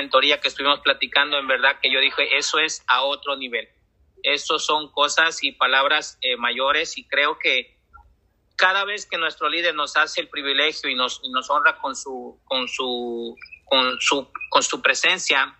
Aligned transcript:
mentoría 0.00 0.40
que 0.40 0.48
estuvimos 0.48 0.80
platicando, 0.80 1.38
en 1.38 1.46
verdad 1.46 1.78
que 1.80 1.92
yo 1.92 2.00
dije, 2.00 2.36
eso 2.36 2.58
es 2.58 2.82
a 2.86 3.02
otro 3.02 3.36
nivel. 3.36 3.68
Eso 4.22 4.58
son 4.58 4.90
cosas 4.92 5.42
y 5.44 5.52
palabras 5.52 6.18
eh, 6.22 6.36
mayores 6.36 6.96
y 6.96 7.04
creo 7.06 7.38
que 7.38 7.76
cada 8.56 8.84
vez 8.84 9.06
que 9.06 9.18
nuestro 9.18 9.48
líder 9.48 9.74
nos 9.74 9.96
hace 9.96 10.20
el 10.20 10.28
privilegio 10.28 10.90
y 10.90 10.94
nos, 10.94 11.22
nos 11.30 11.48
honra 11.50 11.78
con 11.78 11.96
su, 11.96 12.38
con, 12.44 12.68
su, 12.68 13.36
con, 13.64 14.00
su, 14.00 14.30
con 14.50 14.62
su 14.62 14.82
presencia 14.82 15.56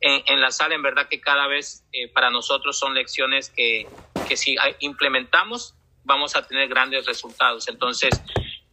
en, 0.00 0.22
en 0.26 0.40
la 0.40 0.50
sala, 0.50 0.74
en 0.74 0.82
verdad 0.82 1.08
que 1.08 1.20
cada 1.20 1.46
vez 1.48 1.84
eh, 1.92 2.08
para 2.08 2.30
nosotros 2.30 2.78
son 2.78 2.94
lecciones 2.94 3.50
que, 3.50 3.86
que 4.28 4.36
si 4.36 4.56
implementamos 4.80 5.74
vamos 6.04 6.36
a 6.36 6.46
tener 6.46 6.68
grandes 6.68 7.06
resultados. 7.06 7.66
Entonces, 7.68 8.10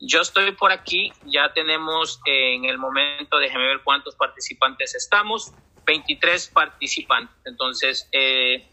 yo 0.02 0.22
estoy 0.22 0.52
por 0.54 0.72
aquí, 0.72 1.14
ya 1.26 1.54
tenemos 1.54 2.20
eh, 2.26 2.56
en 2.56 2.66
el 2.66 2.80
momento, 2.80 3.38
déjeme 3.38 3.68
ver 3.68 3.82
cuántos 3.84 4.16
participantes 4.16 4.96
estamos, 4.96 5.54
23 5.86 6.48
participantes. 6.50 7.36
Entonces, 7.46 8.10
eh, 8.12 8.68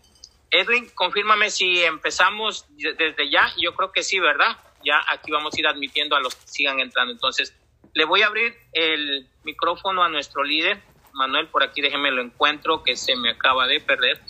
Edwin, 0.51 0.89
confírmame 0.95 1.51
si 1.51 1.83
empezamos 1.83 2.67
desde 2.71 3.31
ya. 3.31 3.53
Yo 3.59 3.75
creo 3.75 3.93
que 3.93 4.03
sí, 4.03 4.19
¿verdad? 4.19 4.57
Ya 4.83 5.05
aquí 5.13 5.31
vamos 5.31 5.55
a 5.55 5.61
ir 5.61 5.67
admitiendo 5.67 6.17
a 6.17 6.21
los 6.21 6.35
que 6.35 6.47
sigan 6.47 6.81
entrando. 6.81 7.13
Entonces, 7.13 7.55
le 7.93 8.05
voy 8.07 8.23
a 8.23 8.29
abrir 8.29 8.55
el 8.73 9.29
micrófono 9.45 10.03
a 10.03 10.09
nuestro 10.09 10.43
líder. 10.43 10.83
Manuel, 11.13 11.49
por 11.49 11.63
aquí 11.63 11.83
déjeme 11.83 12.11
lo 12.11 12.23
encuentro, 12.23 12.83
que 12.83 12.97
se 12.97 13.17
me 13.17 13.31
acaba 13.31 13.67
de 13.67 13.81
perder. 13.81 14.21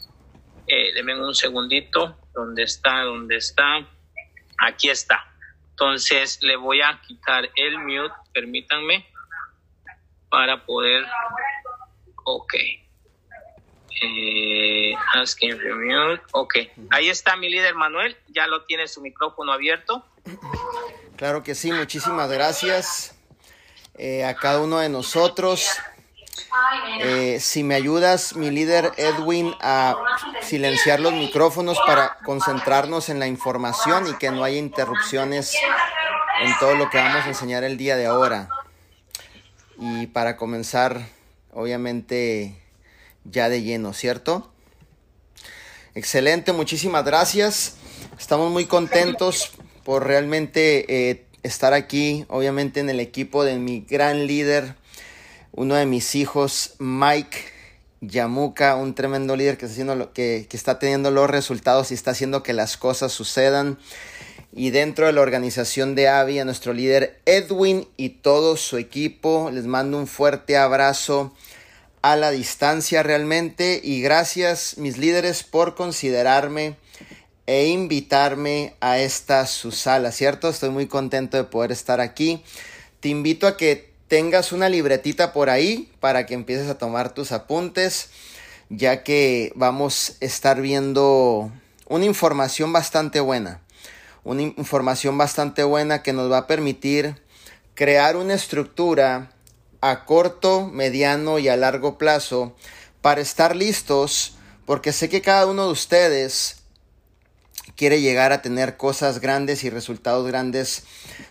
Eh, 0.67 1.01
un 1.15 1.34
segundito. 1.34 2.19
¿Dónde 2.34 2.65
está? 2.65 3.03
¿Dónde 3.03 3.37
está? 3.37 3.87
Aquí 4.59 4.91
está. 4.91 5.28
Entonces 5.81 6.43
le 6.43 6.57
voy 6.57 6.83
a 6.83 7.01
quitar 7.07 7.49
el 7.55 7.79
mute, 7.79 8.13
permítanme, 8.35 9.07
para 10.29 10.67
poder... 10.67 11.05
Ok. 12.25 12.53
Eh, 14.03 14.93
asking 15.15 15.53
for 15.53 15.77
mute. 15.77 16.20
Ok. 16.33 16.57
Ahí 16.91 17.09
está 17.09 17.37
mi 17.37 17.48
líder 17.48 17.77
Manuel. 17.77 18.17
Ya 18.27 18.48
lo 18.48 18.65
tiene 18.65 18.89
su 18.89 19.01
micrófono 19.01 19.53
abierto. 19.53 20.05
Claro 21.17 21.45
que 21.45 21.55
sí. 21.55 21.70
Muchísimas 21.70 22.29
gracias 22.29 23.17
eh, 23.95 24.25
a 24.25 24.35
cada 24.35 24.61
uno 24.61 24.81
de 24.81 24.89
nosotros. 24.89 25.79
Eh, 27.00 27.39
si 27.41 27.62
me 27.62 27.75
ayudas, 27.75 28.36
mi 28.36 28.50
líder 28.50 28.92
Edwin, 28.97 29.55
a 29.61 29.97
silenciar 30.42 31.00
los 31.00 31.12
micrófonos 31.12 31.78
para 31.86 32.19
concentrarnos 32.25 33.08
en 33.08 33.19
la 33.19 33.27
información 33.27 34.06
y 34.08 34.14
que 34.14 34.30
no 34.30 34.45
haya 34.45 34.58
interrupciones 34.58 35.55
en 36.42 36.53
todo 36.58 36.75
lo 36.75 36.91
que 36.91 36.98
vamos 36.98 37.25
a 37.25 37.28
enseñar 37.28 37.64
el 37.64 37.77
día 37.77 37.97
de 37.97 38.06
ahora. 38.06 38.48
Y 39.78 40.06
para 40.08 40.36
comenzar, 40.36 41.06
obviamente, 41.53 42.61
ya 43.25 43.48
de 43.48 43.62
lleno, 43.62 43.92
¿cierto? 43.92 44.50
Excelente, 45.95 46.52
muchísimas 46.52 47.05
gracias. 47.05 47.77
Estamos 48.19 48.50
muy 48.50 48.67
contentos 48.67 49.52
por 49.84 50.06
realmente 50.06 51.11
eh, 51.11 51.27
estar 51.42 51.73
aquí, 51.73 52.25
obviamente, 52.28 52.80
en 52.80 52.91
el 52.91 53.00
equipo 53.00 53.45
de 53.45 53.56
mi 53.56 53.80
gran 53.80 54.27
líder 54.27 54.77
uno 55.59 55.75
de 55.75 55.87
mis 55.87 56.14
hijos, 56.14 56.75
Mike 56.78 57.37
Yamuka, 58.01 58.77
un 58.77 58.95
tremendo 58.95 59.34
líder 59.34 59.59
que 59.59 60.47
está, 60.53 60.78
teniendo 60.78 61.11
los 61.11 61.28
resultados 61.28 61.91
y 61.91 61.95
está 61.95 62.12
haciendo 62.12 62.45
que 62.45 62.53
las 62.53 62.77
cosas 62.77 63.11
sucedan. 63.11 63.77
Y 64.53 64.70
dentro 64.70 65.06
de 65.06 65.12
la 65.12 65.20
organización 65.20 65.97
de 65.97 66.06
AVI, 66.06 66.39
a 66.39 66.45
nuestro 66.45 66.73
líder 66.73 67.20
Edwin 67.27 67.89
y 67.97 68.11
todo 68.11 68.56
su 68.56 68.77
equipo, 68.77 69.51
les 69.53 69.67
mando 69.67 69.98
un 69.98 70.06
fuerte 70.06 70.56
abrazo 70.56 71.34
a 72.03 72.14
la 72.14 72.31
distancia 72.31 73.03
realmente. 73.03 73.81
Y 73.83 74.01
gracias, 74.01 74.79
mis 74.79 74.97
líderes, 74.97 75.42
por 75.42 75.75
considerarme 75.75 76.77
e 77.47 77.67
invitarme 77.67 78.75
a 78.79 79.01
esta 79.01 79.45
su 79.45 79.73
sala, 79.73 80.13
¿cierto? 80.13 80.51
Estoy 80.51 80.70
muy 80.70 80.86
contento 80.86 81.36
de 81.36 81.42
poder 81.42 81.73
estar 81.73 82.01
aquí. 82.01 82.45
Te 83.01 83.08
invito 83.08 83.48
a 83.48 83.57
que 83.57 83.88
tengas 84.08 84.52
una 84.52 84.69
libretita 84.69 85.33
por 85.33 85.51
ahí 85.51 85.92
para 86.01 86.27
que 86.27 86.35
empieces 86.35 86.69
a 86.69 86.79
tomar 86.79 87.13
tus 87.13 87.30
apuntes, 87.30 88.08
ya 88.70 89.05
que 89.05 89.52
vamos 89.55 90.17
a 90.20 90.24
estar 90.24 90.61
viendo 90.61 91.52
una 91.86 92.07
información 92.07 92.73
bastante 92.73 93.20
buena, 93.20 93.61
una 94.24 94.42
información 94.42 95.17
bastante 95.17 95.63
buena 95.63 96.02
que 96.02 96.13
nos 96.13 96.33
va 96.33 96.39
a 96.39 96.46
permitir 96.46 97.23
crear 97.74 98.17
una 98.17 98.35
estructura 98.35 99.33
a 99.80 100.05
corto, 100.05 100.67
mediano 100.67 101.39
y 101.39 101.48
a 101.48 101.57
largo 101.57 101.98
plazo 101.98 102.57
para 103.01 103.20
estar 103.20 103.55
listos, 103.55 104.36
porque 104.67 104.92
sé 104.92 105.08
que 105.08 105.23
cada 105.23 105.46
uno 105.46 105.67
de 105.67 105.73
ustedes 105.73 106.57
quiere 107.77 108.01
llegar 108.01 108.33
a 108.33 108.42
tener 108.42 108.77
cosas 108.77 109.20
grandes 109.20 109.63
y 109.64 109.70
resultados 109.70 110.27
grandes 110.27 110.85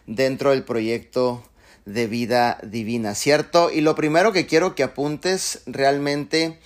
dentro 0.05 0.51
del 0.51 0.63
proyecto 0.63 1.43
de 1.87 2.05
vida 2.05 2.59
divina, 2.63 3.15
¿cierto? 3.15 3.71
Y 3.71 3.79
lo 3.79 3.95
primero 3.95 4.33
que 4.33 4.45
quiero 4.45 4.75
que 4.75 4.83
apuntes 4.83 5.61
realmente 5.65 6.59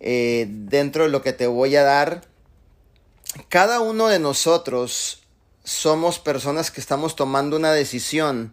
eh, 0.00 0.46
dentro 0.50 1.04
de 1.04 1.08
lo 1.08 1.22
que 1.22 1.32
te 1.32 1.46
voy 1.46 1.76
a 1.76 1.82
dar, 1.82 2.20
cada 3.48 3.80
uno 3.80 4.08
de 4.08 4.18
nosotros 4.18 5.22
somos 5.64 6.18
personas 6.18 6.70
que 6.70 6.80
estamos 6.80 7.16
tomando 7.16 7.56
una 7.56 7.72
decisión 7.72 8.52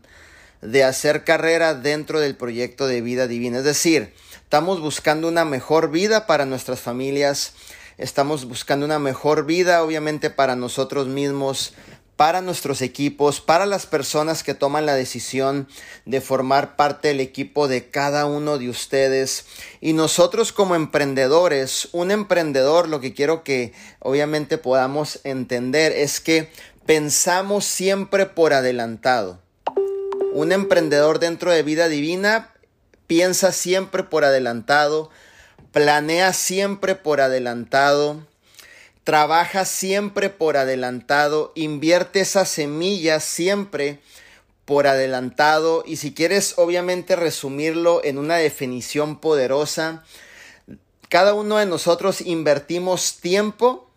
de 0.62 0.86
hacer 0.86 1.26
carrera 1.26 1.74
dentro 1.74 2.22
del 2.22 2.38
proyecto 2.38 2.88
de 2.88 3.02
vida 3.02 3.28
divina. 3.28 3.58
Es 3.58 3.66
decir, 3.66 4.14
estamos 4.44 4.80
buscando 4.80 5.28
una 5.28 5.44
mejor 5.44 5.92
vida 5.92 6.26
para 6.26 6.46
nuestras 6.46 6.80
familias, 6.80 7.52
estamos 7.98 8.46
buscando 8.46 8.86
una 8.86 9.00
mejor 9.00 9.46
vida 9.46 9.84
obviamente 9.84 10.30
para 10.30 10.56
nosotros 10.56 11.08
mismos, 11.08 11.74
para 12.18 12.42
nuestros 12.42 12.82
equipos, 12.82 13.40
para 13.42 13.68
las 13.68 13.86
personas 13.86 14.44
que 14.44 14.56
toman 14.56 14.88
la 14.88 14.96
decisión 14.96 15.68
de 16.06 16.20
formar 16.20 16.76
parte 16.76 17.10
del 17.10 17.20
equipo 17.20 17.68
de 17.68 17.90
cada 17.90 18.26
uno 18.26 18.58
de 18.58 18.70
ustedes. 18.70 19.46
Y 19.82 19.94
nosotros 19.94 20.52
como 20.52 20.76
emprendedores, 20.76 21.90
un 21.92 22.10
emprendedor, 22.10 22.90
lo 22.90 23.00
que 23.00 23.14
quiero 23.14 23.44
que 23.44 23.72
obviamente 24.00 24.58
podamos 24.58 25.20
entender 25.24 25.92
es 25.92 26.20
que 26.20 26.52
pensamos 26.88 27.66
siempre 27.66 28.26
por 28.26 28.52
adelantado. 28.52 29.40
Un 30.34 30.52
emprendedor 30.52 31.20
dentro 31.20 31.52
de 31.52 31.62
vida 31.62 31.88
divina 31.88 32.52
piensa 33.06 33.52
siempre 33.52 34.04
por 34.04 34.26
adelantado, 34.26 35.12
planea 35.72 36.34
siempre 36.34 36.96
por 36.96 37.22
adelantado 37.22 38.26
trabaja 39.08 39.64
siempre 39.64 40.30
por 40.30 40.58
adelantado, 40.58 41.54
invierte 41.56 42.20
esas 42.20 42.50
semillas 42.50 43.24
siempre 43.24 44.02
por 44.66 44.86
adelantado 44.86 45.86
y 45.88 45.96
si 45.96 46.14
quieres 46.14 46.56
obviamente 46.58 47.16
resumirlo 47.16 48.04
en 48.04 48.18
una 48.18 48.36
definición 48.36 49.22
poderosa, 49.22 50.04
cada 51.08 51.34
uno 51.36 51.56
de 51.56 51.66
nosotros 51.66 52.20
invertimos 52.20 53.22
tiempo, 53.22 53.90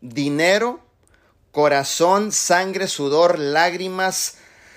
dinero, 0.00 0.78
corazón, 1.50 2.30
sangre, 2.30 2.86
sudor, 2.86 3.40
lágrimas, 3.40 4.36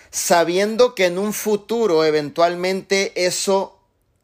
sabiendo 0.09 0.95
que 0.95 1.05
en 1.05 1.19
un 1.19 1.31
futuro 1.31 2.03
eventualmente 2.05 3.13
eso 3.23 3.79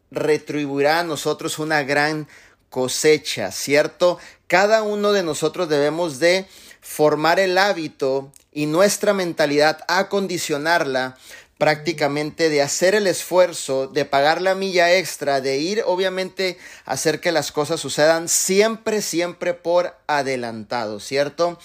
retribuirá 0.09 1.01
a 1.01 1.03
nosotros 1.03 1.59
una 1.59 1.83
gran 1.83 2.27
cosecha, 2.75 3.53
¿cierto? 3.53 4.19
Cada 4.47 4.83
uno 4.83 5.11
de 5.11 5.23
nosotros 5.23 5.69
debemos 5.69 6.19
de 6.19 6.45
formar 6.81 7.39
el 7.39 7.57
hábito 7.57 8.31
y 8.51 8.67
nuestra 8.67 9.13
mentalidad 9.13 9.79
acondicionarla 9.87 11.17
prácticamente 11.57 12.49
de 12.49 12.61
hacer 12.61 12.95
el 12.95 13.07
esfuerzo, 13.07 13.87
de 13.87 14.05
pagar 14.05 14.41
la 14.41 14.55
milla 14.55 14.93
extra, 14.93 15.41
de 15.41 15.57
ir 15.57 15.83
obviamente 15.85 16.57
a 16.85 16.91
hacer 16.91 17.21
que 17.21 17.31
las 17.31 17.51
cosas 17.51 17.79
sucedan 17.79 18.27
siempre, 18.27 19.01
siempre 19.01 19.53
por 19.53 19.95
adelantado, 20.07 20.99
¿cierto? 20.99 21.57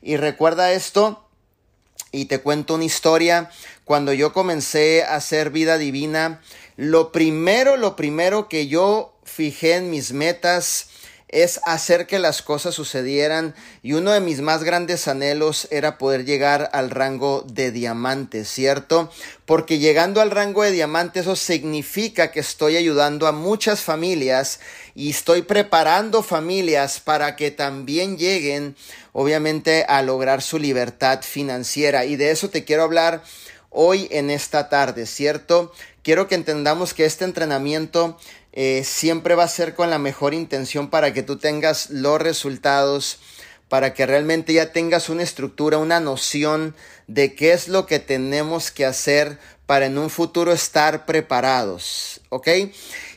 Y 0.00 0.16
recuerda 0.16 0.72
esto 0.72 1.28
y 2.12 2.26
te 2.26 2.40
cuento 2.40 2.74
una 2.74 2.84
historia. 2.84 3.50
Cuando 3.84 4.12
yo 4.12 4.32
comencé 4.32 5.02
a 5.02 5.16
hacer 5.16 5.50
vida 5.50 5.76
divina, 5.76 6.40
lo 6.76 7.10
primero, 7.10 7.76
lo 7.76 7.96
primero 7.96 8.48
que 8.48 8.68
yo 8.68 9.18
fijé 9.24 9.74
en 9.74 9.90
mis 9.90 10.12
metas 10.12 10.88
es 11.32 11.60
hacer 11.64 12.06
que 12.06 12.18
las 12.18 12.42
cosas 12.42 12.74
sucedieran 12.74 13.54
y 13.82 13.94
uno 13.94 14.12
de 14.12 14.20
mis 14.20 14.42
más 14.42 14.62
grandes 14.62 15.08
anhelos 15.08 15.66
era 15.70 15.96
poder 15.96 16.24
llegar 16.26 16.68
al 16.72 16.90
rango 16.90 17.44
de 17.48 17.72
diamante, 17.72 18.44
¿cierto? 18.44 19.10
Porque 19.46 19.78
llegando 19.78 20.20
al 20.20 20.30
rango 20.30 20.62
de 20.62 20.70
diamante 20.70 21.20
eso 21.20 21.34
significa 21.34 22.30
que 22.30 22.40
estoy 22.40 22.76
ayudando 22.76 23.26
a 23.26 23.32
muchas 23.32 23.80
familias 23.80 24.60
y 24.94 25.10
estoy 25.10 25.42
preparando 25.42 26.22
familias 26.22 27.00
para 27.00 27.34
que 27.34 27.50
también 27.50 28.18
lleguen 28.18 28.76
obviamente 29.12 29.86
a 29.88 30.02
lograr 30.02 30.42
su 30.42 30.58
libertad 30.58 31.22
financiera 31.22 32.04
y 32.04 32.16
de 32.16 32.30
eso 32.30 32.50
te 32.50 32.64
quiero 32.64 32.82
hablar 32.82 33.22
hoy 33.70 34.06
en 34.10 34.28
esta 34.28 34.68
tarde, 34.68 35.06
¿cierto? 35.06 35.72
Quiero 36.02 36.28
que 36.28 36.34
entendamos 36.34 36.94
que 36.94 37.04
este 37.04 37.24
entrenamiento 37.24 38.18
eh, 38.52 38.84
siempre 38.84 39.34
va 39.34 39.44
a 39.44 39.48
ser 39.48 39.74
con 39.74 39.90
la 39.90 39.98
mejor 39.98 40.34
intención 40.34 40.90
para 40.90 41.12
que 41.12 41.22
tú 41.22 41.38
tengas 41.38 41.90
los 41.90 42.20
resultados, 42.20 43.18
para 43.68 43.94
que 43.94 44.04
realmente 44.04 44.52
ya 44.52 44.72
tengas 44.72 45.08
una 45.08 45.22
estructura, 45.22 45.78
una 45.78 46.00
noción 46.00 46.76
de 47.06 47.34
qué 47.34 47.52
es 47.52 47.68
lo 47.68 47.86
que 47.86 47.98
tenemos 47.98 48.70
que 48.70 48.84
hacer 48.84 49.38
para 49.64 49.86
en 49.86 49.96
un 49.96 50.10
futuro 50.10 50.52
estar 50.52 51.06
preparados, 51.06 52.20
¿ok? 52.28 52.48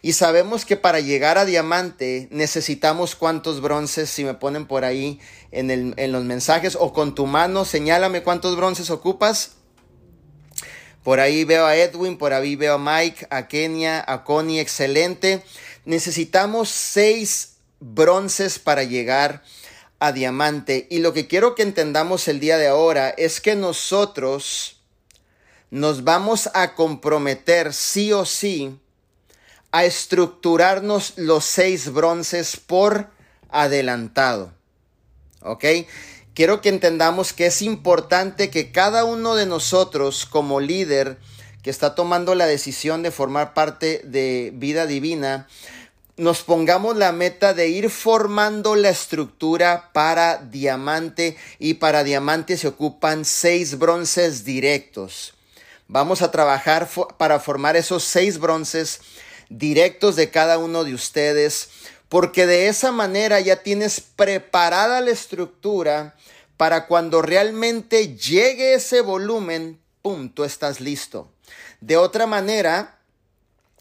Y 0.02 0.14
sabemos 0.14 0.64
que 0.64 0.78
para 0.78 1.02
llegar 1.02 1.38
a 1.38 1.44
diamante 1.44 2.30
necesitamos 2.32 3.16
cuántos 3.16 3.60
bronces, 3.60 4.10
si 4.10 4.24
me 4.24 4.36
ponen 4.36 4.66
por 4.66 4.86
ahí 4.86 5.20
en, 5.52 5.70
en 5.98 6.12
los 6.14 6.24
mensajes 6.24 6.78
o 6.80 6.94
con 6.94 7.14
tu 7.14 7.26
mano, 7.26 7.66
señálame 7.66 8.24
cuántos 8.24 8.56
bronces 8.56 8.90
ocupas. 8.90 9.56
Por 11.06 11.20
ahí 11.20 11.44
veo 11.44 11.68
a 11.68 11.76
Edwin, 11.76 12.18
por 12.18 12.34
ahí 12.34 12.56
veo 12.56 12.74
a 12.74 12.78
Mike, 12.80 13.28
a 13.30 13.48
Kenia, 13.48 14.04
a 14.08 14.24
Connie, 14.24 14.60
excelente. 14.60 15.44
Necesitamos 15.86 16.70
seis 16.70 17.58
bronces 17.80 18.58
para 18.58 18.82
llegar 18.82 19.44
a 20.00 20.12
diamante. 20.12 20.88
Y 20.90 21.02
lo 21.02 21.14
que 21.14 21.28
quiero 21.28 21.54
que 21.54 21.62
entendamos 21.62 22.28
el 22.28 22.40
día 22.40 22.58
de 22.58 22.70
ahora 22.70 23.12
es 23.12 23.40
que 23.40 23.56
nosotros 23.56 24.82
nos 25.70 26.04
vamos 26.04 26.50
a 26.56 26.74
comprometer 26.74 27.72
sí 27.76 28.12
o 28.12 28.26
sí 28.26 28.76
a 29.72 29.86
estructurarnos 29.86 31.14
los 31.18 31.46
seis 31.46 31.94
bronces 31.94 32.58
por 32.58 33.12
adelantado. 33.50 34.54
¿Ok? 35.42 35.66
Quiero 36.36 36.62
que 36.62 36.70
entendamos 36.70 37.34
que 37.34 37.48
es 37.48 37.64
importante 37.64 38.52
que 38.52 38.72
cada 38.72 39.06
uno 39.06 39.34
de 39.36 39.48
nosotros 39.48 40.28
como 40.28 40.60
líder 40.60 41.18
que 41.64 41.72
está 41.72 41.96
tomando 41.96 42.36
la 42.36 42.46
decisión 42.46 43.02
de 43.02 43.10
formar 43.10 43.56
parte 43.56 44.02
de 44.04 44.52
vida 44.54 44.86
divina, 44.86 45.48
nos 46.18 46.44
pongamos 46.44 46.96
la 46.96 47.12
meta 47.12 47.54
de 47.54 47.70
ir 47.70 47.90
formando 47.90 48.76
la 48.76 48.90
estructura 48.90 49.90
para 49.92 50.38
diamante 50.38 51.36
y 51.58 51.76
para 51.76 52.04
diamante 52.04 52.58
se 52.58 52.68
ocupan 52.68 53.26
seis 53.26 53.80
bronces 53.80 54.46
directos. 54.46 55.34
Vamos 55.88 56.22
a 56.22 56.32
trabajar 56.32 56.88
para 57.18 57.40
formar 57.40 57.76
esos 57.76 58.04
seis 58.04 58.40
bronces 58.40 59.02
directos 59.50 60.16
de 60.16 60.30
cada 60.30 60.58
uno 60.58 60.84
de 60.84 60.94
ustedes 60.94 61.70
porque 62.10 62.46
de 62.46 62.68
esa 62.68 62.92
manera 62.92 63.40
ya 63.40 63.58
tienes 63.64 64.00
preparada 64.02 65.02
la 65.02 65.12
estructura 65.12 66.16
para 66.58 66.88
cuando 66.88 67.22
realmente 67.22 68.16
llegue 68.16 68.74
ese 68.74 69.02
volumen, 69.02 69.80
¡pum!, 70.02 70.30
tú 70.30 70.44
estás 70.44 70.80
listo. 70.80 71.32
De 71.82 71.98
otra 71.98 72.26
manera, 72.26 72.98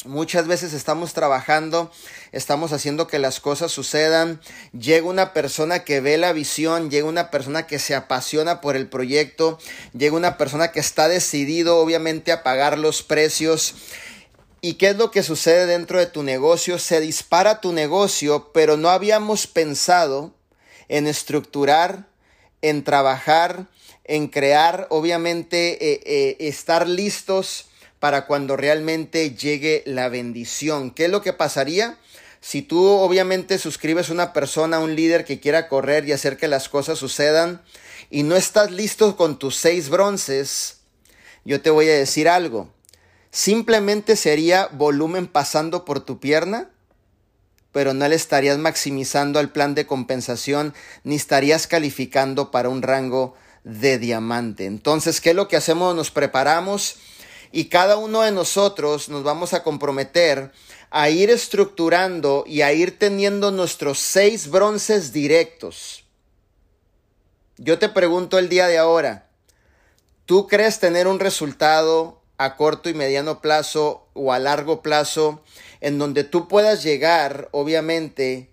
muchas 0.04 0.46
veces 0.46 0.72
estamos 0.72 1.12
trabajando, 1.12 1.90
estamos 2.32 2.72
haciendo 2.72 3.06
que 3.06 3.18
las 3.18 3.40
cosas 3.40 3.72
sucedan, 3.72 4.40
llega 4.72 5.06
una 5.06 5.32
persona 5.32 5.84
que 5.84 6.00
ve 6.00 6.18
la 6.18 6.32
visión, 6.32 6.90
llega 6.90 7.06
una 7.06 7.30
persona 7.30 7.66
que 7.66 7.78
se 7.78 7.94
apasiona 7.94 8.60
por 8.60 8.76
el 8.76 8.88
proyecto, 8.88 9.58
llega 9.92 10.16
una 10.16 10.36
persona 10.36 10.72
que 10.72 10.80
está 10.80 11.08
decidido 11.08 11.78
obviamente 11.78 12.32
a 12.32 12.42
pagar 12.42 12.78
los 12.78 13.02
precios. 13.02 13.74
¿Y 14.64 14.74
qué 14.74 14.88
es 14.88 14.96
lo 14.96 15.10
que 15.10 15.22
sucede 15.22 15.66
dentro 15.66 15.98
de 15.98 16.06
tu 16.06 16.22
negocio? 16.22 16.78
Se 16.78 16.98
dispara 16.98 17.60
tu 17.60 17.74
negocio, 17.74 18.50
pero 18.54 18.78
no 18.78 18.88
habíamos 18.88 19.46
pensado 19.46 20.32
en 20.88 21.06
estructurar 21.06 22.08
en 22.62 22.82
trabajar, 22.82 23.66
en 24.04 24.28
crear, 24.28 24.86
obviamente 24.88 25.92
eh, 25.92 26.00
eh, 26.06 26.36
estar 26.40 26.88
listos 26.88 27.66
para 27.98 28.26
cuando 28.26 28.56
realmente 28.56 29.34
llegue 29.34 29.82
la 29.84 30.08
bendición. 30.08 30.92
¿Qué 30.92 31.04
es 31.04 31.10
lo 31.10 31.20
que 31.20 31.34
pasaría? 31.34 31.98
Si 32.40 32.62
tú 32.62 32.86
obviamente 32.86 33.58
suscribes 33.58 34.08
una 34.08 34.32
persona, 34.32 34.78
un 34.78 34.96
líder 34.96 35.26
que 35.26 35.40
quiera 35.40 35.68
correr 35.68 36.08
y 36.08 36.12
hacer 36.12 36.38
que 36.38 36.48
las 36.48 36.70
cosas 36.70 36.98
sucedan 36.98 37.60
y 38.08 38.22
no 38.22 38.34
estás 38.34 38.70
listo 38.70 39.14
con 39.18 39.38
tus 39.38 39.56
seis 39.56 39.90
bronces, 39.90 40.78
yo 41.44 41.60
te 41.60 41.68
voy 41.68 41.90
a 41.90 41.98
decir 41.98 42.30
algo. 42.30 42.72
Simplemente 43.34 44.14
sería 44.14 44.68
volumen 44.68 45.26
pasando 45.26 45.84
por 45.84 45.98
tu 45.98 46.20
pierna 46.20 46.70
pero 47.74 47.92
no 47.92 48.06
le 48.06 48.14
estarías 48.14 48.56
maximizando 48.56 49.40
al 49.40 49.50
plan 49.50 49.74
de 49.74 49.84
compensación 49.84 50.72
ni 51.02 51.16
estarías 51.16 51.66
calificando 51.66 52.52
para 52.52 52.68
un 52.68 52.82
rango 52.82 53.34
de 53.64 53.98
diamante. 53.98 54.66
Entonces, 54.66 55.20
¿qué 55.20 55.30
es 55.30 55.36
lo 55.36 55.48
que 55.48 55.56
hacemos? 55.56 55.92
Nos 55.96 56.12
preparamos 56.12 56.98
y 57.50 57.64
cada 57.64 57.96
uno 57.96 58.20
de 58.22 58.30
nosotros 58.30 59.08
nos 59.08 59.24
vamos 59.24 59.54
a 59.54 59.64
comprometer 59.64 60.52
a 60.92 61.10
ir 61.10 61.30
estructurando 61.30 62.44
y 62.46 62.62
a 62.62 62.72
ir 62.72 62.96
teniendo 62.96 63.50
nuestros 63.50 63.98
seis 63.98 64.48
bronces 64.48 65.12
directos. 65.12 66.04
Yo 67.56 67.80
te 67.80 67.88
pregunto 67.88 68.38
el 68.38 68.48
día 68.48 68.68
de 68.68 68.78
ahora, 68.78 69.26
¿tú 70.26 70.46
crees 70.46 70.78
tener 70.78 71.08
un 71.08 71.18
resultado 71.18 72.22
a 72.38 72.56
corto 72.56 72.88
y 72.88 72.94
mediano 72.94 73.40
plazo 73.40 74.06
o 74.14 74.32
a 74.32 74.38
largo 74.38 74.82
plazo 74.82 75.42
en 75.80 75.98
donde 75.98 76.24
tú 76.24 76.48
puedas 76.48 76.82
llegar, 76.82 77.48
obviamente, 77.52 78.50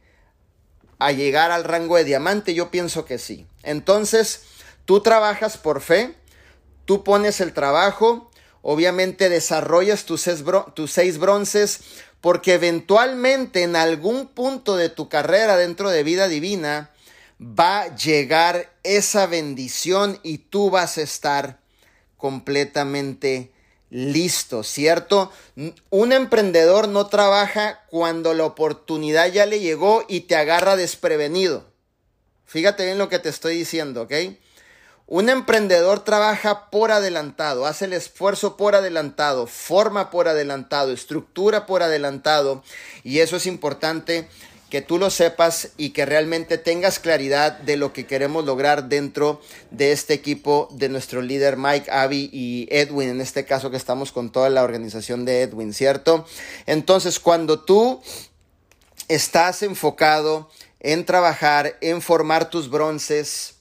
a 1.00 1.12
llegar 1.12 1.52
al 1.52 1.64
rango 1.64 1.96
de 1.98 2.04
diamante? 2.04 2.54
Yo 2.54 2.70
pienso 2.72 3.06
que 3.06 3.18
sí. 3.18 3.48
Entonces, 3.64 4.44
tú 4.86 5.02
trabajas 5.02 5.58
por 5.58 5.82
fe, 5.82 6.16
tú 6.86 7.04
pones 7.04 7.42
el 7.42 7.54
trabajo, 7.54 8.30
obviamente 8.62 9.30
desarrollas 9.30 10.06
tus 10.06 10.22
seis, 10.22 10.44
tus 10.76 10.92
seis 10.92 11.18
bronces, 11.18 11.80
porque 12.22 12.54
eventualmente 12.54 13.64
en 13.64 13.76
algún 13.76 14.28
punto 14.28 14.78
de 14.78 14.90
tu 14.90 15.10
carrera 15.10 15.58
dentro 15.58 15.90
de 15.90 16.04
vida 16.04 16.28
divina 16.28 16.92
va 17.42 17.82
a 17.82 17.96
llegar 17.96 18.72
esa 18.84 19.26
bendición 19.26 20.20
y 20.22 20.38
tú 20.38 20.70
vas 20.70 21.00
a 21.00 21.02
estar 21.02 21.60
completamente 22.18 23.52
listo, 23.92 24.64
¿cierto? 24.64 25.32
Un 25.90 26.14
emprendedor 26.14 26.88
no 26.88 27.08
trabaja 27.08 27.84
cuando 27.90 28.34
la 28.34 28.46
oportunidad 28.46 29.28
ya 29.28 29.46
le 29.46 29.60
llegó 29.60 30.06
y 30.08 30.22
te 30.22 30.36
agarra 30.36 30.76
desprevenido. 30.76 31.66
Fíjate 32.46 32.86
bien 32.86 32.98
lo 32.98 33.10
que 33.10 33.20
te 33.20 33.30
estoy 33.30 33.58
diciendo, 33.58 34.04
¿ok? 34.04 34.14
Un 35.08 35.30
emprendedor 35.30 36.06
trabaja 36.06 36.70
por 36.70 36.92
adelantado, 36.92 37.66
hace 37.66 37.84
el 37.84 37.92
esfuerzo 37.92 38.56
por 38.56 38.76
adelantado, 38.76 39.46
forma 39.46 40.10
por 40.10 40.30
adelantado, 40.30 40.94
estructura 40.94 41.66
por 41.66 41.84
adelantado 41.84 42.64
y 43.04 43.20
eso 43.20 43.36
es 43.36 43.46
importante 43.46 44.30
que 44.72 44.82
tú 44.82 44.98
lo 44.98 45.10
sepas 45.10 45.72
y 45.76 45.90
que 45.90 46.06
realmente 46.06 46.58
tengas 46.58 46.98
claridad 46.98 47.60
de 47.60 47.76
lo 47.76 47.92
que 47.92 48.08
queremos 48.08 48.46
lograr 48.46 48.86
dentro 48.86 49.42
de 49.70 49.92
este 49.92 50.14
equipo 50.14 50.70
de 50.72 50.88
nuestro 50.88 51.22
líder 51.22 51.58
Mike, 51.58 51.92
Abby 51.92 52.30
y 52.32 52.70
Edwin, 52.72 53.10
en 53.10 53.20
este 53.20 53.44
caso 53.44 53.70
que 53.70 53.76
estamos 53.76 54.14
con 54.14 54.32
toda 54.32 54.50
la 54.50 54.64
organización 54.64 55.26
de 55.26 55.42
Edwin, 55.42 55.74
¿cierto? 55.74 56.26
Entonces, 56.68 57.20
cuando 57.20 57.60
tú 57.60 58.02
estás 59.10 59.62
enfocado 59.62 60.50
en 60.80 61.06
trabajar, 61.06 61.78
en 61.82 62.02
formar 62.02 62.50
tus 62.50 62.70
bronces, 62.70 63.56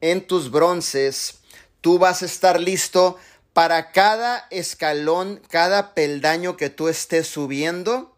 en 0.00 0.26
tus 0.26 0.50
bronces, 0.50 1.34
tú 1.82 1.98
vas 1.98 2.22
a 2.22 2.26
estar 2.26 2.58
listo 2.58 3.18
para 3.52 3.92
cada 3.92 4.46
escalón, 4.50 5.42
cada 5.50 5.92
peldaño 5.92 6.56
que 6.56 6.70
tú 6.70 6.88
estés 6.88 7.26
subiendo 7.26 8.11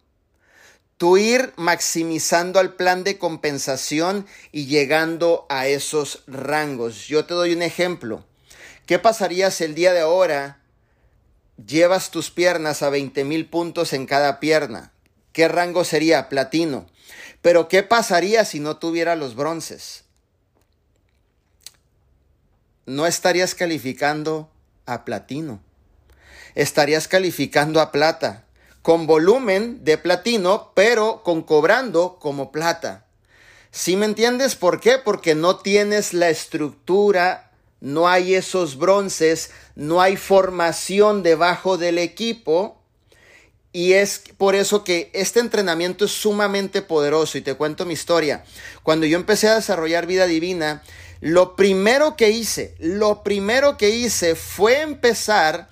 tú 1.05 1.19
ir 1.19 1.53
maximizando 1.57 2.59
al 2.59 2.77
plan 2.77 3.05
de 3.05 3.19
compensación 3.19 4.27
y 4.53 4.65
llegando 4.65 5.45
a 5.51 5.67
esos 5.67 6.23
rangos. 6.27 7.09
Yo 7.09 7.27
te 7.27 7.35
doy 7.35 7.53
un 7.53 7.61
ejemplo. 7.61 8.25
¿Qué 8.87 8.99
pasaría 8.99 9.51
si 9.51 9.65
el 9.65 9.75
día 9.75 9.93
de 9.93 10.01
ahora 10.01 10.63
llevas 11.63 12.11
tus 12.11 12.31
piernas 12.31 12.83
a 12.83 12.89
20 12.89 13.23
mil 13.25 13.51
puntos 13.51 13.93
en 13.93 14.07
cada 14.07 14.41
pierna? 14.41 14.93
¿Qué 15.35 15.47
rango 15.47 15.85
sería? 15.85 16.31
Platino. 16.31 16.87
Pero 17.43 17.69
¿qué 17.69 17.83
pasaría 17.83 18.47
si 18.47 18.59
no 18.59 18.79
tuviera 18.79 19.15
los 19.15 19.35
bronces? 19.37 20.05
No 22.87 23.07
estarías 23.07 23.55
calificando 23.55 24.51
a 24.87 25.05
platino. 25.05 25.61
Estarías 26.55 27.09
calificando 27.09 27.83
a 27.83 27.93
plata 27.93 28.44
con 28.85 29.07
volumen 29.07 29.83
de 29.83 29.97
platino, 29.97 30.73
pero 30.75 31.23
con 31.25 31.41
cobrando 31.41 32.19
como 32.21 32.53
plata. 32.53 33.07
¿Sí 33.71 33.97
me 33.97 34.05
entiendes 34.05 34.57
por 34.57 34.79
qué? 34.79 34.99
Porque 34.99 35.35
no 35.35 35.57
tienes 35.57 36.13
la 36.13 36.29
estructura, 36.29 37.51
no 37.81 38.09
hay 38.09 38.35
esos 38.35 38.77
bronces, 38.77 39.53
no 39.75 40.03
hay 40.03 40.19
formación 40.19 41.23
debajo 41.23 41.79
del 41.79 41.97
equipo. 41.97 42.79
Y 43.73 43.95
es 43.95 44.23
por 44.37 44.55
eso 44.55 44.85
que 44.85 45.11
este 45.15 45.41
entrenamiento 45.41 46.05
es 46.05 46.13
sumamente 46.13 46.83
poderoso. 46.83 47.39
Y 47.39 47.41
te 47.41 47.55
cuento 47.55 47.87
mi 47.87 47.95
historia. 47.95 48.45
Cuando 48.83 49.07
yo 49.07 49.17
empecé 49.17 49.49
a 49.49 49.55
desarrollar 49.55 50.05
vida 50.07 50.27
divina, 50.27 50.83
lo 51.23 51.57
primero 51.57 52.17
que 52.17 52.33
hice, 52.33 52.75
lo 52.81 53.23
primero 53.23 53.79
que 53.79 53.89
hice 53.89 54.35
fue 54.35 54.83
empezar 54.83 55.71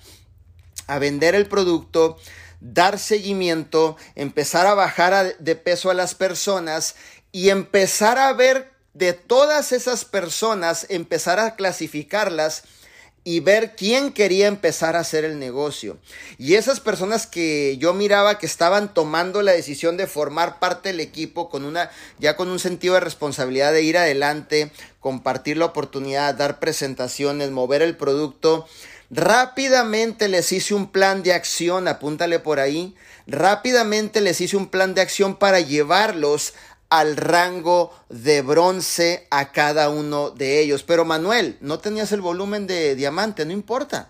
a 0.87 0.97
vender 0.97 1.35
el 1.35 1.45
producto 1.45 2.17
dar 2.63 2.97
seguimiento, 2.97 3.97
empezar 4.15 4.65
a 4.65 4.73
bajar 4.73 5.37
de 5.37 5.55
peso 5.55 5.91
a 5.91 5.93
las 5.93 6.15
personas 6.15 6.95
y 7.31 7.49
empezar 7.49 8.17
a 8.17 8.31
ver 8.33 8.71
de 8.93 9.13
todas 9.13 9.71
esas 9.71 10.05
personas, 10.05 10.85
empezar 10.89 11.39
a 11.39 11.55
clasificarlas 11.55 12.63
y 13.25 13.39
ver 13.39 13.75
quién 13.75 14.11
quería 14.11 14.47
empezar 14.47 14.95
a 14.95 14.99
hacer 14.99 15.23
el 15.23 15.39
negocio. 15.39 15.97
Y 16.37 16.55
esas 16.55 16.79
personas 16.79 17.25
que 17.25 17.77
yo 17.77 17.93
miraba 17.93 18.37
que 18.37 18.45
estaban 18.45 18.93
tomando 18.93 19.41
la 19.41 19.53
decisión 19.53 19.95
de 19.95 20.07
formar 20.07 20.59
parte 20.59 20.89
del 20.89 20.99
equipo 20.99 21.49
con 21.49 21.63
una 21.63 21.89
ya 22.19 22.35
con 22.35 22.49
un 22.49 22.59
sentido 22.59 22.95
de 22.95 22.99
responsabilidad 22.99 23.71
de 23.71 23.83
ir 23.83 23.97
adelante, 23.97 24.71
compartir 24.99 25.57
la 25.57 25.65
oportunidad, 25.65 26.35
dar 26.35 26.59
presentaciones, 26.59 27.51
mover 27.51 27.81
el 27.81 27.95
producto, 27.95 28.67
rápidamente 29.13 30.27
les 30.27 30.51
hice 30.51 30.73
un 30.73 30.91
plan 30.91 31.23
de 31.23 31.33
acción, 31.33 31.87
apúntale 31.87 32.39
por 32.39 32.59
ahí. 32.59 32.95
Rápidamente 33.27 34.21
les 34.21 34.41
hice 34.41 34.57
un 34.57 34.67
plan 34.67 34.93
de 34.93 35.01
acción 35.01 35.35
para 35.35 35.59
llevarlos 35.59 36.53
al 36.89 37.15
rango 37.17 37.91
de 38.09 38.41
bronce 38.41 39.27
a 39.31 39.51
cada 39.51 39.89
uno 39.89 40.31
de 40.31 40.59
ellos. 40.59 40.83
Pero 40.83 41.05
Manuel, 41.05 41.57
no 41.61 41.79
tenías 41.79 42.11
el 42.11 42.21
volumen 42.21 42.67
de 42.67 42.95
diamante, 42.95 43.45
no 43.45 43.51
importa. 43.51 44.09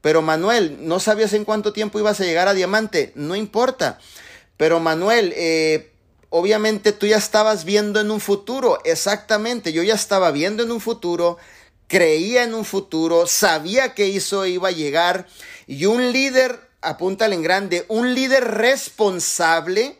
Pero 0.00 0.22
Manuel, 0.22 0.78
no 0.80 0.98
sabías 0.98 1.32
en 1.34 1.44
cuánto 1.44 1.72
tiempo 1.72 1.98
ibas 1.98 2.20
a 2.20 2.24
llegar 2.24 2.48
a 2.48 2.54
diamante, 2.54 3.12
no 3.14 3.36
importa. 3.36 3.98
Pero 4.56 4.80
Manuel, 4.80 5.32
eh, 5.36 5.92
obviamente 6.30 6.92
tú 6.92 7.06
ya 7.06 7.16
estabas 7.16 7.64
viendo 7.64 8.00
en 8.00 8.10
un 8.10 8.20
futuro, 8.20 8.78
exactamente, 8.84 9.72
yo 9.72 9.82
ya 9.82 9.94
estaba 9.94 10.30
viendo 10.30 10.62
en 10.62 10.70
un 10.70 10.80
futuro, 10.80 11.38
creía 11.90 12.44
en 12.44 12.54
un 12.54 12.64
futuro, 12.64 13.26
sabía 13.26 13.94
que 13.94 14.14
eso 14.16 14.46
iba 14.46 14.68
a 14.68 14.72
llegar 14.72 15.26
y 15.66 15.86
un 15.86 16.12
líder, 16.12 16.60
apúntale 16.80 17.34
en 17.34 17.42
grande, 17.42 17.84
un 17.88 18.14
líder 18.14 18.44
responsable, 18.44 19.98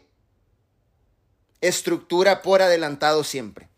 estructura 1.61 2.43
por 2.43 2.63
adelantado 2.63 3.25
siempre. 3.25 3.69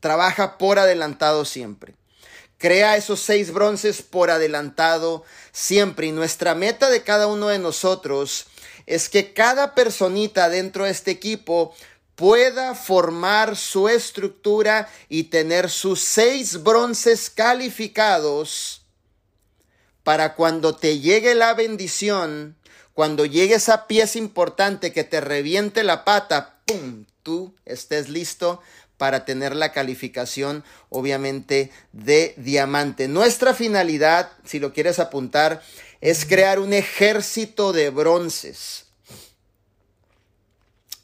Trabaja 0.00 0.58
por 0.58 0.80
adelantado 0.80 1.44
siempre. 1.44 1.94
Crea 2.58 2.96
esos 2.96 3.20
seis 3.20 3.52
bronces 3.52 4.02
por 4.02 4.32
adelantado 4.32 5.24
siempre. 5.52 6.08
Y 6.08 6.12
nuestra 6.12 6.56
meta 6.56 6.90
de 6.90 7.04
cada 7.04 7.28
uno 7.28 7.46
de 7.46 7.60
nosotros 7.60 8.46
es 8.86 9.08
que 9.08 9.32
cada 9.32 9.76
personita 9.76 10.48
dentro 10.48 10.84
de 10.84 10.90
este 10.90 11.12
equipo 11.12 11.72
pueda 12.20 12.74
formar 12.74 13.56
su 13.56 13.88
estructura 13.88 14.90
y 15.08 15.24
tener 15.24 15.70
sus 15.70 16.02
seis 16.02 16.62
bronces 16.62 17.30
calificados 17.30 18.82
para 20.02 20.34
cuando 20.34 20.76
te 20.76 20.98
llegue 20.98 21.34
la 21.34 21.54
bendición, 21.54 22.58
cuando 22.92 23.24
llegue 23.24 23.54
esa 23.54 23.86
pieza 23.86 24.18
importante 24.18 24.92
que 24.92 25.02
te 25.02 25.22
reviente 25.22 25.82
la 25.82 26.04
pata, 26.04 26.60
¡pum! 26.66 27.06
Tú 27.22 27.54
estés 27.64 28.10
listo 28.10 28.60
para 28.98 29.24
tener 29.24 29.56
la 29.56 29.72
calificación, 29.72 30.62
obviamente, 30.90 31.70
de 31.92 32.34
diamante. 32.36 33.08
Nuestra 33.08 33.54
finalidad, 33.54 34.30
si 34.44 34.58
lo 34.58 34.74
quieres 34.74 34.98
apuntar, 34.98 35.62
es 36.02 36.26
crear 36.26 36.58
un 36.58 36.74
ejército 36.74 37.72
de 37.72 37.88
bronces. 37.88 38.89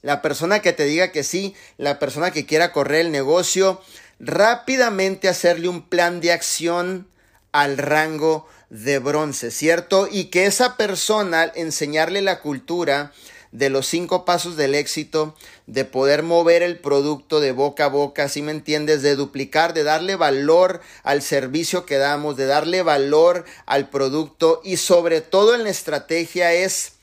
La 0.06 0.22
persona 0.22 0.62
que 0.62 0.72
te 0.72 0.84
diga 0.84 1.10
que 1.10 1.25
sí, 1.25 1.56
la 1.78 1.98
persona 1.98 2.30
que 2.30 2.46
quiera 2.46 2.70
correr 2.70 3.00
el 3.00 3.10
negocio, 3.10 3.80
rápidamente 4.20 5.28
hacerle 5.28 5.66
un 5.66 5.82
plan 5.82 6.20
de 6.20 6.30
acción 6.30 7.08
al 7.50 7.76
rango 7.76 8.46
de 8.70 9.00
bronce, 9.00 9.50
¿cierto? 9.50 10.06
Y 10.08 10.26
que 10.26 10.46
esa 10.46 10.76
persona, 10.76 11.50
enseñarle 11.56 12.22
la 12.22 12.38
cultura 12.38 13.10
de 13.50 13.68
los 13.68 13.88
cinco 13.88 14.25
pasos 14.25 14.56
del 14.56 14.76
éxito, 14.76 15.34
de 15.66 15.84
poder 15.84 16.22
mover 16.22 16.62
el 16.62 16.78
producto 16.78 17.40
de 17.40 17.50
boca 17.50 17.86
a 17.86 17.88
boca, 17.88 18.28
si 18.28 18.42
me 18.42 18.52
entiendes, 18.52 19.02
de 19.02 19.16
duplicar, 19.16 19.75
de 19.75 19.82
darle 19.82 20.14
valor 20.14 20.82
al 21.02 21.20
servicio 21.20 21.84
que 21.84 21.96
damos, 21.96 22.36
de 22.36 22.46
darle 22.46 22.82
valor 22.82 23.44
al 23.66 23.90
producto 23.90 24.60
y 24.62 24.76
sobre 24.76 25.20
todo 25.20 25.56
en 25.56 25.64
la 25.64 25.70
estrategia 25.70 26.52
es 26.52 26.96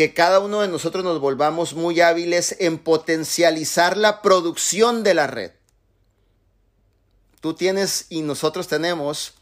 que 0.00 0.14
cada 0.14 0.40
uno 0.40 0.62
de 0.62 0.68
nosotros 0.68 1.04
nos 1.04 1.20
volvamos 1.20 1.74
muy 1.74 2.00
hábiles 2.00 2.56
en 2.58 2.78
potencializar 2.78 3.98
la 3.98 4.22
producción 4.22 5.02
de 5.02 5.12
la 5.12 5.26
red. 5.26 5.50
Tú 7.42 7.52
tienes 7.52 8.06
y 8.08 8.22
nosotros 8.22 8.66
tenemos 8.66 9.34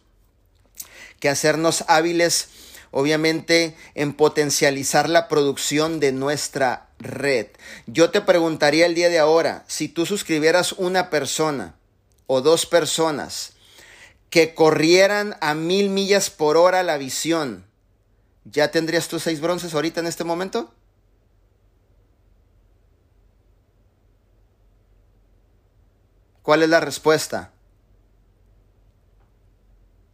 que 1.20 1.28
hacernos 1.28 1.84
hábiles, 1.86 2.48
obviamente, 2.90 3.76
en 3.94 4.14
potencializar 4.14 5.08
la 5.08 5.28
producción 5.28 6.00
de 6.00 6.10
nuestra 6.10 6.88
red. 6.98 7.46
Yo 7.86 8.10
te 8.10 8.20
preguntaría 8.20 8.86
el 8.86 8.96
día 8.96 9.10
de 9.10 9.20
ahora, 9.20 9.64
si 9.68 9.86
tú 9.86 10.06
suscribieras 10.06 10.72
una 10.72 11.08
persona 11.08 11.76
o 12.26 12.40
dos 12.40 12.66
personas 12.66 13.52
que 14.28 14.54
corrieran 14.54 15.36
a 15.40 15.54
mil 15.54 15.88
millas 15.88 16.30
por 16.30 16.56
hora 16.56 16.82
la 16.82 16.98
visión, 16.98 17.67
¿ya 18.50 18.70
tendrías 18.70 19.08
tus 19.08 19.22
seis 19.22 19.40
bronces 19.40 19.74
ahorita 19.74 20.00
en 20.00 20.06
este 20.06 20.24
momento? 20.24 20.72
¿Cuál 26.42 26.62
es 26.62 26.68
la 26.68 26.80
respuesta? 26.80 27.52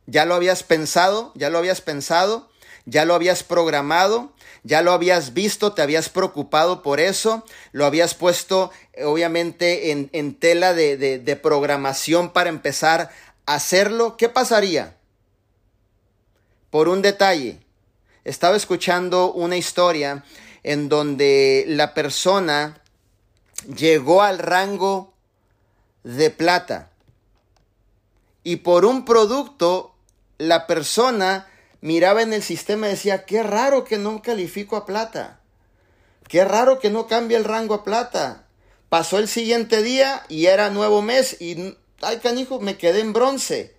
¿Ya 0.07 0.25
lo 0.25 0.35
habías 0.35 0.63
pensado? 0.63 1.33
¿Ya 1.35 1.49
lo 1.49 1.59
habías 1.59 1.81
pensado? 1.81 2.51
¿Ya 2.87 3.05
lo 3.05 3.15
habías 3.15 3.45
programado? 3.45 4.33
¿Ya 4.65 4.83
lo 4.83 4.93
habías 4.93 5.33
visto? 5.33 5.73
¿Te 5.73 5.83
habías 5.83 6.09
preocupado 6.09 6.83
por 6.83 6.99
eso? 7.01 7.45
¿Lo 7.73 7.87
habías 7.87 8.15
puesto 8.15 8.71
obviamente 9.05 9.93
en, 9.93 10.35
tela 10.35 10.75
de, 10.75 10.97
de 10.97 11.37
programación 11.37 12.33
para 12.33 12.51
empezar 12.51 13.11
a 13.47 13.55
hacerlo? 13.55 14.17
¿Qué 14.17 14.29
pasaría? 14.29 14.97
Por 16.71 16.89
un 16.89 17.01
detalle, 17.01 17.64
estaba 18.25 18.57
escuchando 18.57 19.33
una 19.33 19.57
historia 19.57 20.25
en 20.63 20.89
donde 20.89 21.65
la 21.69 21.95
persona 21.95 22.81
llegó 23.77 24.23
al 24.23 24.39
rango 24.39 25.15
de 26.03 26.31
plata 26.31 26.91
y 28.43 28.57
por 28.57 28.85
un 28.85 29.05
producto 29.05 29.95
la 30.39 30.67
persona 30.67 31.49
miraba 31.81 32.23
en 32.23 32.33
el 32.33 32.43
sistema 32.43 32.87
y 32.87 32.91
decía, 32.91 33.25
qué 33.25 33.43
raro 33.43 33.85
que 33.85 33.99
no 33.99 34.23
califico 34.23 34.77
a 34.77 34.87
plata. 34.87 35.41
Qué 36.29 36.45
raro 36.45 36.79
que 36.79 36.91
no 36.91 37.07
cambie 37.07 37.37
el 37.37 37.45
rango 37.45 37.75
a 37.75 37.85
plata. 37.85 38.47
Pasó 38.89 39.19
el 39.19 39.29
siguiente 39.29 39.83
día 39.83 40.23
y 40.29 40.47
era 40.47 40.71
nuevo 40.71 41.03
mes 41.03 41.41
y, 41.41 41.77
ay 42.01 42.19
canijo, 42.19 42.61
me 42.61 42.77
quedé 42.77 43.01
en 43.01 43.13
bronce. 43.13 43.74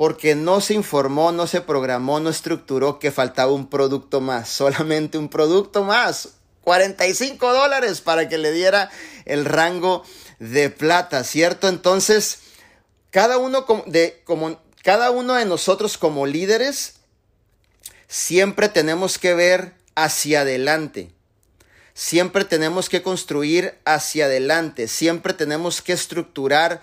Porque 0.00 0.34
no 0.34 0.62
se 0.62 0.72
informó, 0.72 1.30
no 1.30 1.46
se 1.46 1.60
programó, 1.60 2.20
no 2.20 2.30
estructuró 2.30 2.98
que 2.98 3.10
faltaba 3.10 3.52
un 3.52 3.68
producto 3.68 4.22
más, 4.22 4.48
solamente 4.48 5.18
un 5.18 5.28
producto 5.28 5.84
más. 5.84 6.30
45 6.62 7.52
dólares 7.52 8.00
para 8.00 8.26
que 8.26 8.38
le 8.38 8.50
diera 8.50 8.90
el 9.26 9.44
rango 9.44 10.02
de 10.38 10.70
plata, 10.70 11.22
¿cierto? 11.22 11.68
Entonces, 11.68 12.38
cada 13.10 13.36
uno 13.36 13.66
de, 13.84 14.22
como, 14.24 14.58
cada 14.82 15.10
uno 15.10 15.34
de 15.34 15.44
nosotros 15.44 15.98
como 15.98 16.24
líderes 16.24 16.94
siempre 18.08 18.70
tenemos 18.70 19.18
que 19.18 19.34
ver 19.34 19.74
hacia 19.96 20.40
adelante. 20.40 21.12
Siempre 22.02 22.46
tenemos 22.46 22.88
que 22.88 23.02
construir 23.02 23.74
hacia 23.84 24.24
adelante, 24.24 24.88
siempre 24.88 25.34
tenemos 25.34 25.82
que 25.82 25.92
estructurar 25.92 26.80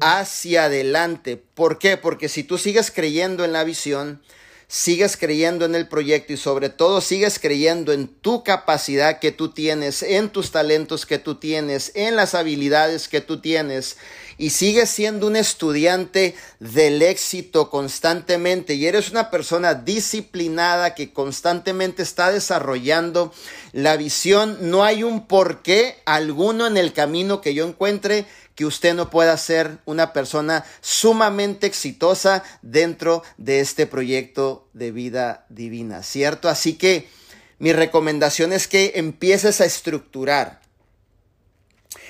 hacia 0.00 0.64
adelante. 0.64 1.40
¿Por 1.54 1.78
qué? 1.78 1.96
Porque 1.96 2.28
si 2.28 2.42
tú 2.42 2.58
sigues 2.58 2.90
creyendo 2.90 3.44
en 3.44 3.52
la 3.52 3.62
visión, 3.62 4.20
sigues 4.66 5.16
creyendo 5.16 5.64
en 5.64 5.76
el 5.76 5.86
proyecto 5.86 6.32
y 6.32 6.36
sobre 6.36 6.68
todo 6.68 7.00
sigues 7.00 7.38
creyendo 7.38 7.92
en 7.92 8.08
tu 8.08 8.42
capacidad 8.42 9.20
que 9.20 9.30
tú 9.30 9.50
tienes, 9.50 10.02
en 10.02 10.30
tus 10.30 10.50
talentos 10.50 11.06
que 11.06 11.20
tú 11.20 11.36
tienes, 11.36 11.92
en 11.94 12.16
las 12.16 12.34
habilidades 12.34 13.06
que 13.06 13.20
tú 13.20 13.40
tienes, 13.40 13.96
y 14.38 14.50
sigues 14.50 14.90
siendo 14.90 15.28
un 15.28 15.36
estudiante 15.36 16.34
del 16.60 17.00
éxito 17.00 17.70
constantemente 17.70 18.74
y 18.74 18.86
eres 18.86 19.10
una 19.10 19.30
persona 19.30 19.74
disciplinada 19.74 20.94
que 20.94 21.12
constantemente 21.12 22.02
está 22.02 22.30
desarrollando 22.32 23.32
la 23.76 23.98
visión, 23.98 24.70
no 24.70 24.84
hay 24.84 25.02
un 25.02 25.26
porqué 25.26 26.00
alguno 26.06 26.66
en 26.66 26.78
el 26.78 26.94
camino 26.94 27.42
que 27.42 27.52
yo 27.52 27.68
encuentre 27.68 28.24
que 28.54 28.64
usted 28.64 28.94
no 28.94 29.10
pueda 29.10 29.36
ser 29.36 29.80
una 29.84 30.14
persona 30.14 30.64
sumamente 30.80 31.66
exitosa 31.66 32.42
dentro 32.62 33.22
de 33.36 33.60
este 33.60 33.86
proyecto 33.86 34.66
de 34.72 34.92
vida 34.92 35.44
divina, 35.50 36.02
¿cierto? 36.02 36.48
Así 36.48 36.78
que 36.78 37.10
mi 37.58 37.74
recomendación 37.74 38.54
es 38.54 38.66
que 38.66 38.92
empieces 38.94 39.60
a 39.60 39.66
estructurar, 39.66 40.62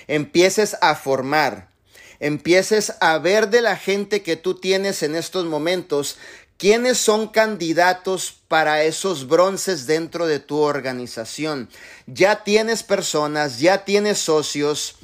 empieces 0.06 0.76
a 0.80 0.94
formar, 0.94 1.70
empieces 2.20 2.94
a 3.00 3.18
ver 3.18 3.50
de 3.50 3.60
la 3.60 3.76
gente 3.76 4.22
que 4.22 4.36
tú 4.36 4.54
tienes 4.54 5.02
en 5.02 5.16
estos 5.16 5.46
momentos 5.46 6.16
¿Quiénes 6.58 6.96
son 6.96 7.28
candidatos 7.28 8.34
para 8.48 8.82
esos 8.82 9.28
bronces 9.28 9.86
dentro 9.86 10.26
de 10.26 10.40
tu 10.40 10.56
organización? 10.56 11.68
Ya 12.06 12.44
tienes 12.44 12.82
personas, 12.82 13.60
ya 13.60 13.84
tienes 13.84 14.18
socios 14.18 14.96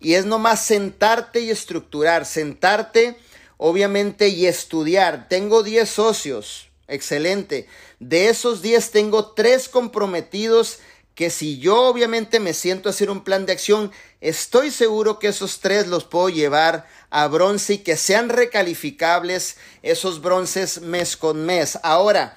y 0.00 0.14
es 0.14 0.24
nomás 0.24 0.64
sentarte 0.64 1.40
y 1.40 1.50
estructurar, 1.50 2.24
sentarte 2.24 3.18
obviamente 3.58 4.28
y 4.28 4.46
estudiar. 4.46 5.28
Tengo 5.28 5.62
10 5.62 5.86
socios, 5.86 6.70
excelente. 6.88 7.68
De 8.00 8.30
esos 8.30 8.62
10 8.62 8.90
tengo 8.90 9.32
3 9.32 9.68
comprometidos 9.68 10.78
que 11.16 11.30
si 11.30 11.58
yo 11.58 11.84
obviamente 11.84 12.40
me 12.40 12.52
siento 12.52 12.88
a 12.88 12.92
hacer 12.92 13.10
un 13.10 13.24
plan 13.24 13.46
de 13.46 13.52
acción, 13.52 13.90
estoy 14.20 14.70
seguro 14.70 15.18
que 15.18 15.28
esos 15.28 15.60
tres 15.60 15.86
los 15.86 16.04
puedo 16.04 16.28
llevar 16.28 16.86
a 17.10 17.26
bronce 17.28 17.74
y 17.74 17.78
que 17.78 17.96
sean 17.96 18.28
recalificables 18.28 19.56
esos 19.82 20.20
bronces 20.20 20.80
mes 20.80 21.16
con 21.16 21.44
mes. 21.44 21.78
Ahora, 21.82 22.36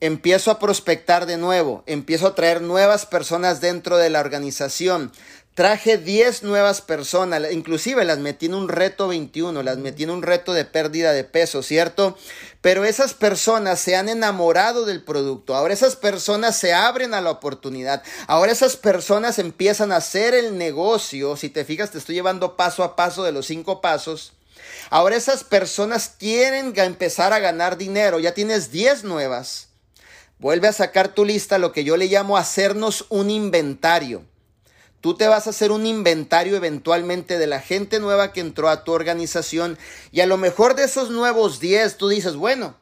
empiezo 0.00 0.50
a 0.50 0.58
prospectar 0.58 1.26
de 1.26 1.36
nuevo, 1.36 1.84
empiezo 1.86 2.26
a 2.26 2.34
traer 2.34 2.60
nuevas 2.60 3.06
personas 3.06 3.60
dentro 3.60 3.96
de 3.98 4.10
la 4.10 4.20
organización. 4.20 5.12
Traje 5.54 5.98
10 5.98 6.44
nuevas 6.44 6.80
personas, 6.80 7.52
inclusive 7.52 8.04
las 8.04 8.18
metí 8.18 8.46
en 8.46 8.54
un 8.54 8.68
reto 8.68 9.06
21, 9.08 9.62
las 9.62 9.76
metí 9.76 10.04
en 10.04 10.10
un 10.10 10.22
reto 10.22 10.54
de 10.54 10.64
pérdida 10.64 11.12
de 11.12 11.24
peso, 11.24 11.62
¿cierto? 11.62 12.16
Pero 12.62 12.84
esas 12.84 13.12
personas 13.12 13.80
se 13.80 13.96
han 13.96 14.08
enamorado 14.08 14.86
del 14.86 15.02
producto, 15.02 15.56
ahora 15.56 15.74
esas 15.74 15.96
personas 15.96 16.56
se 16.56 16.72
abren 16.72 17.12
a 17.12 17.20
la 17.20 17.32
oportunidad, 17.32 18.04
ahora 18.28 18.52
esas 18.52 18.76
personas 18.76 19.40
empiezan 19.40 19.90
a 19.90 19.96
hacer 19.96 20.32
el 20.32 20.56
negocio, 20.56 21.36
si 21.36 21.48
te 21.50 21.64
fijas 21.64 21.90
te 21.90 21.98
estoy 21.98 22.14
llevando 22.14 22.56
paso 22.56 22.84
a 22.84 22.94
paso 22.94 23.24
de 23.24 23.32
los 23.32 23.46
cinco 23.46 23.80
pasos, 23.80 24.32
ahora 24.90 25.16
esas 25.16 25.42
personas 25.42 26.14
quieren 26.16 26.72
empezar 26.76 27.32
a 27.32 27.40
ganar 27.40 27.76
dinero, 27.76 28.20
ya 28.20 28.32
tienes 28.32 28.70
10 28.70 29.02
nuevas, 29.02 29.70
vuelve 30.38 30.68
a 30.68 30.72
sacar 30.72 31.08
tu 31.08 31.24
lista, 31.24 31.58
lo 31.58 31.72
que 31.72 31.82
yo 31.82 31.96
le 31.96 32.06
llamo 32.06 32.36
hacernos 32.36 33.06
un 33.08 33.28
inventario. 33.28 34.24
Tú 35.02 35.14
te 35.14 35.26
vas 35.26 35.48
a 35.48 35.50
hacer 35.50 35.72
un 35.72 35.84
inventario 35.84 36.56
eventualmente 36.56 37.36
de 37.36 37.48
la 37.48 37.60
gente 37.60 37.98
nueva 37.98 38.32
que 38.32 38.40
entró 38.40 38.68
a 38.68 38.84
tu 38.84 38.92
organización 38.92 39.76
y 40.12 40.20
a 40.20 40.26
lo 40.26 40.36
mejor 40.36 40.76
de 40.76 40.84
esos 40.84 41.10
nuevos 41.10 41.58
10 41.58 41.96
tú 41.96 42.08
dices, 42.08 42.36
bueno, 42.36 42.76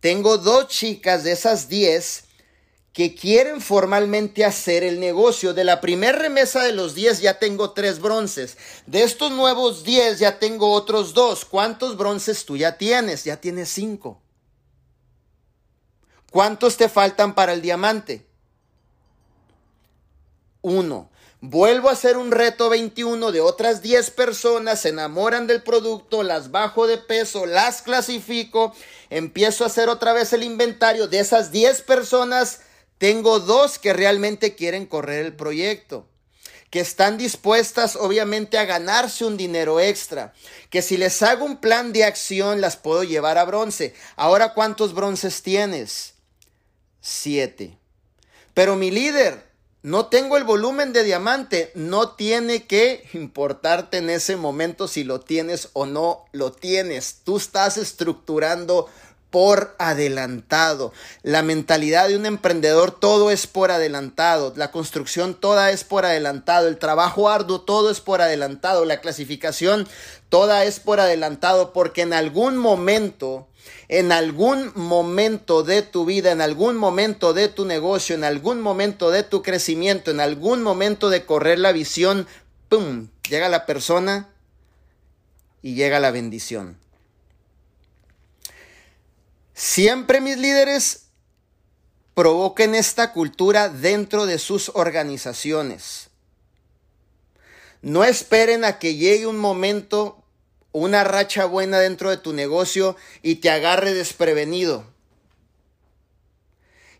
tengo 0.00 0.36
dos 0.36 0.68
chicas 0.68 1.24
de 1.24 1.32
esas 1.32 1.70
10 1.70 2.24
que 2.92 3.14
quieren 3.14 3.62
formalmente 3.62 4.44
hacer 4.44 4.84
el 4.84 5.00
negocio. 5.00 5.54
De 5.54 5.64
la 5.64 5.80
primera 5.80 6.18
remesa 6.18 6.62
de 6.62 6.72
los 6.72 6.94
10 6.94 7.22
ya 7.22 7.38
tengo 7.38 7.70
tres 7.70 7.98
bronces. 7.98 8.58
De 8.86 9.02
estos 9.02 9.32
nuevos 9.32 9.84
10 9.84 10.18
ya 10.18 10.38
tengo 10.38 10.72
otros 10.72 11.14
dos. 11.14 11.46
¿Cuántos 11.46 11.96
bronces 11.96 12.44
tú 12.44 12.58
ya 12.58 12.76
tienes? 12.76 13.24
Ya 13.24 13.38
tienes 13.38 13.70
cinco. 13.70 14.20
¿Cuántos 16.30 16.76
te 16.76 16.90
faltan 16.90 17.34
para 17.34 17.54
el 17.54 17.62
diamante? 17.62 18.26
Uno. 20.60 21.08
Vuelvo 21.40 21.88
a 21.88 21.92
hacer 21.92 22.16
un 22.16 22.32
reto 22.32 22.68
21 22.68 23.30
de 23.30 23.40
otras 23.40 23.80
10 23.80 24.10
personas, 24.10 24.80
se 24.80 24.88
enamoran 24.88 25.46
del 25.46 25.62
producto, 25.62 26.24
las 26.24 26.50
bajo 26.50 26.88
de 26.88 26.98
peso, 26.98 27.46
las 27.46 27.80
clasifico, 27.82 28.74
empiezo 29.08 29.62
a 29.62 29.68
hacer 29.68 29.88
otra 29.88 30.12
vez 30.12 30.32
el 30.32 30.42
inventario. 30.42 31.06
De 31.06 31.20
esas 31.20 31.52
10 31.52 31.82
personas, 31.82 32.62
tengo 32.98 33.38
dos 33.38 33.78
que 33.78 33.92
realmente 33.92 34.56
quieren 34.56 34.84
correr 34.84 35.24
el 35.24 35.36
proyecto 35.36 36.06
que 36.70 36.80
están 36.80 37.16
dispuestas 37.16 37.96
obviamente 37.96 38.58
a 38.58 38.64
ganarse 38.64 39.24
un 39.24 39.36
dinero 39.36 39.80
extra, 39.80 40.34
que 40.70 40.82
si 40.82 40.96
les 40.96 41.22
hago 41.22 41.44
un 41.44 41.58
plan 41.58 41.92
de 41.92 42.04
acción 42.04 42.60
las 42.60 42.76
puedo 42.76 43.04
llevar 43.04 43.38
a 43.38 43.44
bronce. 43.44 43.94
Ahora, 44.16 44.52
¿cuántos 44.52 44.92
bronces 44.92 45.42
tienes? 45.42 46.14
Siete. 47.00 47.78
Pero 48.52 48.76
mi 48.76 48.90
líder, 48.90 49.47
no 49.82 50.06
tengo 50.06 50.36
el 50.36 50.44
volumen 50.44 50.92
de 50.92 51.04
diamante, 51.04 51.70
no 51.74 52.10
tiene 52.10 52.66
que 52.66 53.08
importarte 53.12 53.98
en 53.98 54.10
ese 54.10 54.36
momento 54.36 54.88
si 54.88 55.04
lo 55.04 55.20
tienes 55.20 55.70
o 55.72 55.86
no 55.86 56.24
lo 56.32 56.52
tienes. 56.52 57.20
Tú 57.24 57.36
estás 57.36 57.76
estructurando 57.76 58.88
por 59.30 59.74
adelantado. 59.78 60.92
La 61.22 61.42
mentalidad 61.42 62.08
de 62.08 62.16
un 62.16 62.26
emprendedor, 62.26 62.90
todo 62.98 63.30
es 63.30 63.46
por 63.46 63.70
adelantado. 63.70 64.52
La 64.56 64.70
construcción, 64.70 65.34
toda 65.34 65.70
es 65.70 65.84
por 65.84 66.04
adelantado. 66.04 66.68
El 66.68 66.78
trabajo 66.78 67.28
arduo, 67.28 67.60
todo 67.60 67.90
es 67.90 68.00
por 68.00 68.22
adelantado. 68.22 68.84
La 68.84 69.00
clasificación, 69.00 69.86
toda 70.28 70.64
es 70.64 70.80
por 70.80 71.00
adelantado, 71.00 71.72
porque 71.72 72.02
en 72.02 72.14
algún 72.14 72.56
momento 72.56 73.47
en 73.88 74.12
algún 74.12 74.72
momento 74.74 75.62
de 75.62 75.82
tu 75.82 76.04
vida, 76.04 76.32
en 76.32 76.40
algún 76.40 76.76
momento 76.76 77.32
de 77.32 77.48
tu 77.48 77.64
negocio, 77.64 78.14
en 78.14 78.24
algún 78.24 78.60
momento 78.60 79.10
de 79.10 79.22
tu 79.22 79.42
crecimiento, 79.42 80.10
en 80.10 80.20
algún 80.20 80.62
momento 80.62 81.10
de 81.10 81.24
correr 81.24 81.58
la 81.58 81.72
visión, 81.72 82.26
¡pum! 82.68 83.08
Llega 83.28 83.48
la 83.48 83.66
persona 83.66 84.28
y 85.62 85.74
llega 85.74 86.00
la 86.00 86.10
bendición. 86.10 86.76
Siempre 89.54 90.20
mis 90.20 90.38
líderes 90.38 91.06
provoquen 92.14 92.74
esta 92.74 93.12
cultura 93.12 93.68
dentro 93.68 94.26
de 94.26 94.38
sus 94.38 94.70
organizaciones. 94.74 96.08
No 97.80 98.04
esperen 98.04 98.64
a 98.64 98.78
que 98.78 98.96
llegue 98.96 99.26
un 99.26 99.38
momento 99.38 100.17
una 100.72 101.04
racha 101.04 101.44
buena 101.46 101.78
dentro 101.78 102.10
de 102.10 102.18
tu 102.18 102.32
negocio 102.32 102.96
y 103.22 103.36
te 103.36 103.50
agarre 103.50 103.94
desprevenido. 103.94 104.84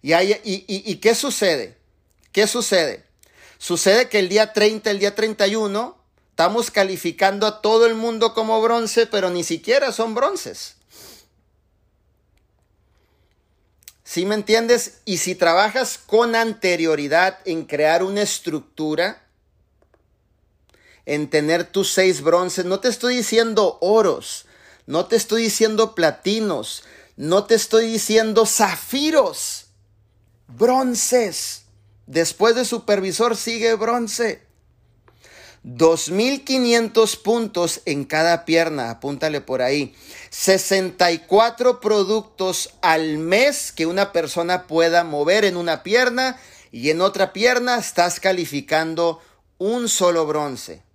¿Y, 0.02 0.12
hay, 0.12 0.40
y, 0.44 0.96
qué 0.96 1.14
sucede? 1.14 1.76
¿Qué 2.32 2.46
sucede? 2.46 3.04
Sucede 3.58 4.08
que 4.08 4.20
el 4.20 4.28
día 4.28 4.52
30, 4.52 4.90
el 4.90 5.00
día 5.00 5.14
31, 5.14 5.96
estamos 6.30 6.70
calificando 6.70 7.46
a 7.46 7.60
todo 7.60 7.86
el 7.86 7.94
mundo 7.94 8.32
como 8.32 8.60
bronce, 8.62 9.06
pero 9.06 9.30
ni 9.30 9.42
siquiera 9.42 9.92
son 9.92 10.14
bronces. 10.14 10.76
¿Sí 14.04 14.24
me 14.24 14.36
entiendes? 14.36 15.00
Y 15.04 15.18
si 15.18 15.34
trabajas 15.34 15.98
con 15.98 16.34
anterioridad 16.34 17.40
en 17.44 17.64
crear 17.64 18.02
una 18.02 18.22
estructura, 18.22 19.27
en 21.08 21.30
tener 21.30 21.64
tus 21.64 21.90
seis 21.90 22.20
bronces. 22.20 22.66
No 22.66 22.80
te 22.80 22.88
estoy 22.88 23.16
diciendo 23.16 23.78
oros, 23.80 24.44
no 24.86 25.06
te 25.06 25.16
estoy 25.16 25.42
diciendo 25.42 25.94
platinos, 25.94 26.84
no 27.16 27.44
te 27.44 27.54
estoy 27.54 27.86
diciendo 27.90 28.44
zafiros, 28.44 29.66
bronces. 30.46 31.62
Después 32.06 32.54
de 32.54 32.64
supervisor 32.66 33.36
sigue 33.36 33.74
bronce. 33.74 34.42
2.500 35.64 37.22
puntos 37.22 37.80
en 37.86 38.04
cada 38.04 38.44
pierna, 38.44 38.90
apúntale 38.90 39.40
por 39.40 39.62
ahí. 39.62 39.94
64 40.28 41.80
productos 41.80 42.74
al 42.82 43.16
mes 43.16 43.72
que 43.72 43.86
una 43.86 44.12
persona 44.12 44.66
pueda 44.66 45.04
mover 45.04 45.46
en 45.46 45.56
una 45.56 45.82
pierna 45.82 46.38
y 46.70 46.90
en 46.90 47.00
otra 47.00 47.32
pierna 47.32 47.78
estás 47.78 48.20
calificando 48.20 49.20
un 49.56 49.88
solo 49.88 50.26
bronce. 50.26 50.87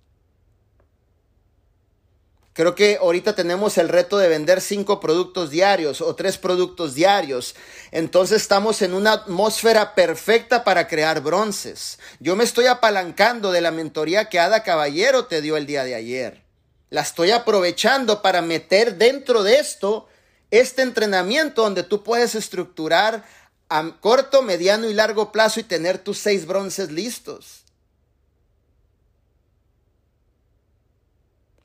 Creo 2.54 2.76
que 2.76 2.98
ahorita 3.00 3.34
tenemos 3.34 3.78
el 3.78 3.88
reto 3.88 4.16
de 4.16 4.28
vender 4.28 4.60
cinco 4.60 5.00
productos 5.00 5.50
diarios 5.50 6.00
o 6.00 6.14
tres 6.14 6.38
productos 6.38 6.94
diarios. 6.94 7.56
Entonces 7.90 8.42
estamos 8.42 8.80
en 8.80 8.94
una 8.94 9.12
atmósfera 9.12 9.96
perfecta 9.96 10.62
para 10.62 10.86
crear 10.86 11.20
bronces. 11.20 11.98
Yo 12.20 12.36
me 12.36 12.44
estoy 12.44 12.66
apalancando 12.66 13.50
de 13.50 13.60
la 13.60 13.72
mentoría 13.72 14.28
que 14.28 14.38
Ada 14.38 14.62
Caballero 14.62 15.26
te 15.26 15.42
dio 15.42 15.56
el 15.56 15.66
día 15.66 15.82
de 15.82 15.96
ayer. 15.96 16.44
La 16.90 17.00
estoy 17.00 17.32
aprovechando 17.32 18.22
para 18.22 18.40
meter 18.40 18.98
dentro 18.98 19.42
de 19.42 19.56
esto 19.56 20.06
este 20.52 20.82
entrenamiento 20.82 21.62
donde 21.62 21.82
tú 21.82 22.04
puedes 22.04 22.36
estructurar 22.36 23.24
a 23.68 23.96
corto, 23.98 24.42
mediano 24.42 24.88
y 24.88 24.94
largo 24.94 25.32
plazo 25.32 25.58
y 25.58 25.64
tener 25.64 25.98
tus 25.98 26.18
seis 26.18 26.46
bronces 26.46 26.92
listos. 26.92 27.63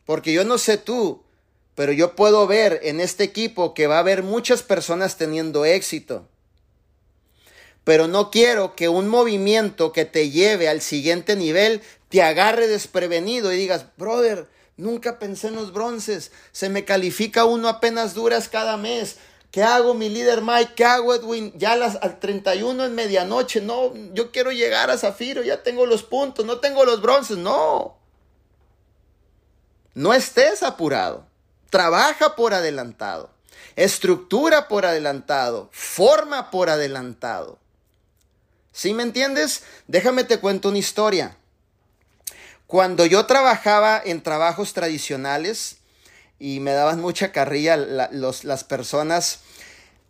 Porque 0.09 0.33
yo 0.33 0.43
no 0.43 0.57
sé 0.57 0.79
tú, 0.79 1.21
pero 1.75 1.91
yo 1.91 2.15
puedo 2.15 2.47
ver 2.47 2.79
en 2.81 2.99
este 2.99 3.23
equipo 3.23 3.75
que 3.75 3.85
va 3.85 3.97
a 3.97 3.99
haber 3.99 4.23
muchas 4.23 4.63
personas 4.63 5.17
teniendo 5.17 5.65
éxito. 5.65 6.27
Pero 7.83 8.07
no 8.07 8.31
quiero 8.31 8.75
que 8.75 8.89
un 8.89 9.07
movimiento 9.07 9.91
que 9.91 10.05
te 10.05 10.31
lleve 10.31 10.67
al 10.67 10.81
siguiente 10.81 11.35
nivel 11.35 11.83
te 12.09 12.23
agarre 12.23 12.67
desprevenido 12.67 13.53
y 13.53 13.57
digas, 13.57 13.85
brother, 13.97 14.47
nunca 14.77 15.19
pensé 15.19 15.49
en 15.49 15.57
los 15.57 15.73
bronces, 15.73 16.31
se 16.53 16.69
me 16.69 16.85
califica 16.85 17.45
uno 17.45 17.69
apenas 17.69 18.15
duras 18.15 18.49
cada 18.49 18.77
mes. 18.77 19.17
¿Qué 19.51 19.61
hago, 19.61 19.93
mi 19.93 20.09
líder 20.09 20.41
Mike? 20.41 20.71
¿Qué 20.75 20.85
hago, 20.85 21.13
Edwin? 21.13 21.53
Ya 21.55 21.75
las, 21.75 21.97
al 22.01 22.19
31 22.19 22.83
en 22.83 22.95
medianoche. 22.95 23.61
No, 23.61 23.93
yo 24.15 24.31
quiero 24.31 24.51
llegar 24.51 24.89
a 24.89 24.97
Zafiro, 24.97 25.43
ya 25.43 25.61
tengo 25.61 25.85
los 25.85 26.01
puntos, 26.01 26.47
no 26.47 26.57
tengo 26.57 26.83
los 26.83 26.99
bronces. 26.99 27.37
No. 27.37 27.98
No 29.99 30.13
estés 30.13 30.63
apurado. 30.63 31.27
Trabaja 31.69 32.37
por 32.37 32.53
adelantado. 32.53 33.31
estructura 33.75 34.69
por 34.69 34.85
adelantado, 34.85 35.67
forma 35.73 36.51
por 36.51 36.69
adelantado. 36.69 37.59
¿Sí 38.71 38.93
me 38.93 39.03
entiendes? 39.03 39.63
Déjame 39.87 40.23
te 40.23 40.39
cuento 40.39 40.69
una 40.69 40.77
historia. 40.77 41.35
Cuando 42.65 43.05
yo 43.05 43.25
trabajaba 43.25 44.01
en 44.03 44.23
trabajos 44.23 44.71
tradicionales 44.71 45.79
y 46.39 46.61
me 46.61 46.71
daban 46.71 47.01
mucha 47.01 47.33
carrilla 47.33 47.75
las 47.75 48.63
personas, 48.63 49.41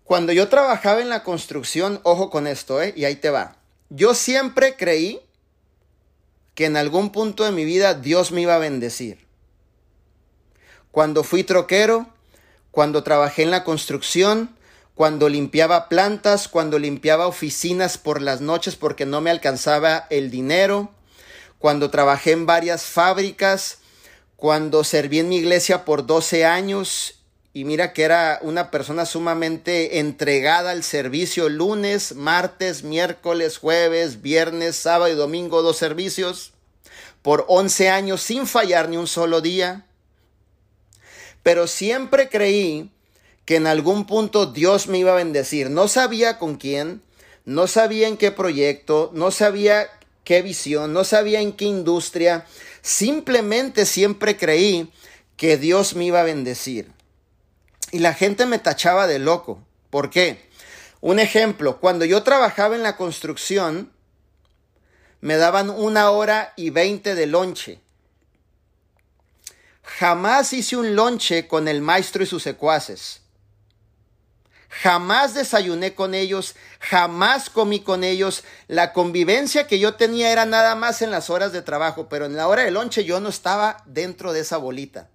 cuando 0.04 0.34
yo 0.34 0.50
trabajaba 0.50 1.02
en 1.02 1.10
la 1.10 1.24
construcción, 1.24 2.00
ojo 2.04 2.30
con 2.30 2.46
esto, 2.46 2.80
¿eh? 2.80 2.94
y 2.96 3.06
ahí 3.06 3.16
te 3.16 3.32
va. 3.32 3.56
Yo 3.90 4.14
siempre 4.14 4.76
creí 4.76 5.20
que 6.54 6.66
en 6.66 6.78
algún 6.78 7.12
punto 7.12 7.44
de 7.44 7.52
mi 7.52 7.66
vida 7.66 7.96
Dios 7.96 8.32
me 8.32 8.42
iba 8.42 8.54
a 8.54 8.60
bendecir. 8.60 9.29
Cuando 10.92 11.24
fui 11.24 11.44
troquero, 11.44 12.08
cuando 12.72 13.04
trabajé 13.04 13.44
en 13.44 13.52
la 13.52 13.64
construcción, 13.64 14.56
cuando 14.96 15.30
limpiaba 15.30 15.88
plantas, 15.88 16.48
cuando 16.48 16.80
limpiaba 16.80 17.28
oficinas 17.28 17.98
por 17.98 18.22
las 18.22 18.42
noches 18.42 18.76
porque 18.76 19.06
no 19.06 19.22
me 19.22 19.30
alcanzaba 19.30 20.08
el 20.10 20.30
dinero, 20.32 20.92
cuando 21.58 21.90
trabajé 21.90 22.32
en 22.32 22.46
varias 22.46 22.84
fábricas, 22.84 23.80
cuando 24.36 24.84
serví 24.84 25.20
en 25.20 25.30
mi 25.30 25.38
iglesia 25.38 25.86
por 25.86 26.06
12 26.06 26.46
años 26.46 27.16
y 27.54 27.66
mira 27.66 27.94
que 27.94 28.04
era 28.04 28.40
una 28.42 28.72
persona 28.72 29.06
sumamente 29.06 30.00
entregada 30.00 30.72
al 30.72 30.84
servicio 30.84 31.50
lunes, 31.50 32.16
martes, 32.16 32.84
miércoles, 32.84 33.58
jueves, 33.58 34.22
viernes, 34.22 34.76
sábado 34.76 35.12
y 35.12 35.16
domingo, 35.16 35.62
dos 35.62 35.78
servicios, 35.78 36.54
por 37.22 37.46
11 37.48 37.90
años 37.90 38.22
sin 38.22 38.48
fallar 38.48 38.88
ni 38.90 38.98
un 38.98 39.08
solo 39.08 39.42
día 39.42 39.86
pero 41.44 41.68
siempre 41.68 42.30
creí 42.30 42.92
que 43.46 43.56
en 43.56 43.68
algún 43.68 44.06
punto 44.06 44.46
Dios 44.46 44.88
me 44.88 45.00
iba 45.00 45.12
a 45.12 45.16
bendecir. 45.16 45.70
No 45.70 45.88
sabía 45.88 46.38
con 46.38 46.56
quién, 46.56 47.02
no 47.46 47.68
sabía 47.68 48.08
en 48.08 48.18
qué 48.18 48.32
proyecto, 48.32 49.10
no 49.14 49.32
sabía 49.32 49.90
qué 50.24 50.42
visión, 50.42 50.94
no 50.94 51.04
sabía 51.04 51.42
en 51.42 51.54
qué 51.54 51.66
industria. 51.66 52.46
Simplemente 52.82 53.86
siempre 53.86 54.38
creí 54.38 54.92
que 55.36 55.58
Dios 55.58 55.96
me 55.96 56.06
iba 56.06 56.20
a 56.20 56.26
bendecir. 56.26 56.92
Y 57.92 58.00
la 58.00 58.14
gente 58.14 58.46
me 58.46 58.60
tachaba 58.60 59.08
de 59.08 59.18
loco. 59.18 59.64
¿Por 59.90 60.12
qué? 60.12 60.48
Un 61.02 61.20
ejemplo, 61.20 61.80
cuando 61.80 62.06
yo 62.06 62.24
trabajaba 62.24 62.76
en 62.76 62.84
la 62.84 62.98
construcción, 62.98 63.92
me 65.22 65.38
daban 65.38 65.70
una 65.70 66.12
hora 66.12 66.54
y 66.56 66.70
veinte 66.70 67.16
de 67.16 67.26
lonche. 67.26 67.80
Jamás 69.98 70.54
hice 70.54 70.78
un 70.78 70.96
lonche 70.96 71.48
con 71.48 71.68
el 71.68 71.82
maestro 71.82 72.24
y 72.24 72.28
sus 72.28 72.44
secuaces. 72.44 73.22
Jamás 74.70 75.34
desayuné 75.34 75.96
con 75.96 76.14
ellos, 76.14 76.56
jamás 76.80 77.50
comí 77.50 77.80
con 77.80 78.04
ellos. 78.04 78.44
La 78.68 78.94
convivencia 78.94 79.66
que 79.66 79.80
yo 79.80 79.96
tenía 79.96 80.32
era 80.32 80.46
nada 80.46 80.76
más 80.76 81.02
en 81.02 81.10
las 81.10 81.32
horas 81.32 81.52
de 81.52 81.64
trabajo, 81.64 82.08
pero 82.08 82.26
en 82.26 82.38
la 82.38 82.48
hora 82.48 82.64
de 82.64 82.72
lonche 82.72 83.04
yo 83.04 83.20
no 83.20 83.30
estaba 83.30 83.84
dentro 83.88 84.32
de 84.32 84.42
esa 84.42 84.58
bolita. 84.58 85.10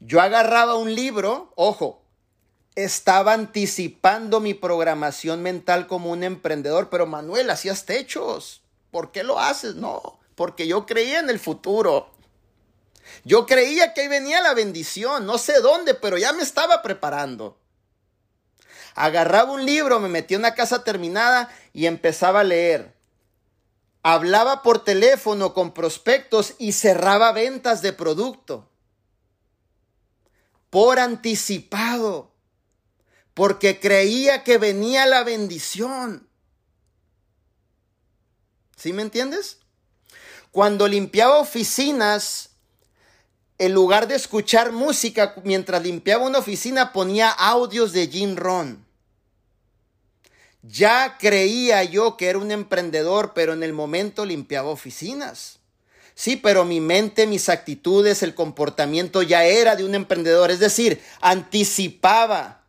Yo 0.00 0.22
agarraba 0.22 0.76
un 0.76 0.94
libro, 0.94 1.52
ojo, 1.56 2.02
estaba 2.74 3.34
anticipando 3.34 4.40
mi 4.40 4.54
programación 4.54 5.42
mental 5.42 5.86
como 5.86 6.10
un 6.10 6.24
emprendedor, 6.24 6.88
pero 6.88 7.06
Manuel, 7.06 7.50
hacías 7.50 7.84
techos. 7.84 8.62
¿Por 8.90 9.12
qué 9.12 9.22
lo 9.24 9.38
haces? 9.38 9.74
No, 9.74 10.18
porque 10.34 10.66
yo 10.66 10.86
creía 10.86 11.20
en 11.20 11.28
el 11.28 11.38
futuro. 11.38 12.10
Yo 13.24 13.46
creía 13.46 13.92
que 13.92 14.02
ahí 14.02 14.08
venía 14.08 14.40
la 14.40 14.54
bendición, 14.54 15.26
no 15.26 15.38
sé 15.38 15.60
dónde, 15.60 15.94
pero 15.94 16.18
ya 16.18 16.32
me 16.32 16.42
estaba 16.42 16.82
preparando. 16.82 17.58
Agarraba 18.94 19.52
un 19.52 19.64
libro, 19.64 20.00
me 20.00 20.08
metía 20.08 20.36
en 20.36 20.42
una 20.42 20.54
casa 20.54 20.84
terminada 20.84 21.54
y 21.72 21.86
empezaba 21.86 22.40
a 22.40 22.44
leer. 22.44 22.96
Hablaba 24.02 24.62
por 24.62 24.82
teléfono 24.84 25.52
con 25.52 25.72
prospectos 25.72 26.54
y 26.58 26.72
cerraba 26.72 27.32
ventas 27.32 27.82
de 27.82 27.92
producto. 27.92 28.70
Por 30.70 30.98
anticipado. 30.98 32.32
Porque 33.34 33.78
creía 33.78 34.42
que 34.42 34.58
venía 34.58 35.06
la 35.06 35.22
bendición. 35.22 36.28
¿Sí 38.76 38.92
me 38.92 39.02
entiendes? 39.02 39.58
Cuando 40.50 40.88
limpiaba 40.88 41.38
oficinas, 41.38 42.49
en 43.60 43.74
lugar 43.74 44.08
de 44.08 44.14
escuchar 44.14 44.72
música 44.72 45.34
mientras 45.44 45.82
limpiaba 45.82 46.24
una 46.24 46.38
oficina, 46.38 46.94
ponía 46.94 47.28
audios 47.30 47.92
de 47.92 48.06
Jim 48.06 48.34
Ron. 48.34 48.82
Ya 50.62 51.18
creía 51.18 51.84
yo 51.84 52.16
que 52.16 52.30
era 52.30 52.38
un 52.38 52.52
emprendedor, 52.52 53.32
pero 53.34 53.52
en 53.52 53.62
el 53.62 53.74
momento 53.74 54.24
limpiaba 54.24 54.70
oficinas. 54.70 55.58
Sí, 56.14 56.36
pero 56.36 56.64
mi 56.64 56.80
mente, 56.80 57.26
mis 57.26 57.50
actitudes, 57.50 58.22
el 58.22 58.34
comportamiento 58.34 59.20
ya 59.20 59.44
era 59.44 59.76
de 59.76 59.84
un 59.84 59.94
emprendedor, 59.94 60.50
es 60.50 60.58
decir, 60.58 60.98
anticipaba. 61.20 62.64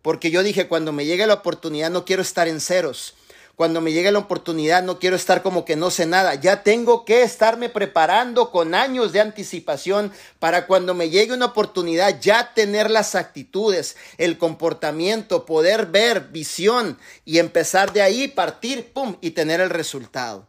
Porque 0.00 0.30
yo 0.30 0.44
dije, 0.44 0.68
cuando 0.68 0.92
me 0.92 1.06
llegue 1.06 1.26
la 1.26 1.34
oportunidad 1.34 1.90
no 1.90 2.04
quiero 2.04 2.22
estar 2.22 2.46
en 2.46 2.60
ceros, 2.60 3.14
cuando 3.56 3.80
me 3.80 3.92
llegue 3.92 4.10
la 4.10 4.18
oportunidad 4.18 4.82
no 4.82 4.98
quiero 4.98 5.16
estar 5.16 5.42
como 5.42 5.64
que 5.64 5.76
no 5.76 5.90
sé 5.90 6.06
nada. 6.06 6.34
Ya 6.34 6.62
tengo 6.62 7.04
que 7.04 7.22
estarme 7.22 7.68
preparando 7.68 8.50
con 8.50 8.74
años 8.74 9.12
de 9.12 9.20
anticipación 9.20 10.12
para 10.38 10.66
cuando 10.66 10.94
me 10.94 11.10
llegue 11.10 11.32
una 11.32 11.46
oportunidad 11.46 12.20
ya 12.20 12.52
tener 12.54 12.90
las 12.90 13.14
actitudes, 13.14 13.96
el 14.18 14.38
comportamiento, 14.38 15.46
poder 15.46 15.86
ver 15.86 16.28
visión 16.30 16.98
y 17.24 17.38
empezar 17.38 17.92
de 17.92 18.02
ahí, 18.02 18.28
partir, 18.28 18.92
pum, 18.92 19.16
y 19.20 19.30
tener 19.30 19.60
el 19.60 19.70
resultado. 19.70 20.46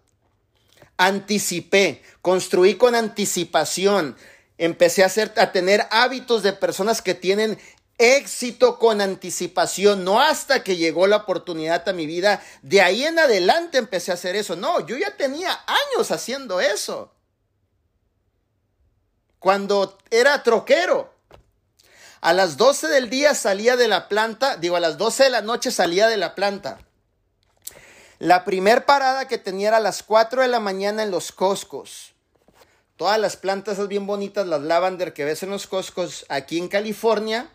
Anticipé, 0.98 2.02
construí 2.22 2.76
con 2.76 2.96
anticipación, 2.96 4.16
empecé 4.58 5.04
a, 5.04 5.08
hacer, 5.08 5.34
a 5.38 5.52
tener 5.52 5.86
hábitos 5.92 6.42
de 6.42 6.54
personas 6.54 7.02
que 7.02 7.14
tienen 7.14 7.60
éxito 7.98 8.78
con 8.78 9.02
anticipación, 9.02 10.04
no 10.04 10.20
hasta 10.20 10.64
que 10.64 10.76
llegó 10.76 11.08
la 11.08 11.18
oportunidad 11.18 11.88
a 11.88 11.94
mi 11.94 12.06
vida, 12.06 12.42
de 12.62 12.82
ahí 12.82 13.06
en 13.06 13.20
adelante 13.20 13.78
empecé 13.78 14.12
a 14.12 14.16
hacer 14.16 14.36
eso. 14.36 14.56
No, 14.56 14.86
yo 14.86 14.98
ya 14.98 15.16
tenía 15.16 15.64
años 15.66 16.12
haciendo 16.12 16.60
eso. 16.60 17.12
Cuando 19.40 19.98
era 20.10 20.44
troquero, 20.44 21.14
a 22.22 22.34
las 22.34 22.58
12 22.58 22.88
del 22.88 23.10
día 23.10 23.36
salía 23.36 23.76
de 23.76 23.88
la 23.88 24.08
planta, 24.10 24.58
digo, 24.58 24.76
a 24.76 24.80
las 24.80 24.98
12 24.98 25.26
de 25.26 25.30
la 25.30 25.42
noche 25.42 25.72
salía 25.72 26.08
de 26.08 26.18
la 26.18 26.34
planta. 26.34 26.80
La 28.18 28.46
primer 28.46 28.86
parada 28.86 29.28
que 29.28 29.38
tenía 29.38 29.68
era 29.68 29.78
a 29.78 29.82
las 29.82 30.02
4 30.02 30.42
de 30.42 30.48
la 30.48 30.60
mañana 30.60 31.04
en 31.04 31.12
los 31.12 31.32
Coscos. 31.32 32.14
Todas 32.98 33.20
las 33.20 33.36
plantas 33.36 33.86
bien 33.88 34.08
bonitas, 34.08 34.48
las 34.48 34.62
lavender 34.62 35.14
que 35.14 35.26
ves 35.26 35.44
en 35.44 35.50
los 35.50 35.68
Coscos 35.68 36.26
aquí 36.30 36.58
en 36.58 36.70
California, 36.70 37.52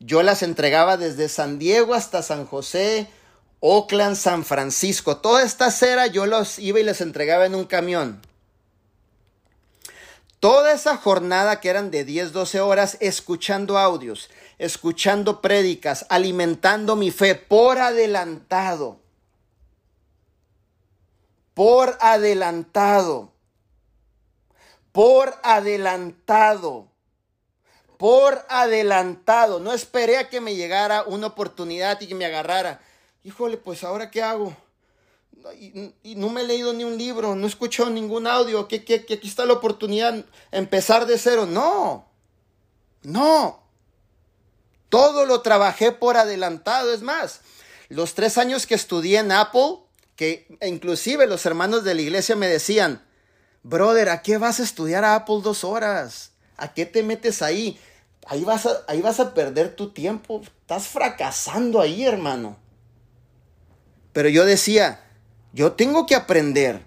yo 0.00 0.22
las 0.22 0.42
entregaba 0.42 0.96
desde 0.96 1.28
San 1.28 1.58
Diego 1.58 1.94
hasta 1.94 2.22
San 2.22 2.46
José, 2.46 3.08
Oakland, 3.60 4.16
San 4.16 4.46
Francisco. 4.46 5.18
Toda 5.18 5.44
esta 5.44 5.70
cera 5.70 6.06
yo 6.06 6.24
los 6.24 6.58
iba 6.58 6.80
y 6.80 6.84
les 6.84 7.02
entregaba 7.02 7.44
en 7.44 7.54
un 7.54 7.66
camión. 7.66 8.22
Toda 10.40 10.72
esa 10.72 10.96
jornada 10.96 11.60
que 11.60 11.68
eran 11.68 11.90
de 11.90 12.06
10, 12.06 12.32
12 12.32 12.60
horas 12.60 12.96
escuchando 13.00 13.76
audios, 13.76 14.30
escuchando 14.56 15.42
prédicas, 15.42 16.06
alimentando 16.08 16.96
mi 16.96 17.10
fe 17.10 17.34
por 17.34 17.76
adelantado. 17.78 18.98
Por 21.52 21.98
adelantado. 22.00 23.32
Por 24.92 25.34
adelantado 25.42 26.89
por 28.00 28.46
adelantado. 28.48 29.60
No 29.60 29.74
esperé 29.74 30.16
a 30.16 30.30
que 30.30 30.40
me 30.40 30.56
llegara 30.56 31.02
una 31.02 31.26
oportunidad 31.26 32.00
y 32.00 32.06
que 32.06 32.14
me 32.14 32.24
agarrara. 32.24 32.80
Híjole, 33.24 33.58
pues 33.58 33.84
ahora 33.84 34.10
qué 34.10 34.22
hago. 34.22 34.56
Y, 36.02 36.14
no 36.16 36.30
me 36.30 36.40
he 36.40 36.44
leído 36.44 36.72
ni 36.72 36.82
un 36.82 36.96
libro, 36.96 37.34
no 37.34 37.44
he 37.44 37.50
escuchado 37.50 37.90
ningún 37.90 38.26
audio, 38.26 38.68
que, 38.68 38.86
que, 38.86 38.94
aquí 38.94 39.28
está 39.28 39.44
la 39.44 39.52
oportunidad, 39.52 40.24
empezar 40.50 41.04
de 41.04 41.18
cero. 41.18 41.44
No, 41.44 42.06
no. 43.02 43.62
Todo 44.88 45.26
lo 45.26 45.42
trabajé 45.42 45.92
por 45.92 46.16
adelantado. 46.16 46.94
Es 46.94 47.02
más, 47.02 47.42
los 47.90 48.14
tres 48.14 48.38
años 48.38 48.66
que 48.66 48.76
estudié 48.76 49.18
en 49.18 49.30
Apple, 49.30 49.76
que 50.16 50.46
inclusive 50.62 51.26
los 51.26 51.44
hermanos 51.44 51.84
de 51.84 51.94
la 51.94 52.00
iglesia 52.00 52.34
me 52.34 52.48
decían, 52.48 53.06
brother, 53.62 54.08
¿a 54.08 54.22
qué 54.22 54.38
vas 54.38 54.58
a 54.58 54.62
estudiar 54.62 55.04
a 55.04 55.16
Apple 55.16 55.40
dos 55.42 55.64
horas? 55.64 56.30
¿A 56.56 56.72
qué 56.72 56.86
te 56.86 57.02
metes 57.02 57.42
ahí? 57.42 57.78
Ahí 58.30 58.44
vas 58.44 58.64
a, 58.64 58.84
ahí 58.86 59.02
vas 59.02 59.18
a 59.18 59.34
perder 59.34 59.74
tu 59.74 59.90
tiempo. 59.90 60.40
Estás 60.60 60.86
fracasando 60.86 61.80
ahí, 61.80 62.04
hermano. 62.04 62.56
Pero 64.12 64.28
yo 64.28 64.44
decía, 64.44 65.00
yo 65.52 65.72
tengo 65.72 66.06
que 66.06 66.14
aprender. 66.14 66.86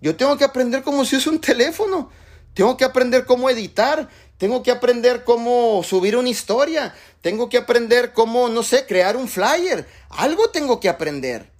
Yo 0.00 0.16
tengo 0.16 0.36
que 0.36 0.44
aprender 0.44 0.82
cómo 0.82 1.04
se 1.04 1.16
usa 1.16 1.30
un 1.30 1.40
teléfono. 1.40 2.10
Tengo 2.54 2.76
que 2.76 2.84
aprender 2.84 3.24
cómo 3.24 3.48
editar. 3.48 4.08
Tengo 4.36 4.64
que 4.64 4.72
aprender 4.72 5.22
cómo 5.22 5.82
subir 5.84 6.16
una 6.16 6.28
historia. 6.28 6.92
Tengo 7.20 7.48
que 7.48 7.58
aprender 7.58 8.12
cómo, 8.12 8.48
no 8.48 8.64
sé, 8.64 8.84
crear 8.84 9.16
un 9.16 9.28
flyer. 9.28 9.86
Algo 10.08 10.50
tengo 10.50 10.80
que 10.80 10.88
aprender. 10.88 11.52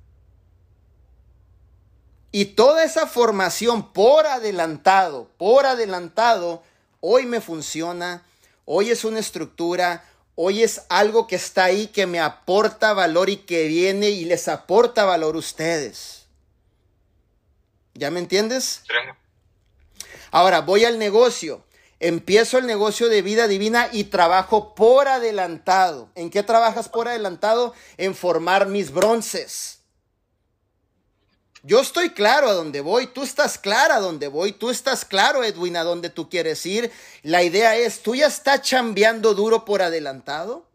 Y 2.33 2.47
toda 2.47 2.83
esa 2.83 3.07
formación 3.07 3.93
por 3.93 4.27
adelantado, 4.27 5.31
por 5.37 5.66
adelantado, 5.66 6.64
hoy 7.01 7.27
me 7.27 7.40
funciona, 7.40 8.25
hoy 8.72 8.92
es 8.92 9.04
una 9.04 9.18
estructura, 9.18 10.04
hoy 10.37 10.62
es 10.62 10.83
algo 10.90 11.26
que 11.26 11.35
está 11.35 11.64
ahí 11.64 11.88
que 11.88 12.06
me 12.06 12.20
aporta 12.20 12.92
valor 12.92 13.28
y 13.28 13.38
que 13.38 13.66
viene 13.66 14.11
y 14.11 14.24
les 14.24 14.46
aporta 14.46 15.04
valor 15.04 15.35
a 15.35 15.38
ustedes. 15.38 16.26
¿Ya 17.94 18.12
me 18.12 18.20
entiendes? 18.20 18.85
Ahora 20.30 20.61
voy 20.61 20.85
al 20.85 21.00
negocio. 21.00 21.64
Empiezo 21.98 22.59
el 22.59 22.66
negocio 22.66 23.09
de 23.09 23.22
vida 23.22 23.48
divina 23.48 23.88
y 23.90 24.04
trabajo 24.04 24.76
por 24.76 25.09
adelantado. 25.09 26.09
¿En 26.14 26.30
qué 26.30 26.44
trabajas 26.44 26.88
por 26.88 27.09
adelantado? 27.09 27.74
En 27.96 28.14
formar 28.14 28.68
mis 28.68 28.92
bronces. 28.92 29.80
Yo 31.62 31.81
estoy 31.81 32.11
claro 32.11 32.49
a 32.49 32.55
dónde 32.55 32.81
voy, 32.81 33.07
tú 33.07 33.23
estás 33.23 33.59
clara 33.59 33.96
a 33.96 34.01
dónde 34.01 34.29
voy, 34.29 34.53
tú 34.53 34.70
estás 34.70 35.05
claro, 35.05 35.44
Edwin, 35.44 35.77
a 35.77 35.85
dónde 35.85 36.09
tú 36.09 36.31
quieres 36.31 36.64
ir. 36.64 36.90
La 37.23 37.42
idea 37.42 37.77
es, 37.77 38.01
¿tú 38.01 38.14
ya 38.14 38.29
estás 38.29 38.62
chambeando 38.62 39.35
duro 39.35 39.66
por 39.66 39.83
adelantado? 39.83 40.66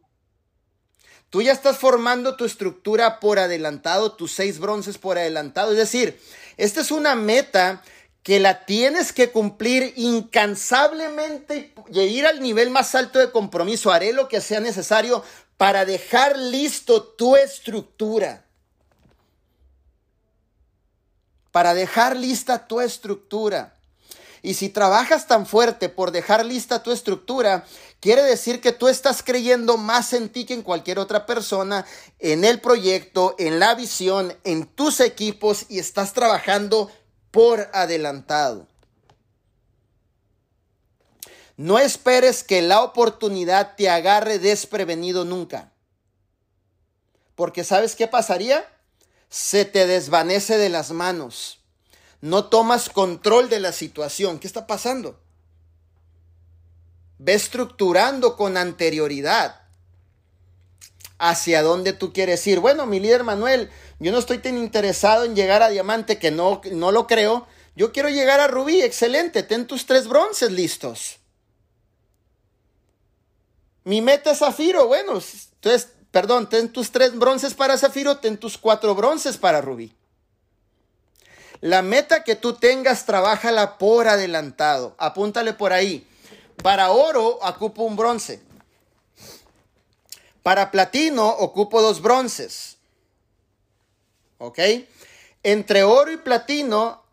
Tú 1.32 1.42
ya 1.42 1.54
estás 1.54 1.78
formando 1.78 2.36
tu 2.36 2.46
estructura 2.46 3.20
por 3.20 3.40
adelantado, 3.40 4.12
tus 4.12 4.32
seis 4.32 4.60
bronces 4.60 5.00
por 5.00 5.18
adelantado. 5.18 5.72
Es 5.72 5.78
decir, 5.78 6.22
esta 6.56 6.82
es 6.82 6.92
una 6.92 7.16
meta 7.16 7.84
que 8.22 8.40
la 8.40 8.66
tienes 8.66 9.12
que 9.12 9.32
cumplir 9.32 9.94
incansablemente 9.96 11.74
y 11.92 12.00
ir 12.00 12.28
al 12.28 12.42
nivel 12.42 12.70
más 12.70 12.94
alto 12.94 13.20
de 13.20 13.32
compromiso. 13.32 13.92
Haré 13.92 14.14
lo 14.14 14.28
que 14.28 14.40
sea 14.40 14.60
necesario 14.60 15.24
para 15.58 15.84
dejar 15.84 16.38
listo 16.38 17.04
tu 17.04 17.36
estructura. 17.36 18.45
Para 21.56 21.74
dejar 21.74 22.18
lista 22.18 22.68
tu 22.68 22.82
estructura. 22.82 23.78
Y 24.42 24.56
si 24.56 24.68
trabajas 24.68 25.26
tan 25.26 25.46
fuerte 25.46 25.88
por 25.88 26.12
dejar 26.12 26.46
lista 26.46 26.84
tu 26.84 26.92
estructura, 26.92 27.64
quiere 28.02 28.24
decir 28.24 28.60
que 28.60 28.74
tú 28.74 28.90
estás 28.90 29.24
creyendo 29.24 29.78
más 29.78 30.12
en 30.12 30.28
ti 30.28 30.44
que 30.44 30.54
en 30.54 30.64
cualquier 30.64 31.00
otra 31.00 31.26
persona, 31.26 31.86
en 32.20 32.44
el 32.44 32.60
proyecto, 32.60 33.36
en 33.40 33.62
la 33.62 33.74
visión, 33.74 34.36
en 34.44 34.66
tus 34.66 35.00
equipos 35.00 35.68
y 35.70 35.80
estás 35.80 36.12
trabajando 36.12 36.92
por 37.32 37.70
adelantado. 37.72 38.68
No 41.56 41.80
esperes 41.80 42.44
que 42.44 42.62
la 42.62 42.84
oportunidad 42.84 43.78
te 43.78 43.90
agarre 43.90 44.40
desprevenido 44.40 45.24
nunca. 45.24 45.72
Porque 47.34 47.64
¿sabes 47.64 47.96
qué 47.96 48.10
pasaría? 48.10 48.68
Se 49.30 49.66
te 49.66 49.88
desvanece 49.88 50.58
de 50.58 50.70
las 50.70 50.92
manos. 50.92 51.60
No 52.22 52.46
tomas 52.46 52.90
control 52.90 53.50
de 53.50 53.60
la 53.60 53.72
situación. 53.72 54.40
¿Qué 54.40 54.48
está 54.48 54.68
pasando? 54.68 55.20
Ve 57.18 57.34
estructurando 57.34 58.36
con 58.36 58.58
anterioridad 58.58 59.62
hacia 61.18 61.62
dónde 61.62 61.94
tú 61.94 62.14
quieres 62.14 62.46
ir. 62.48 62.60
Bueno, 62.60 62.86
mi 62.86 63.00
líder 63.00 63.24
Manuel, 63.24 63.70
yo 64.00 64.12
no 64.12 64.18
estoy 64.18 64.40
tan 64.40 64.58
interesado 64.58 65.26
en 65.26 65.36
llegar 65.36 65.62
a 65.62 65.70
diamante 65.70 66.20
que 66.20 66.32
no, 66.32 66.62
no 66.72 66.92
lo 66.92 67.08
creo. 67.08 67.48
Yo 67.76 67.92
quiero 67.92 68.10
llegar 68.10 68.40
a 68.40 68.48
rubí, 68.48 68.82
excelente, 68.82 69.44
ten 69.44 69.68
tus 69.68 69.86
tres 69.86 70.08
bronces 70.08 70.52
listos. 70.52 71.18
Mi 73.84 74.02
meta 74.02 74.32
es 74.32 74.40
zafiro, 74.40 74.88
bueno, 74.88 75.20
entonces 75.54 75.90
Perdón, 76.16 76.48
ten 76.48 76.72
tus 76.72 76.92
tres 76.92 77.14
bronces 77.14 77.54
para 77.56 77.78
zafiro, 77.78 78.20
ten 78.20 78.38
tus 78.38 78.58
cuatro 78.58 78.96
bronces 78.96 79.36
para 79.36 79.60
rubí. 79.60 79.94
La 81.60 81.82
meta 81.82 82.24
que 82.24 82.38
tú 82.38 82.54
tengas, 82.54 83.06
trabájala 83.06 83.78
por 83.78 84.08
adelantado. 84.08 84.96
Apúntale 84.98 85.52
por 85.52 85.74
ahí. 85.74 86.08
Para 86.64 86.92
oro 86.92 87.38
ocupo 87.42 87.84
un 87.84 87.98
bronce. 87.98 88.40
Para 90.42 90.72
platino 90.72 91.28
ocupo 91.28 91.82
dos 91.82 92.02
bronces. 92.02 92.78
¿Ok? 94.38 94.60
Entre 95.44 95.84
oro 95.84 96.14
y 96.14 96.18
platino 96.18 97.04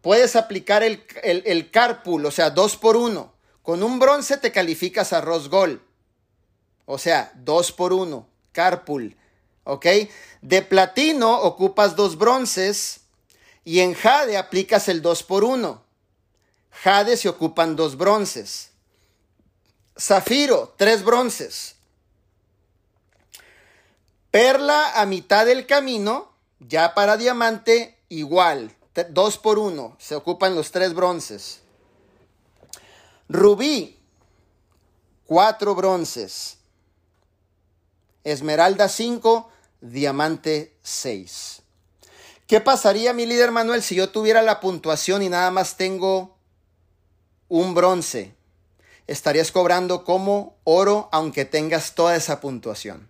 puedes 0.00 0.36
aplicar 0.36 0.82
el, 0.82 1.04
el, 1.22 1.70
carpool, 1.70 2.24
o 2.24 2.30
sea, 2.30 2.48
dos 2.48 2.78
por 2.78 2.96
uno. 2.96 3.34
Con 3.62 3.82
un 3.82 3.98
bronce 3.98 4.38
te 4.38 4.52
calificas 4.52 5.12
a 5.12 5.20
Rose 5.20 5.50
Gold. 5.50 5.91
O 6.86 6.98
sea, 6.98 7.32
dos 7.36 7.72
por 7.72 7.92
uno, 7.92 8.26
carpool. 8.52 9.16
¿Ok? 9.64 9.86
De 10.40 10.62
platino 10.62 11.40
ocupas 11.40 11.94
dos 11.94 12.18
bronces 12.18 13.00
y 13.64 13.80
en 13.80 13.94
jade 13.94 14.36
aplicas 14.36 14.88
el 14.88 15.02
dos 15.02 15.22
por 15.22 15.44
uno. 15.44 15.82
Jade 16.70 17.16
se 17.16 17.28
ocupan 17.28 17.76
dos 17.76 17.96
bronces. 17.96 18.70
Zafiro, 19.98 20.74
tres 20.76 21.04
bronces. 21.04 21.76
Perla 24.30 25.00
a 25.00 25.06
mitad 25.06 25.44
del 25.44 25.66
camino, 25.66 26.32
ya 26.58 26.94
para 26.94 27.18
diamante, 27.18 27.98
igual, 28.08 28.74
dos 29.10 29.36
por 29.36 29.58
uno, 29.58 29.94
se 29.98 30.14
ocupan 30.14 30.54
los 30.54 30.70
tres 30.70 30.94
bronces. 30.94 31.60
Rubí, 33.28 34.00
cuatro 35.26 35.74
bronces. 35.74 36.58
Esmeralda 38.24 38.88
5, 38.88 39.50
Diamante 39.80 40.72
6. 40.82 41.62
¿Qué 42.46 42.60
pasaría, 42.60 43.12
mi 43.12 43.26
líder 43.26 43.50
Manuel, 43.50 43.82
si 43.82 43.96
yo 43.96 44.10
tuviera 44.10 44.42
la 44.42 44.60
puntuación 44.60 45.22
y 45.22 45.28
nada 45.28 45.50
más 45.50 45.76
tengo 45.76 46.36
un 47.48 47.74
bronce? 47.74 48.34
Estarías 49.08 49.50
cobrando 49.50 50.04
como 50.04 50.54
oro 50.62 51.08
aunque 51.10 51.44
tengas 51.44 51.94
toda 51.94 52.14
esa 52.14 52.40
puntuación. 52.40 53.08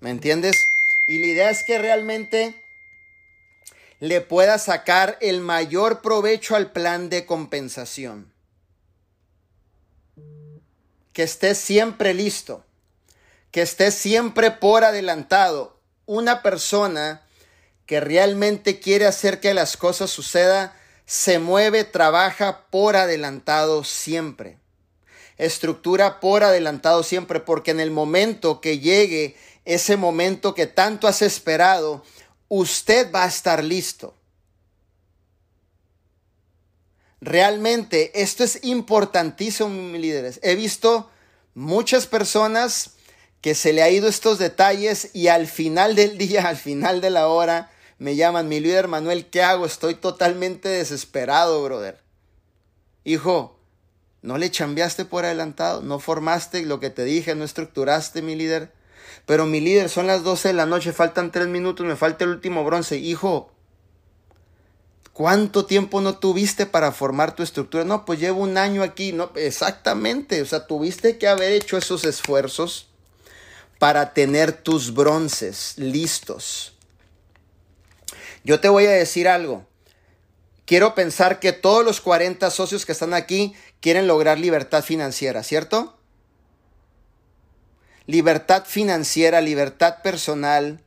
¿Me 0.00 0.10
entiendes? 0.10 0.56
Y 1.06 1.18
la 1.18 1.26
idea 1.26 1.50
es 1.50 1.64
que 1.64 1.78
realmente 1.78 2.62
le 4.00 4.20
puedas 4.20 4.64
sacar 4.64 5.16
el 5.20 5.40
mayor 5.40 6.02
provecho 6.02 6.56
al 6.56 6.72
plan 6.72 7.08
de 7.08 7.24
compensación. 7.24 8.30
Que 11.14 11.22
estés 11.22 11.58
siempre 11.58 12.12
listo 12.12 12.64
que 13.50 13.62
esté 13.62 13.90
siempre 13.90 14.50
por 14.50 14.84
adelantado. 14.84 15.78
Una 16.06 16.42
persona 16.42 17.22
que 17.86 18.00
realmente 18.00 18.80
quiere 18.80 19.06
hacer 19.06 19.40
que 19.40 19.54
las 19.54 19.76
cosas 19.76 20.10
sucedan, 20.10 20.72
se 21.06 21.38
mueve, 21.38 21.84
trabaja 21.84 22.66
por 22.70 22.96
adelantado 22.96 23.82
siempre. 23.82 24.58
Estructura 25.38 26.20
por 26.20 26.44
adelantado 26.44 27.02
siempre, 27.02 27.40
porque 27.40 27.70
en 27.70 27.80
el 27.80 27.90
momento 27.90 28.60
que 28.60 28.78
llegue 28.78 29.36
ese 29.64 29.96
momento 29.96 30.54
que 30.54 30.66
tanto 30.66 31.08
has 31.08 31.22
esperado, 31.22 32.04
usted 32.48 33.10
va 33.10 33.24
a 33.24 33.28
estar 33.28 33.64
listo. 33.64 34.14
Realmente 37.20 38.20
esto 38.20 38.44
es 38.44 38.62
importantísimo, 38.62 39.68
mis 39.68 40.00
líderes. 40.00 40.40
He 40.42 40.54
visto 40.56 41.10
muchas 41.54 42.06
personas 42.06 42.97
que 43.40 43.54
se 43.54 43.72
le 43.72 43.82
ha 43.82 43.90
ido 43.90 44.08
estos 44.08 44.38
detalles 44.38 45.10
y 45.14 45.28
al 45.28 45.46
final 45.46 45.94
del 45.94 46.18
día, 46.18 46.42
al 46.48 46.56
final 46.56 47.00
de 47.00 47.10
la 47.10 47.28
hora, 47.28 47.70
me 47.98 48.16
llaman, 48.16 48.48
mi 48.48 48.60
líder 48.60 48.88
Manuel, 48.88 49.26
¿qué 49.26 49.42
hago? 49.42 49.66
Estoy 49.66 49.94
totalmente 49.94 50.68
desesperado, 50.68 51.62
brother. 51.62 52.00
Hijo, 53.04 53.58
no 54.22 54.38
le 54.38 54.50
chambeaste 54.50 55.04
por 55.04 55.24
adelantado, 55.24 55.82
no 55.82 55.98
formaste 55.98 56.62
lo 56.62 56.80
que 56.80 56.90
te 56.90 57.04
dije, 57.04 57.34
no 57.34 57.44
estructuraste, 57.44 58.22
mi 58.22 58.36
líder. 58.36 58.72
Pero 59.26 59.46
mi 59.46 59.60
líder, 59.60 59.88
son 59.88 60.06
las 60.06 60.22
12 60.22 60.48
de 60.48 60.54
la 60.54 60.66
noche, 60.66 60.92
faltan 60.92 61.32
3 61.32 61.48
minutos, 61.48 61.86
me 61.86 61.96
falta 61.96 62.24
el 62.24 62.30
último 62.30 62.64
bronce. 62.64 62.98
Hijo, 62.98 63.50
¿cuánto 65.12 65.66
tiempo 65.66 66.00
no 66.00 66.18
tuviste 66.18 66.66
para 66.66 66.92
formar 66.92 67.34
tu 67.34 67.42
estructura? 67.42 67.84
No, 67.84 68.04
pues 68.04 68.20
llevo 68.20 68.42
un 68.42 68.58
año 68.58 68.82
aquí, 68.82 69.12
no, 69.12 69.30
exactamente, 69.34 70.40
o 70.40 70.46
sea, 70.46 70.66
tuviste 70.66 71.18
que 71.18 71.28
haber 71.28 71.52
hecho 71.52 71.76
esos 71.76 72.04
esfuerzos 72.04 72.87
para 73.78 74.12
tener 74.12 74.52
tus 74.52 74.94
bronces 74.94 75.74
listos. 75.76 76.74
Yo 78.44 78.60
te 78.60 78.68
voy 78.68 78.86
a 78.86 78.90
decir 78.90 79.28
algo. 79.28 79.66
Quiero 80.64 80.94
pensar 80.94 81.40
que 81.40 81.52
todos 81.52 81.84
los 81.84 82.00
40 82.00 82.50
socios 82.50 82.84
que 82.84 82.92
están 82.92 83.14
aquí 83.14 83.54
quieren 83.80 84.06
lograr 84.06 84.38
libertad 84.38 84.82
financiera, 84.82 85.42
¿cierto? 85.42 85.96
Libertad 88.06 88.64
financiera, 88.66 89.40
libertad 89.40 90.02
personal, 90.02 90.80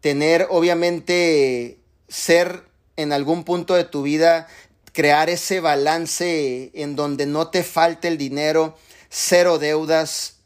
tener 0.00 0.46
obviamente 0.50 1.78
ser 2.08 2.64
en 2.96 3.12
algún 3.12 3.44
punto 3.44 3.74
de 3.74 3.84
tu 3.84 4.02
vida 4.02 4.48
crear 4.92 5.30
ese 5.30 5.60
balance 5.60 6.70
en 6.74 6.96
donde 6.96 7.26
no 7.26 7.48
te 7.48 7.62
falte 7.62 8.08
el 8.08 8.18
dinero, 8.18 8.76
cero 9.08 9.58
deudas. 9.58 10.39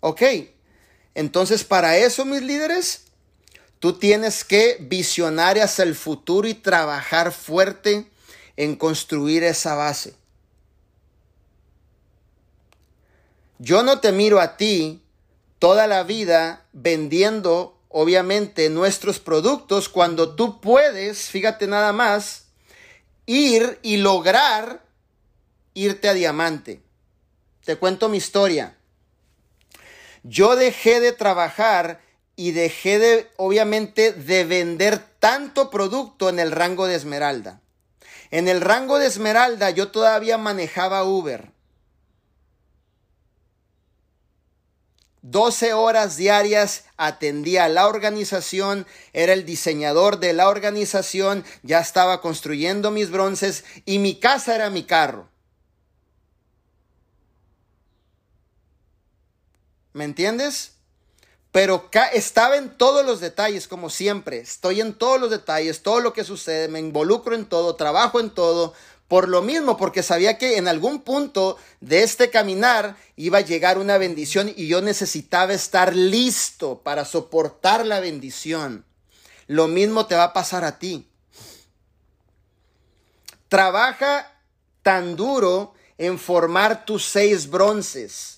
Ok, 0.00 0.22
entonces 1.14 1.64
para 1.64 1.96
eso, 1.96 2.24
mis 2.24 2.42
líderes, 2.42 3.04
tú 3.78 3.94
tienes 3.94 4.44
que 4.44 4.78
visionar 4.80 5.58
hacia 5.58 5.82
el 5.82 5.94
futuro 5.94 6.46
y 6.46 6.54
trabajar 6.54 7.32
fuerte 7.32 8.08
en 8.56 8.76
construir 8.76 9.42
esa 9.42 9.74
base. 9.74 10.14
Yo 13.58 13.82
no 13.82 13.98
te 13.98 14.12
miro 14.12 14.40
a 14.40 14.56
ti 14.56 15.02
toda 15.58 15.88
la 15.88 16.04
vida 16.04 16.64
vendiendo 16.72 17.76
obviamente 17.88 18.70
nuestros 18.70 19.18
productos 19.18 19.88
cuando 19.88 20.36
tú 20.36 20.60
puedes, 20.60 21.28
fíjate 21.28 21.66
nada 21.66 21.92
más, 21.92 22.46
ir 23.26 23.80
y 23.82 23.96
lograr 23.96 24.84
irte 25.74 26.08
a 26.08 26.14
diamante. 26.14 26.82
Te 27.64 27.76
cuento 27.76 28.08
mi 28.08 28.18
historia. 28.18 28.77
Yo 30.28 30.56
dejé 30.56 31.00
de 31.00 31.12
trabajar 31.12 32.02
y 32.36 32.52
dejé 32.52 32.98
de, 32.98 33.30
obviamente, 33.36 34.12
de 34.12 34.44
vender 34.44 34.98
tanto 35.18 35.70
producto 35.70 36.28
en 36.28 36.38
el 36.38 36.52
rango 36.52 36.86
de 36.86 36.96
esmeralda. 36.96 37.62
En 38.30 38.46
el 38.46 38.60
rango 38.60 38.98
de 38.98 39.06
esmeralda 39.06 39.70
yo 39.70 39.90
todavía 39.90 40.36
manejaba 40.36 41.02
Uber. 41.04 41.50
12 45.22 45.72
horas 45.72 46.18
diarias 46.18 46.84
atendía 46.98 47.64
a 47.64 47.68
la 47.70 47.88
organización, 47.88 48.86
era 49.14 49.32
el 49.32 49.46
diseñador 49.46 50.20
de 50.20 50.34
la 50.34 50.48
organización, 50.48 51.42
ya 51.62 51.80
estaba 51.80 52.20
construyendo 52.20 52.90
mis 52.90 53.10
bronces 53.10 53.64
y 53.86 53.98
mi 53.98 54.20
casa 54.20 54.54
era 54.54 54.68
mi 54.68 54.84
carro. 54.84 55.27
¿Me 59.98 60.04
entiendes? 60.04 60.74
Pero 61.50 61.90
estaba 62.12 62.56
en 62.56 62.78
todos 62.78 63.04
los 63.04 63.18
detalles, 63.18 63.66
como 63.66 63.90
siempre. 63.90 64.38
Estoy 64.38 64.80
en 64.80 64.94
todos 64.94 65.20
los 65.20 65.28
detalles, 65.28 65.82
todo 65.82 65.98
lo 65.98 66.12
que 66.12 66.22
sucede, 66.22 66.68
me 66.68 66.78
involucro 66.78 67.34
en 67.34 67.46
todo, 67.46 67.74
trabajo 67.74 68.20
en 68.20 68.30
todo, 68.30 68.74
por 69.08 69.28
lo 69.28 69.42
mismo, 69.42 69.76
porque 69.76 70.04
sabía 70.04 70.38
que 70.38 70.56
en 70.56 70.68
algún 70.68 71.00
punto 71.02 71.56
de 71.80 72.04
este 72.04 72.30
caminar 72.30 72.96
iba 73.16 73.38
a 73.38 73.40
llegar 73.40 73.76
una 73.76 73.98
bendición 73.98 74.52
y 74.54 74.68
yo 74.68 74.82
necesitaba 74.82 75.52
estar 75.52 75.96
listo 75.96 76.80
para 76.84 77.04
soportar 77.04 77.84
la 77.84 77.98
bendición. 77.98 78.84
Lo 79.48 79.66
mismo 79.66 80.06
te 80.06 80.14
va 80.14 80.24
a 80.24 80.32
pasar 80.32 80.62
a 80.62 80.78
ti. 80.78 81.10
Trabaja 83.48 84.32
tan 84.84 85.16
duro 85.16 85.74
en 85.96 86.20
formar 86.20 86.84
tus 86.84 87.04
seis 87.04 87.50
bronces 87.50 88.37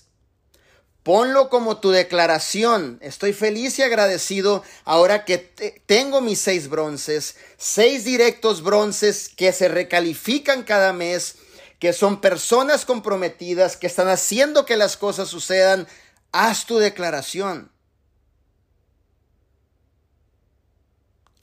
Ponlo 1.03 1.49
como 1.49 1.77
tu 1.77 1.89
declaración. 1.89 2.99
Estoy 3.01 3.33
feliz 3.33 3.79
y 3.79 3.81
agradecido 3.81 4.63
ahora 4.85 5.25
que 5.25 5.37
tengo 5.85 6.21
mis 6.21 6.39
seis 6.39 6.69
bronces, 6.69 7.37
seis 7.57 8.03
directos 8.03 8.61
bronces 8.61 9.29
que 9.29 9.51
se 9.51 9.67
recalifican 9.67 10.63
cada 10.63 10.93
mes, 10.93 11.37
que 11.79 11.93
son 11.93 12.21
personas 12.21 12.85
comprometidas, 12.85 13.77
que 13.77 13.87
están 13.87 14.09
haciendo 14.09 14.65
que 14.65 14.77
las 14.77 14.95
cosas 14.95 15.29
sucedan. 15.29 15.87
Haz 16.31 16.67
tu 16.67 16.77
declaración. 16.77 17.71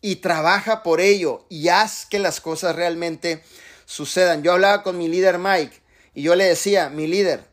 Y 0.00 0.16
trabaja 0.16 0.84
por 0.84 1.00
ello 1.00 1.44
y 1.48 1.68
haz 1.68 2.06
que 2.06 2.20
las 2.20 2.40
cosas 2.40 2.76
realmente 2.76 3.42
sucedan. 3.86 4.44
Yo 4.44 4.52
hablaba 4.52 4.84
con 4.84 4.96
mi 4.96 5.08
líder 5.08 5.38
Mike 5.38 5.80
y 6.14 6.22
yo 6.22 6.36
le 6.36 6.44
decía, 6.44 6.88
mi 6.88 7.08
líder, 7.08 7.44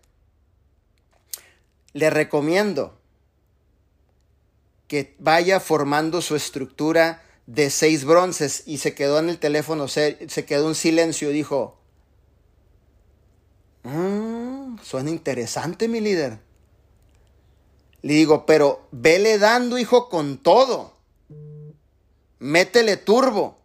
le 1.95 2.09
recomiendo 2.09 2.93
que 4.89 5.15
vaya 5.17 5.61
formando 5.61 6.21
su 6.21 6.35
estructura 6.35 7.23
de 7.45 7.69
seis 7.69 8.03
bronces 8.03 8.63
y 8.65 8.79
se 8.79 8.93
quedó 8.93 9.17
en 9.17 9.29
el 9.29 9.39
teléfono, 9.39 9.87
se, 9.87 10.27
quedó 10.45 10.67
un 10.67 10.75
silencio, 10.75 11.29
dijo, 11.29 11.79
mm, 13.83 14.79
suena 14.83 15.09
interesante 15.09 15.87
mi 15.87 16.01
líder. 16.01 16.39
Le 18.01 18.13
digo, 18.13 18.45
pero 18.45 18.89
vele 18.91 19.37
dando, 19.37 19.77
hijo, 19.77 20.09
con 20.09 20.37
todo. 20.37 20.97
Métele 22.39 22.97
turbo. 22.97 23.57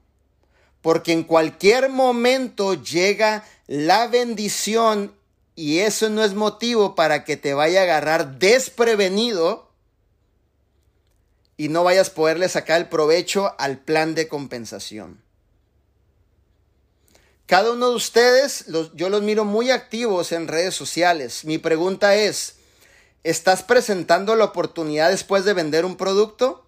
Porque 0.82 1.12
en 1.12 1.24
cualquier 1.24 1.90
momento 1.90 2.74
llega 2.74 3.44
la 3.66 4.06
bendición 4.06 5.16
y 5.54 5.80
eso 5.80 6.08
no 6.08 6.24
es 6.24 6.34
motivo 6.34 6.94
para 6.94 7.24
que 7.24 7.36
te 7.36 7.54
vaya 7.54 7.80
a 7.80 7.82
agarrar 7.84 8.38
desprevenido 8.38 9.70
y 11.56 11.68
no 11.68 11.84
vayas 11.84 12.08
a 12.08 12.14
poderle 12.14 12.48
sacar 12.48 12.80
el 12.80 12.88
provecho 12.88 13.54
al 13.58 13.78
plan 13.78 14.14
de 14.14 14.28
compensación. 14.28 15.22
Cada 17.50 17.72
uno 17.72 17.90
de 17.90 17.96
ustedes, 17.96 18.66
yo 18.94 19.08
los 19.08 19.22
miro 19.22 19.44
muy 19.44 19.72
activos 19.72 20.30
en 20.30 20.46
redes 20.46 20.72
sociales. 20.74 21.44
Mi 21.44 21.58
pregunta 21.58 22.14
es, 22.14 22.54
¿estás 23.24 23.64
presentando 23.64 24.36
la 24.36 24.44
oportunidad 24.44 25.10
después 25.10 25.44
de 25.44 25.52
vender 25.52 25.84
un 25.84 25.96
producto? 25.96 26.64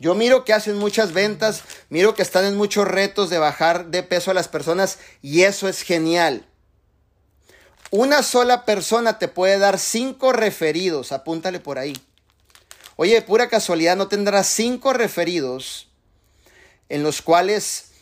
Yo 0.00 0.16
miro 0.16 0.44
que 0.44 0.52
hacen 0.52 0.76
muchas 0.76 1.12
ventas, 1.12 1.62
miro 1.88 2.14
que 2.14 2.22
están 2.22 2.46
en 2.46 2.56
muchos 2.56 2.88
retos 2.88 3.30
de 3.30 3.38
bajar 3.38 3.86
de 3.86 4.02
peso 4.02 4.32
a 4.32 4.34
las 4.34 4.48
personas 4.48 4.98
y 5.22 5.42
eso 5.42 5.68
es 5.68 5.82
genial. 5.82 6.47
Una 7.90 8.22
sola 8.22 8.66
persona 8.66 9.18
te 9.18 9.28
puede 9.28 9.58
dar 9.58 9.78
cinco 9.78 10.34
referidos, 10.34 11.10
apúntale 11.10 11.58
por 11.58 11.78
ahí. 11.78 11.96
Oye, 12.96 13.22
pura 13.22 13.48
casualidad, 13.48 13.96
¿no 13.96 14.08
tendrás 14.08 14.46
cinco 14.46 14.92
referidos 14.92 15.88
en 16.90 17.02
los 17.02 17.22
cuales 17.22 17.92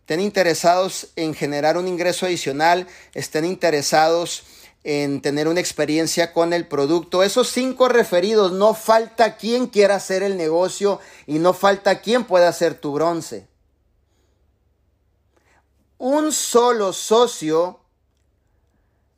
estén 0.00 0.20
interesados 0.20 1.08
en 1.16 1.32
generar 1.34 1.78
un 1.78 1.88
ingreso 1.88 2.26
adicional, 2.26 2.86
estén 3.14 3.46
interesados 3.46 4.42
en 4.84 5.22
tener 5.22 5.48
una 5.48 5.60
experiencia 5.60 6.34
con 6.34 6.52
el 6.52 6.66
producto? 6.66 7.22
Esos 7.22 7.48
cinco 7.48 7.88
referidos, 7.88 8.52
no 8.52 8.74
falta 8.74 9.38
quien 9.38 9.68
quiera 9.68 9.94
hacer 9.94 10.22
el 10.22 10.36
negocio 10.36 11.00
y 11.26 11.38
no 11.38 11.54
falta 11.54 12.02
quien 12.02 12.24
pueda 12.24 12.48
hacer 12.48 12.74
tu 12.74 12.92
bronce. 12.92 13.48
Un 15.96 16.30
solo 16.30 16.92
socio 16.92 17.80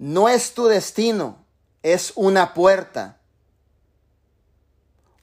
no 0.01 0.31
es 0.31 0.55
tu 0.55 0.67
destino, 0.67 1.45
es 1.83 2.15
una 2.15 2.55
puerta. 2.55 3.19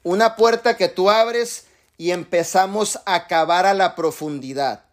Una 0.04 0.36
puerta 0.36 0.76
que 0.76 0.88
tú 0.88 1.10
abres 1.10 1.66
y 1.96 2.12
empezamos 2.12 3.00
a 3.04 3.26
cavar 3.26 3.66
a 3.66 3.74
la 3.74 3.96
profundidad. 3.96 4.84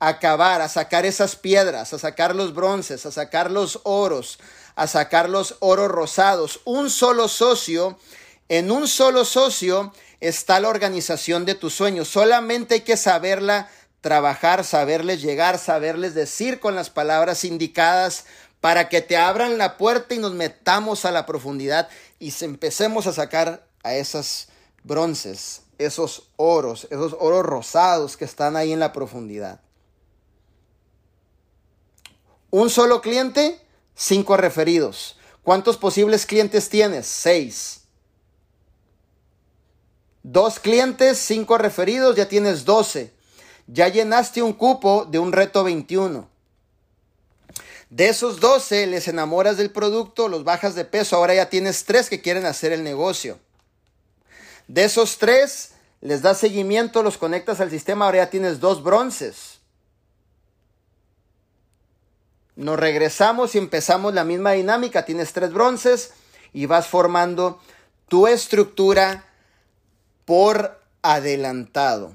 A 0.00 0.18
cavar, 0.18 0.60
a 0.60 0.68
sacar 0.68 1.06
esas 1.06 1.34
piedras, 1.34 1.94
a 1.94 1.98
sacar 1.98 2.36
los 2.36 2.52
bronces, 2.52 3.06
a 3.06 3.10
sacar 3.10 3.50
los 3.50 3.80
oros, 3.84 4.38
a 4.76 4.86
sacar 4.86 5.30
los 5.30 5.56
oros 5.60 5.90
rosados. 5.90 6.60
Un 6.66 6.90
solo 6.90 7.26
socio, 7.26 7.98
en 8.50 8.70
un 8.70 8.86
solo 8.86 9.24
socio 9.24 9.94
está 10.20 10.60
la 10.60 10.68
organización 10.68 11.46
de 11.46 11.54
tus 11.54 11.72
sueños. 11.72 12.08
Solamente 12.08 12.74
hay 12.74 12.80
que 12.82 12.98
saberla 12.98 13.70
trabajar, 14.04 14.64
saberles 14.64 15.22
llegar, 15.22 15.58
saberles 15.58 16.14
decir 16.14 16.60
con 16.60 16.74
las 16.74 16.90
palabras 16.90 17.42
indicadas 17.42 18.26
para 18.60 18.90
que 18.90 19.00
te 19.00 19.16
abran 19.16 19.56
la 19.56 19.78
puerta 19.78 20.14
y 20.14 20.18
nos 20.18 20.34
metamos 20.34 21.06
a 21.06 21.10
la 21.10 21.24
profundidad 21.24 21.88
y 22.18 22.30
empecemos 22.44 23.06
a 23.06 23.14
sacar 23.14 23.66
a 23.82 23.94
esas 23.94 24.48
bronces, 24.82 25.62
esos 25.78 26.28
oros, 26.36 26.86
esos 26.90 27.16
oros 27.18 27.46
rosados 27.46 28.18
que 28.18 28.26
están 28.26 28.56
ahí 28.56 28.74
en 28.74 28.80
la 28.80 28.92
profundidad. 28.92 29.62
Un 32.50 32.68
solo 32.68 33.00
cliente, 33.00 33.58
cinco 33.94 34.36
referidos. 34.36 35.16
¿Cuántos 35.42 35.78
posibles 35.78 36.26
clientes 36.26 36.68
tienes? 36.68 37.06
Seis. 37.06 37.84
Dos 40.22 40.58
clientes, 40.58 41.16
cinco 41.16 41.56
referidos, 41.56 42.16
ya 42.16 42.28
tienes 42.28 42.66
doce 42.66 43.14
ya 43.66 43.88
llenaste 43.88 44.42
un 44.42 44.52
cupo 44.52 45.04
de 45.04 45.18
un 45.18 45.32
reto 45.32 45.64
21. 45.64 46.28
De 47.90 48.08
esos 48.08 48.40
12 48.40 48.86
les 48.88 49.08
enamoras 49.08 49.56
del 49.56 49.70
producto, 49.70 50.28
los 50.28 50.44
bajas 50.44 50.74
de 50.74 50.84
peso, 50.84 51.16
ahora 51.16 51.34
ya 51.34 51.48
tienes 51.48 51.84
tres 51.84 52.08
que 52.08 52.20
quieren 52.20 52.46
hacer 52.46 52.72
el 52.72 52.82
negocio. 52.82 53.38
De 54.66 54.84
esos 54.84 55.18
tres 55.18 55.72
les 56.00 56.20
das 56.20 56.38
seguimiento, 56.38 57.02
los 57.02 57.18
conectas 57.18 57.60
al 57.60 57.70
sistema, 57.70 58.06
ahora 58.06 58.18
ya 58.18 58.30
tienes 58.30 58.60
dos 58.60 58.82
bronces. 58.82 59.60
Nos 62.56 62.78
regresamos 62.78 63.54
y 63.54 63.58
empezamos 63.58 64.14
la 64.14 64.24
misma 64.24 64.52
dinámica, 64.52 65.04
tienes 65.04 65.32
tres 65.32 65.52
bronces 65.52 66.12
y 66.52 66.66
vas 66.66 66.86
formando 66.86 67.60
tu 68.08 68.26
estructura 68.26 69.24
por 70.24 70.80
adelantado. 71.02 72.12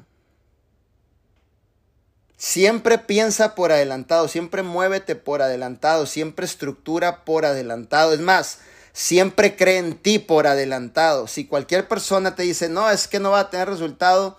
Siempre 2.40 2.98
piensa 2.98 3.54
por 3.54 3.74
adelantado, 3.74 4.30
siempre 4.30 4.64
muévete 4.64 5.18
por 5.18 5.42
adelantado, 5.42 6.06
siempre 6.06 6.46
estructura 6.46 7.26
por 7.26 7.46
adelantado. 7.46 8.14
Es 8.14 8.22
más, 8.22 8.60
siempre 8.94 9.58
cree 9.58 9.78
en 9.78 9.96
ti 9.96 10.20
por 10.20 10.48
adelantado. 10.48 11.28
Si 11.28 11.46
cualquier 11.46 11.90
persona 11.90 12.36
te 12.36 12.44
dice, 12.44 12.70
no, 12.70 12.90
es 12.90 13.10
que 13.10 13.20
no 13.20 13.32
va 13.32 13.42
a 13.42 13.50
tener 13.50 13.68
resultado, 13.68 14.38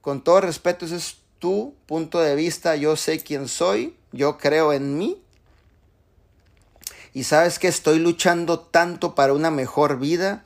con 0.00 0.24
todo 0.24 0.40
respeto, 0.40 0.86
ese 0.86 0.96
es 0.96 1.18
tu 1.38 1.76
punto 1.86 2.18
de 2.18 2.34
vista. 2.34 2.74
Yo 2.74 2.96
sé 2.96 3.20
quién 3.20 3.46
soy, 3.46 3.96
yo 4.10 4.36
creo 4.36 4.72
en 4.72 4.98
mí. 4.98 5.22
Y 7.12 7.22
sabes 7.22 7.60
que 7.60 7.68
estoy 7.68 8.00
luchando 8.00 8.58
tanto 8.58 9.14
para 9.14 9.34
una 9.34 9.52
mejor 9.52 10.00
vida, 10.00 10.42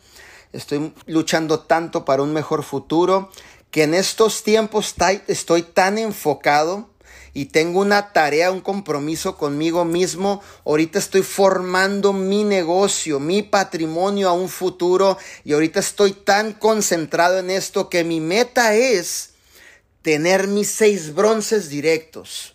estoy 0.53 0.93
luchando 1.07 1.61
tanto 1.61 2.05
para 2.05 2.23
un 2.23 2.35
mejor 2.35 2.63
futuro, 2.63 3.31
que 3.71 3.83
en 3.83 3.95
estos 3.95 4.43
tiempos 4.43 4.95
estoy 5.27 5.63
tan 5.63 5.99
enfocado 5.99 6.89
y 7.35 7.47
tengo 7.47 7.81
una 7.81 8.13
tarea, 8.13 8.51
un 8.51 8.61
compromiso 8.61 9.37
conmigo 9.37 9.85
mismo. 9.85 10.43
Ahorita 10.65 10.99
estoy 10.99 11.23
formando 11.23 12.13
mi 12.13 12.45
negocio, 12.45 13.21
mi 13.21 13.43
patrimonio 13.43 14.29
a 14.29 14.33
un 14.33 14.49
futuro 14.49 15.19
y 15.45 15.53
ahorita 15.53 15.81
estoy 15.81 16.13
tan 16.13 16.53
concentrado 16.53 17.39
en 17.39 17.51
esto 17.51 17.89
que 17.89 18.05
mi 18.05 18.21
meta 18.21 18.75
es 18.75 19.35
tener 20.03 20.49
mis 20.49 20.69
seis 20.71 21.15
bronces 21.15 21.69
directos. 21.69 22.55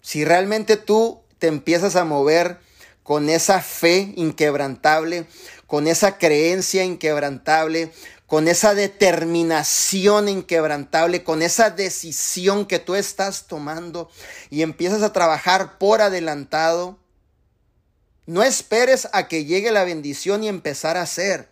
Si 0.00 0.24
realmente 0.24 0.76
tú 0.76 1.20
te 1.38 1.46
empiezas 1.46 1.96
a 1.96 2.04
mover 2.04 2.58
con 3.06 3.30
esa 3.30 3.62
fe 3.62 4.12
inquebrantable, 4.16 5.28
con 5.68 5.86
esa 5.86 6.18
creencia 6.18 6.82
inquebrantable, 6.82 7.92
con 8.26 8.48
esa 8.48 8.74
determinación 8.74 10.28
inquebrantable, 10.28 11.22
con 11.22 11.40
esa 11.40 11.70
decisión 11.70 12.66
que 12.66 12.80
tú 12.80 12.96
estás 12.96 13.46
tomando 13.46 14.10
y 14.50 14.62
empiezas 14.62 15.04
a 15.04 15.12
trabajar 15.12 15.78
por 15.78 16.02
adelantado, 16.02 16.98
no 18.26 18.42
esperes 18.42 19.08
a 19.12 19.28
que 19.28 19.44
llegue 19.44 19.70
la 19.70 19.84
bendición 19.84 20.42
y 20.42 20.48
empezar 20.48 20.96
a 20.96 21.02
hacer. 21.02 21.48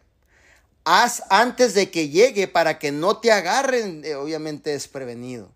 Haz 0.83 1.23
antes 1.31 1.73
de 1.75 1.89
que 1.89 2.09
llegue 2.09 2.49
para 2.49 2.81
que 2.81 2.91
no 2.91 3.19
te 3.19 3.31
agarren, 3.31 4.05
eh, 4.05 4.17
obviamente, 4.17 4.71
desprevenido. 4.71 5.53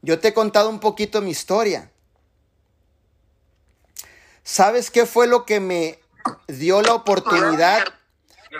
Yo 0.00 0.18
te 0.18 0.28
he 0.28 0.32
contado 0.32 0.70
un 0.70 0.80
poquito 0.80 1.20
mi 1.20 1.32
historia. 1.32 1.90
¿Sabes 4.50 4.90
qué 4.90 5.06
fue 5.06 5.28
lo 5.28 5.46
que 5.46 5.60
me 5.60 6.00
dio 6.48 6.82
la 6.82 6.92
oportunidad 6.94 7.84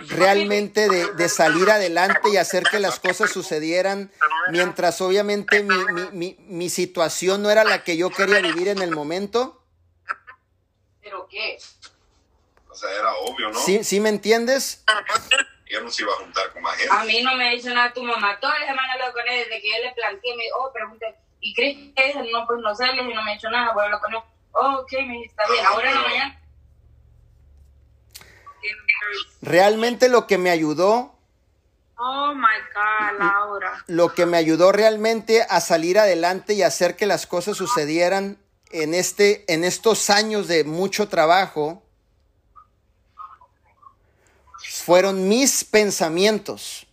realmente 0.03 0.89
de, 0.89 1.29
salir 1.29 1.69
adelante 1.69 2.31
y 2.33 2.37
hacer 2.37 2.63
que 2.63 2.79
las 2.79 3.01
cosas 3.01 3.33
sucedieran 3.33 4.13
mientras 4.53 5.01
obviamente 5.01 5.65
mi, 6.13 6.71
situación 6.71 7.43
no 7.43 7.51
era 7.51 7.65
la 7.65 7.83
que 7.83 7.97
yo 7.97 8.09
quería 8.11 8.39
vivir 8.39 8.69
en 8.69 8.83
el 8.83 8.93
momento? 8.93 9.65
¿Pero 11.03 11.27
qué? 11.27 11.59
O 12.69 12.75
sea, 12.77 12.89
era 12.93 13.13
obvio, 13.15 13.51
¿no? 13.51 13.59
¿Sí, 13.59 13.83
¿sí 13.83 13.99
me 13.99 14.11
entiendes? 14.11 14.85
Ella 15.67 15.81
no 15.81 15.91
se 15.91 16.05
iba 16.05 16.13
a 16.13 16.17
juntar 16.19 16.53
con 16.53 16.63
más 16.63 16.77
gente. 16.77 16.95
A 16.95 17.03
mí 17.03 17.21
no 17.21 17.35
me 17.35 17.49
ha 17.49 17.51
dicho 17.51 17.75
nada 17.75 17.93
tu 17.93 18.05
mamá. 18.05 18.39
Todas 18.39 18.61
las 18.61 18.69
semanas 18.69 18.95
hablo 18.95 19.13
con 19.13 19.27
él 19.27 19.39
desde 19.41 19.61
que 19.61 19.69
yo 19.69 19.85
le 19.85 19.93
planteé, 19.93 20.37
me 20.37 20.45
dijo, 20.45 20.57
oh, 20.57 20.73
pregunté, 20.73 21.17
¿y 21.41 21.53
crees 21.53 21.77
que 21.97 22.11
eso? 22.11 22.23
No, 22.31 22.47
pues 22.47 22.61
no 22.61 22.77
sales 22.77 23.05
y 23.05 23.13
no 23.13 23.25
me 23.25 23.33
ha 23.33 23.35
dicho 23.35 23.51
nada, 23.51 23.73
voy 23.73 23.83
a 23.83 23.85
hablar 23.87 24.01
con 24.01 24.15
él. 24.15 24.21
Ok, 24.53 24.93
está 24.93 25.43
bien. 25.51 25.67
Ahora 25.67 25.95
mañana. 25.95 26.41
Realmente 29.43 30.09
lo 30.09 30.27
que 30.27 30.39
me 30.39 30.51
ayudó. 30.51 31.15
Oh 31.97 32.35
my 32.35 32.43
God, 32.75 33.19
Laura. 33.19 33.85
Lo 33.87 34.15
que 34.15 34.27
me 34.27 34.37
ayudó 34.37 34.73
realmente 34.73 35.43
a 35.43 35.61
salir 35.61 35.99
adelante 35.99 36.55
y 36.55 36.63
hacer 36.63 36.97
que 36.97 37.07
las 37.07 37.27
cosas 37.27 37.57
sucedieran 37.57 38.39
en, 38.71 38.95
este, 38.95 39.45
en 39.53 39.65
estos 39.65 40.11
años 40.11 40.49
de 40.49 40.65
mucho 40.65 41.09
trabajo 41.09 41.83
fueron 44.63 45.29
mis 45.29 45.65
pensamientos. 45.65 46.87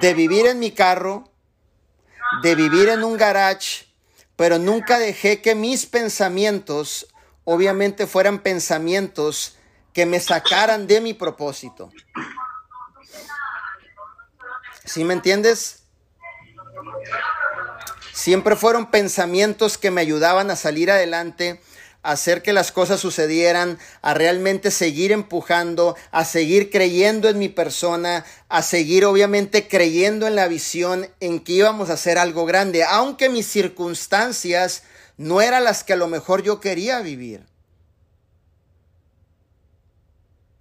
De 0.00 0.14
vivir 0.14 0.46
en 0.46 0.58
mi 0.58 0.70
carro, 0.70 1.24
de 2.42 2.54
vivir 2.54 2.88
en 2.88 3.04
un 3.04 3.16
garage, 3.16 3.86
pero 4.36 4.58
nunca 4.58 4.98
dejé 4.98 5.40
que 5.42 5.54
mis 5.54 5.86
pensamientos, 5.86 7.08
obviamente, 7.44 8.06
fueran 8.06 8.38
pensamientos 8.38 9.56
que 9.92 10.06
me 10.06 10.20
sacaran 10.20 10.86
de 10.86 11.00
mi 11.00 11.14
propósito. 11.14 11.90
¿Sí 14.84 15.04
me 15.04 15.14
entiendes? 15.14 15.82
Siempre 18.12 18.56
fueron 18.56 18.90
pensamientos 18.90 19.78
que 19.78 19.90
me 19.90 20.00
ayudaban 20.00 20.50
a 20.50 20.56
salir 20.56 20.90
adelante, 20.90 21.60
hacer 22.02 22.42
que 22.42 22.52
las 22.52 22.72
cosas 22.72 23.00
sucedieran, 23.00 23.78
a 24.02 24.14
realmente 24.14 24.70
seguir 24.70 25.12
empujando, 25.12 25.96
a 26.10 26.24
seguir 26.24 26.70
creyendo 26.70 27.28
en 27.28 27.38
mi 27.38 27.48
persona, 27.48 28.24
a 28.48 28.62
seguir 28.62 29.04
obviamente 29.04 29.68
creyendo 29.68 30.26
en 30.26 30.36
la 30.36 30.48
visión 30.48 31.08
en 31.20 31.40
que 31.40 31.52
íbamos 31.52 31.90
a 31.90 31.94
hacer 31.94 32.18
algo 32.18 32.46
grande, 32.46 32.84
aunque 32.84 33.28
mis 33.28 33.46
circunstancias 33.46 34.84
no 35.16 35.40
eran 35.40 35.64
las 35.64 35.84
que 35.84 35.94
a 35.94 35.96
lo 35.96 36.06
mejor 36.06 36.42
yo 36.42 36.60
quería 36.60 37.00
vivir. 37.00 37.44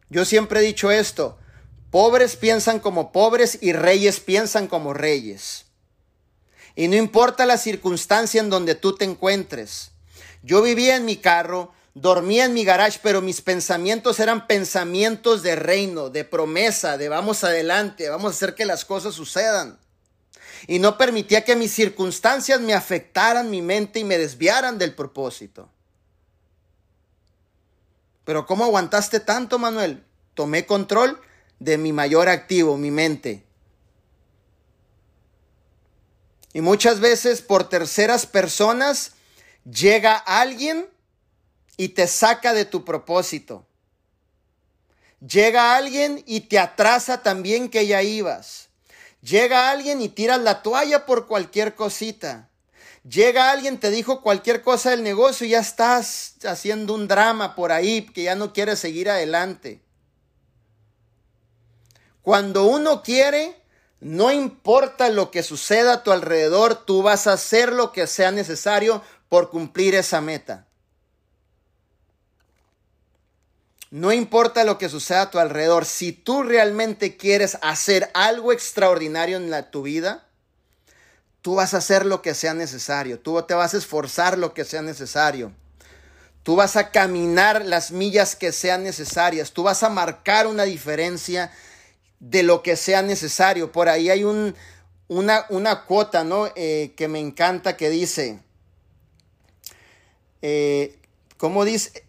Yo 0.09 0.25
siempre 0.25 0.61
he 0.61 0.63
dicho 0.63 0.89
esto, 0.89 1.37
pobres 1.91 2.35
piensan 2.35 2.79
como 2.79 3.11
pobres 3.11 3.59
y 3.61 3.73
reyes 3.73 4.19
piensan 4.19 4.67
como 4.67 4.93
reyes. 4.93 5.65
Y 6.75 6.87
no 6.87 6.95
importa 6.95 7.45
la 7.45 7.57
circunstancia 7.57 8.39
en 8.39 8.49
donde 8.49 8.75
tú 8.75 8.95
te 8.95 9.05
encuentres. 9.05 9.91
Yo 10.43 10.61
vivía 10.61 10.95
en 10.95 11.05
mi 11.05 11.17
carro, 11.17 11.73
dormía 11.93 12.45
en 12.45 12.53
mi 12.53 12.63
garage, 12.63 12.99
pero 13.01 13.21
mis 13.21 13.41
pensamientos 13.41 14.19
eran 14.19 14.47
pensamientos 14.47 15.43
de 15.43 15.55
reino, 15.55 16.09
de 16.09 16.23
promesa, 16.23 16.97
de 16.97 17.09
vamos 17.09 17.43
adelante, 17.43 18.09
vamos 18.09 18.33
a 18.33 18.35
hacer 18.35 18.55
que 18.55 18.65
las 18.65 18.85
cosas 18.85 19.15
sucedan. 19.15 19.79
Y 20.67 20.79
no 20.79 20.97
permitía 20.97 21.43
que 21.43 21.55
mis 21.55 21.73
circunstancias 21.73 22.59
me 22.61 22.73
afectaran 22.73 23.49
mi 23.49 23.61
mente 23.61 23.99
y 23.99 24.03
me 24.03 24.17
desviaran 24.17 24.77
del 24.77 24.93
propósito. 24.95 25.69
Pero 28.25 28.45
¿cómo 28.45 28.65
aguantaste 28.65 29.19
tanto, 29.19 29.57
Manuel? 29.57 30.03
Tomé 30.33 30.65
control 30.65 31.19
de 31.59 31.77
mi 31.77 31.93
mayor 31.93 32.27
activo, 32.27 32.77
mi 32.77 32.91
mente. 32.91 33.45
Y 36.53 36.61
muchas 36.61 36.99
veces 36.99 37.41
por 37.41 37.69
terceras 37.69 38.25
personas 38.25 39.13
llega 39.69 40.15
alguien 40.15 40.89
y 41.75 41.89
te 41.89 42.07
saca 42.07 42.53
de 42.53 42.65
tu 42.65 42.85
propósito. 42.85 43.65
Llega 45.19 45.75
alguien 45.75 46.23
y 46.27 46.41
te 46.41 46.59
atrasa 46.59 47.23
también 47.23 47.69
que 47.69 47.87
ya 47.87 48.03
ibas. 48.03 48.69
Llega 49.21 49.71
alguien 49.71 50.01
y 50.01 50.09
tiras 50.09 50.39
la 50.39 50.61
toalla 50.61 51.05
por 51.05 51.27
cualquier 51.27 51.75
cosita. 51.75 52.49
Llega 53.07 53.51
alguien, 53.51 53.79
te 53.79 53.89
dijo 53.89 54.21
cualquier 54.21 54.61
cosa 54.61 54.91
del 54.91 55.01
negocio 55.01 55.47
y 55.47 55.51
ya 55.51 55.59
estás 55.59 56.35
haciendo 56.45 56.93
un 56.93 57.07
drama 57.07 57.55
por 57.55 57.71
ahí 57.71 58.05
que 58.05 58.23
ya 58.23 58.35
no 58.35 58.53
quieres 58.53 58.79
seguir 58.79 59.09
adelante. 59.09 59.81
Cuando 62.21 62.65
uno 62.65 63.01
quiere, 63.01 63.55
no 64.01 64.31
importa 64.31 65.09
lo 65.09 65.31
que 65.31 65.41
suceda 65.41 65.93
a 65.93 66.03
tu 66.03 66.11
alrededor, 66.11 66.85
tú 66.85 67.01
vas 67.01 67.25
a 67.25 67.33
hacer 67.33 67.71
lo 67.71 67.91
que 67.91 68.05
sea 68.05 68.31
necesario 68.31 69.01
por 69.29 69.49
cumplir 69.49 69.95
esa 69.95 70.21
meta. 70.21 70.67
No 73.89 74.11
importa 74.11 74.65
lo 74.65 74.77
que 74.77 74.89
suceda 74.89 75.23
a 75.23 75.31
tu 75.31 75.39
alrededor, 75.39 75.85
si 75.85 76.11
tú 76.11 76.43
realmente 76.43 77.15
quieres 77.15 77.57
hacer 77.61 78.11
algo 78.13 78.51
extraordinario 78.51 79.37
en 79.37 79.71
tu 79.71 79.83
vida, 79.83 80.27
tú 81.41 81.55
vas 81.55 81.73
a 81.73 81.77
hacer 81.77 82.05
lo 82.05 82.21
que 82.21 82.33
sea 82.33 82.53
necesario, 82.53 83.19
tú 83.19 83.41
te 83.43 83.53
vas 83.53 83.73
a 83.73 83.77
esforzar 83.77 84.37
lo 84.37 84.53
que 84.53 84.65
sea 84.65 84.81
necesario. 84.81 85.53
Tú 86.43 86.55
vas 86.55 86.77
a 86.77 86.91
caminar 86.91 87.65
las 87.65 87.91
millas 87.91 88.35
que 88.35 88.53
sean 88.53 88.83
necesarias, 88.83 89.51
tú 89.51 89.63
vas 89.63 89.83
a 89.83 89.89
marcar 89.89 90.47
una 90.47 90.63
diferencia 90.63 91.51
de 92.19 92.43
lo 92.43 92.63
que 92.63 92.75
sea 92.75 93.01
necesario. 93.01 93.71
Por 93.71 93.89
ahí 93.89 94.09
hay 94.09 94.23
un, 94.23 94.55
una, 95.07 95.45
una 95.49 95.83
cuota 95.83 96.23
¿no? 96.23 96.49
Eh, 96.55 96.93
que 96.95 97.07
me 97.07 97.19
encanta 97.19 97.77
que 97.77 97.89
dice, 97.89 98.39
eh, 100.49 100.97
¿cómo 101.35 101.65
dice? 101.65 102.05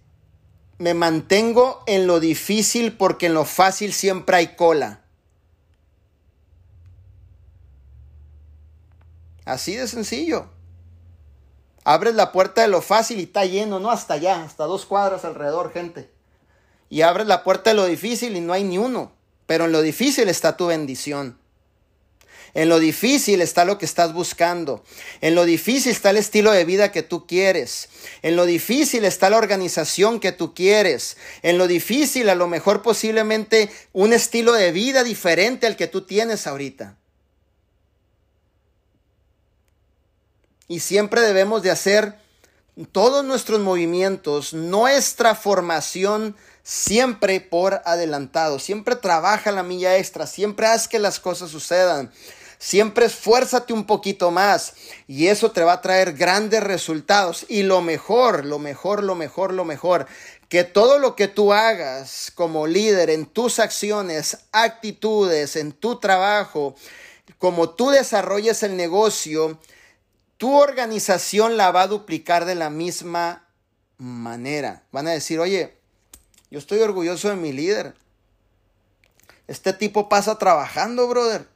Me 0.78 0.94
mantengo 0.94 1.82
en 1.86 2.06
lo 2.06 2.20
difícil 2.20 2.96
porque 2.96 3.26
en 3.26 3.34
lo 3.34 3.44
fácil 3.44 3.92
siempre 3.92 4.36
hay 4.36 4.54
cola. 4.54 5.00
Así 9.44 9.74
de 9.74 9.88
sencillo. 9.88 10.46
Abres 11.82 12.14
la 12.14 12.30
puerta 12.30 12.62
de 12.62 12.68
lo 12.68 12.80
fácil 12.80 13.18
y 13.18 13.24
está 13.24 13.44
lleno, 13.44 13.80
¿no? 13.80 13.90
Hasta 13.90 14.14
allá, 14.14 14.44
hasta 14.44 14.66
dos 14.66 14.86
cuadras 14.86 15.24
alrededor, 15.24 15.72
gente. 15.72 16.08
Y 16.88 17.02
abres 17.02 17.26
la 17.26 17.42
puerta 17.42 17.70
de 17.70 17.76
lo 17.76 17.86
difícil 17.86 18.36
y 18.36 18.40
no 18.40 18.52
hay 18.52 18.62
ni 18.62 18.78
uno. 18.78 19.10
Pero 19.46 19.64
en 19.64 19.72
lo 19.72 19.82
difícil 19.82 20.28
está 20.28 20.56
tu 20.56 20.66
bendición. 20.66 21.40
En 22.54 22.68
lo 22.68 22.78
difícil 22.78 23.40
está 23.40 23.64
lo 23.64 23.78
que 23.78 23.84
estás 23.84 24.12
buscando. 24.12 24.82
En 25.20 25.34
lo 25.34 25.44
difícil 25.44 25.92
está 25.92 26.10
el 26.10 26.16
estilo 26.16 26.52
de 26.52 26.64
vida 26.64 26.92
que 26.92 27.02
tú 27.02 27.26
quieres. 27.26 27.88
En 28.22 28.36
lo 28.36 28.46
difícil 28.46 29.04
está 29.04 29.30
la 29.30 29.36
organización 29.36 30.20
que 30.20 30.32
tú 30.32 30.54
quieres. 30.54 31.16
En 31.42 31.58
lo 31.58 31.66
difícil 31.66 32.28
a 32.28 32.34
lo 32.34 32.48
mejor 32.48 32.82
posiblemente 32.82 33.70
un 33.92 34.12
estilo 34.12 34.52
de 34.52 34.72
vida 34.72 35.04
diferente 35.04 35.66
al 35.66 35.76
que 35.76 35.86
tú 35.86 36.02
tienes 36.02 36.46
ahorita. 36.46 36.96
Y 40.68 40.80
siempre 40.80 41.22
debemos 41.22 41.62
de 41.62 41.70
hacer 41.70 42.14
todos 42.92 43.24
nuestros 43.24 43.60
movimientos, 43.60 44.52
nuestra 44.52 45.34
formación 45.34 46.36
siempre 46.62 47.40
por 47.40 47.80
adelantado. 47.86 48.58
Siempre 48.58 48.94
trabaja 48.94 49.50
la 49.50 49.62
milla 49.62 49.96
extra, 49.96 50.26
siempre 50.26 50.66
haz 50.66 50.86
que 50.86 50.98
las 50.98 51.18
cosas 51.18 51.50
sucedan. 51.50 52.12
Siempre 52.58 53.06
esfuérzate 53.06 53.72
un 53.72 53.84
poquito 53.84 54.32
más 54.32 54.74
y 55.06 55.28
eso 55.28 55.52
te 55.52 55.62
va 55.62 55.74
a 55.74 55.80
traer 55.80 56.14
grandes 56.14 56.62
resultados. 56.62 57.46
Y 57.48 57.62
lo 57.62 57.80
mejor, 57.80 58.44
lo 58.44 58.58
mejor, 58.58 59.04
lo 59.04 59.14
mejor, 59.14 59.54
lo 59.54 59.64
mejor, 59.64 60.06
que 60.48 60.64
todo 60.64 60.98
lo 60.98 61.14
que 61.14 61.28
tú 61.28 61.52
hagas 61.52 62.32
como 62.34 62.66
líder 62.66 63.10
en 63.10 63.26
tus 63.26 63.60
acciones, 63.60 64.38
actitudes, 64.50 65.54
en 65.54 65.72
tu 65.72 66.00
trabajo, 66.00 66.74
como 67.38 67.70
tú 67.70 67.90
desarrolles 67.90 68.64
el 68.64 68.76
negocio, 68.76 69.60
tu 70.36 70.56
organización 70.56 71.56
la 71.56 71.70
va 71.70 71.82
a 71.82 71.88
duplicar 71.88 72.44
de 72.44 72.56
la 72.56 72.70
misma 72.70 73.44
manera. 73.98 74.82
Van 74.90 75.06
a 75.06 75.12
decir, 75.12 75.38
oye, 75.38 75.76
yo 76.50 76.58
estoy 76.58 76.80
orgulloso 76.80 77.28
de 77.28 77.36
mi 77.36 77.52
líder. 77.52 77.94
Este 79.46 79.72
tipo 79.72 80.08
pasa 80.08 80.38
trabajando, 80.38 81.06
brother. 81.06 81.46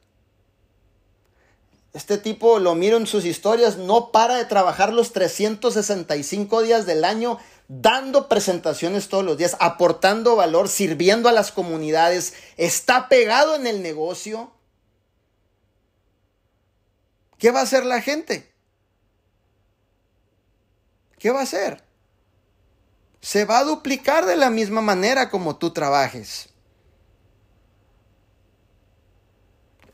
Este 1.92 2.16
tipo, 2.16 2.58
lo 2.58 2.74
miro 2.74 2.96
en 2.96 3.06
sus 3.06 3.26
historias, 3.26 3.76
no 3.76 4.12
para 4.12 4.36
de 4.36 4.46
trabajar 4.46 4.92
los 4.92 5.12
365 5.12 6.62
días 6.62 6.86
del 6.86 7.04
año, 7.04 7.38
dando 7.68 8.28
presentaciones 8.28 9.08
todos 9.08 9.24
los 9.24 9.36
días, 9.36 9.56
aportando 9.60 10.36
valor, 10.36 10.68
sirviendo 10.68 11.28
a 11.28 11.32
las 11.32 11.52
comunidades, 11.52 12.32
está 12.56 13.08
pegado 13.08 13.56
en 13.56 13.66
el 13.66 13.82
negocio. 13.82 14.52
¿Qué 17.36 17.50
va 17.50 17.60
a 17.60 17.64
hacer 17.64 17.84
la 17.84 18.00
gente? 18.00 18.50
¿Qué 21.18 21.30
va 21.30 21.40
a 21.40 21.44
hacer? 21.44 21.82
Se 23.20 23.44
va 23.44 23.58
a 23.58 23.64
duplicar 23.64 24.24
de 24.24 24.36
la 24.36 24.48
misma 24.48 24.80
manera 24.80 25.28
como 25.28 25.56
tú 25.56 25.72
trabajes. 25.72 26.51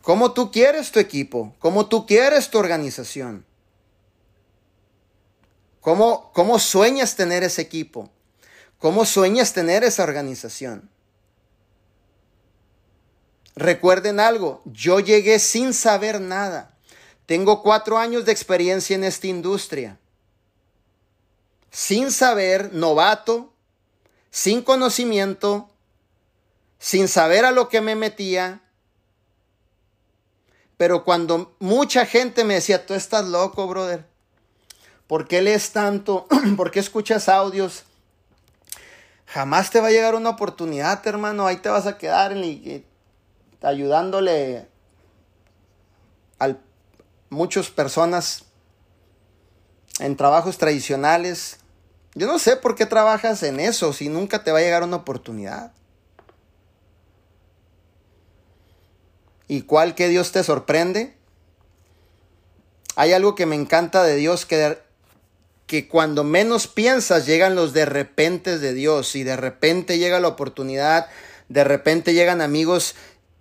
Cómo 0.09 0.33
tú 0.33 0.51
quieres 0.51 0.91
tu 0.91 1.01
equipo, 1.01 1.55
cómo 1.59 1.87
tú 1.87 2.07
quieres 2.07 2.49
tu 2.49 2.57
organización, 2.57 3.45
cómo, 5.83 6.33
cómo 6.33 6.59
sueñas 6.59 7.15
tener 7.15 7.43
ese 7.43 7.61
equipo, 7.61 8.09
cómo 8.79 9.05
sueñas 9.05 9.53
tener 9.53 9.85
esa 9.85 10.05
organización. 10.05 10.89
Recuerden 13.55 14.19
algo, 14.19 14.63
yo 14.65 14.99
llegué 14.99 15.39
sin 15.39 15.75
saber 15.75 16.23
nada. 16.23 16.75
Tengo 17.27 17.63
cuatro 17.63 17.99
años 17.99 18.25
de 18.25 18.33
experiencia 18.33 18.97
en 18.97 19.05
esta 19.05 19.27
industria. 19.27 19.99
Sin 21.71 22.11
saber, 22.11 22.73
novato, 22.73 23.53
sin 24.31 24.63
conocimiento, 24.63 25.69
sin 26.79 27.09
saber 27.09 27.45
a 27.45 27.51
lo 27.51 27.69
que 27.69 27.83
me 27.83 27.95
metía, 27.95 28.63
pero 30.79 31.05
cuando 31.05 31.55
mucha 31.59 32.07
gente 32.07 32.45
me 32.45 32.55
decía, 32.55 32.87
tú 32.87 32.95
estás 32.95 33.27
loco, 33.27 33.67
brother, 33.67 34.07
¿por 35.09 35.27
qué 35.27 35.43
lees 35.43 35.73
tanto? 35.73 36.27
¿Por 36.57 36.71
qué 36.71 36.79
escuchas 36.79 37.29
audios? 37.29 37.83
Jamás 39.27 39.71
te 39.71 39.81
va 39.81 39.89
a 39.89 39.91
llegar 39.91 40.15
una 40.15 40.31
oportunidad, 40.31 41.05
hermano. 41.07 41.47
Ahí 41.47 41.57
te 41.57 41.69
vas 41.69 41.87
a 41.87 41.99
quedar 41.99 42.35
ayudándole 43.61 44.69
a 46.39 46.57
muchas 47.29 47.69
personas 47.71 48.45
en 49.99 50.17
trabajos 50.17 50.59
tradicionales. 50.59 51.59
Yo 52.15 52.29
no 52.29 52.39
sé 52.39 52.57
por 52.57 52.77
qué 52.77 52.87
trabajas 52.87 53.43
en 53.43 53.59
eso 53.59 53.93
si 53.93 54.09
nunca 54.09 54.45
te 54.45 54.53
va 54.53 54.59
a 54.59 54.63
llegar 54.63 54.85
una 54.85 54.97
oportunidad. 54.97 55.73
Cuál 59.67 59.95
que 59.95 60.09
Dios 60.09 60.33
te 60.33 60.45
sorprende? 60.45 61.15
Hay 62.97 63.13
algo 63.13 63.35
que 63.35 63.47
me 63.47 63.57
encanta 63.57 64.03
de 64.03 64.17
Dios 64.17 64.45
que, 64.45 64.79
que 65.67 65.89
cuando 65.89 66.25
menos 66.25 66.67
piensas 66.67 67.27
llegan 67.27 67.55
los 67.55 67.73
de 67.73 67.87
repente 67.87 68.59
de 68.59 68.75
Dios 68.75 69.15
y 69.15 69.25
de 69.25 69.37
repente 69.37 69.99
llega 69.99 70.21
la 70.21 70.29
oportunidad, 70.29 71.09
de 71.49 71.65
repente 71.65 72.13
llegan 72.13 72.41
amigos 72.41 72.95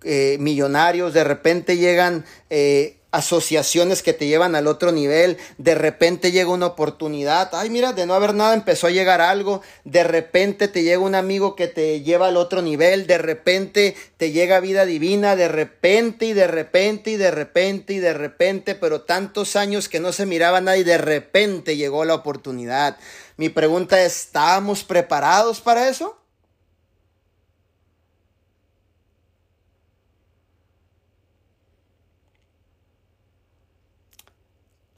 eh, 0.04 0.36
millonarios, 0.38 1.12
de 1.12 1.24
repente 1.24 1.76
llegan 1.76 2.24
eh, 2.50 2.97
asociaciones 3.10 4.02
que 4.02 4.12
te 4.12 4.26
llevan 4.26 4.54
al 4.54 4.66
otro 4.66 4.92
nivel, 4.92 5.38
de 5.56 5.74
repente 5.74 6.30
llega 6.30 6.50
una 6.50 6.66
oportunidad, 6.66 7.50
ay 7.54 7.70
mira, 7.70 7.92
de 7.94 8.04
no 8.04 8.14
haber 8.14 8.34
nada 8.34 8.52
empezó 8.52 8.86
a 8.86 8.90
llegar 8.90 9.22
algo, 9.22 9.62
de 9.84 10.04
repente 10.04 10.68
te 10.68 10.82
llega 10.82 10.98
un 10.98 11.14
amigo 11.14 11.56
que 11.56 11.68
te 11.68 12.02
lleva 12.02 12.28
al 12.28 12.36
otro 12.36 12.60
nivel, 12.60 13.06
de 13.06 13.16
repente 13.16 13.96
te 14.18 14.30
llega 14.32 14.60
vida 14.60 14.84
divina, 14.84 15.36
de 15.36 15.48
repente 15.48 16.26
y 16.26 16.32
de 16.34 16.46
repente 16.46 17.12
y 17.12 17.16
de 17.16 17.30
repente 17.30 17.94
y 17.94 17.98
de 17.98 18.12
repente, 18.12 18.74
pero 18.74 19.02
tantos 19.02 19.56
años 19.56 19.88
que 19.88 20.00
no 20.00 20.12
se 20.12 20.26
miraba 20.26 20.60
nada 20.60 20.76
y 20.76 20.84
de 20.84 20.98
repente 20.98 21.76
llegó 21.76 22.04
la 22.04 22.14
oportunidad. 22.14 22.98
Mi 23.38 23.48
pregunta 23.48 24.02
es, 24.02 24.16
¿estamos 24.18 24.84
preparados 24.84 25.60
para 25.62 25.88
eso? 25.88 26.17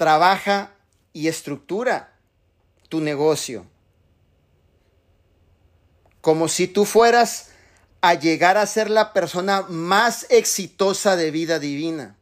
Trabaja 0.00 0.70
y 1.12 1.28
estructura 1.28 2.14
tu 2.88 3.02
negocio. 3.02 3.66
Como 6.22 6.48
si 6.48 6.66
tú 6.66 6.86
fueras 6.86 7.50
a 8.00 8.14
llegar 8.14 8.56
a 8.56 8.64
ser 8.64 8.88
la 8.88 9.12
persona 9.12 9.60
más 9.68 10.24
exitosa 10.30 11.16
de 11.16 11.30
vida 11.30 11.58
divina. 11.58 12.16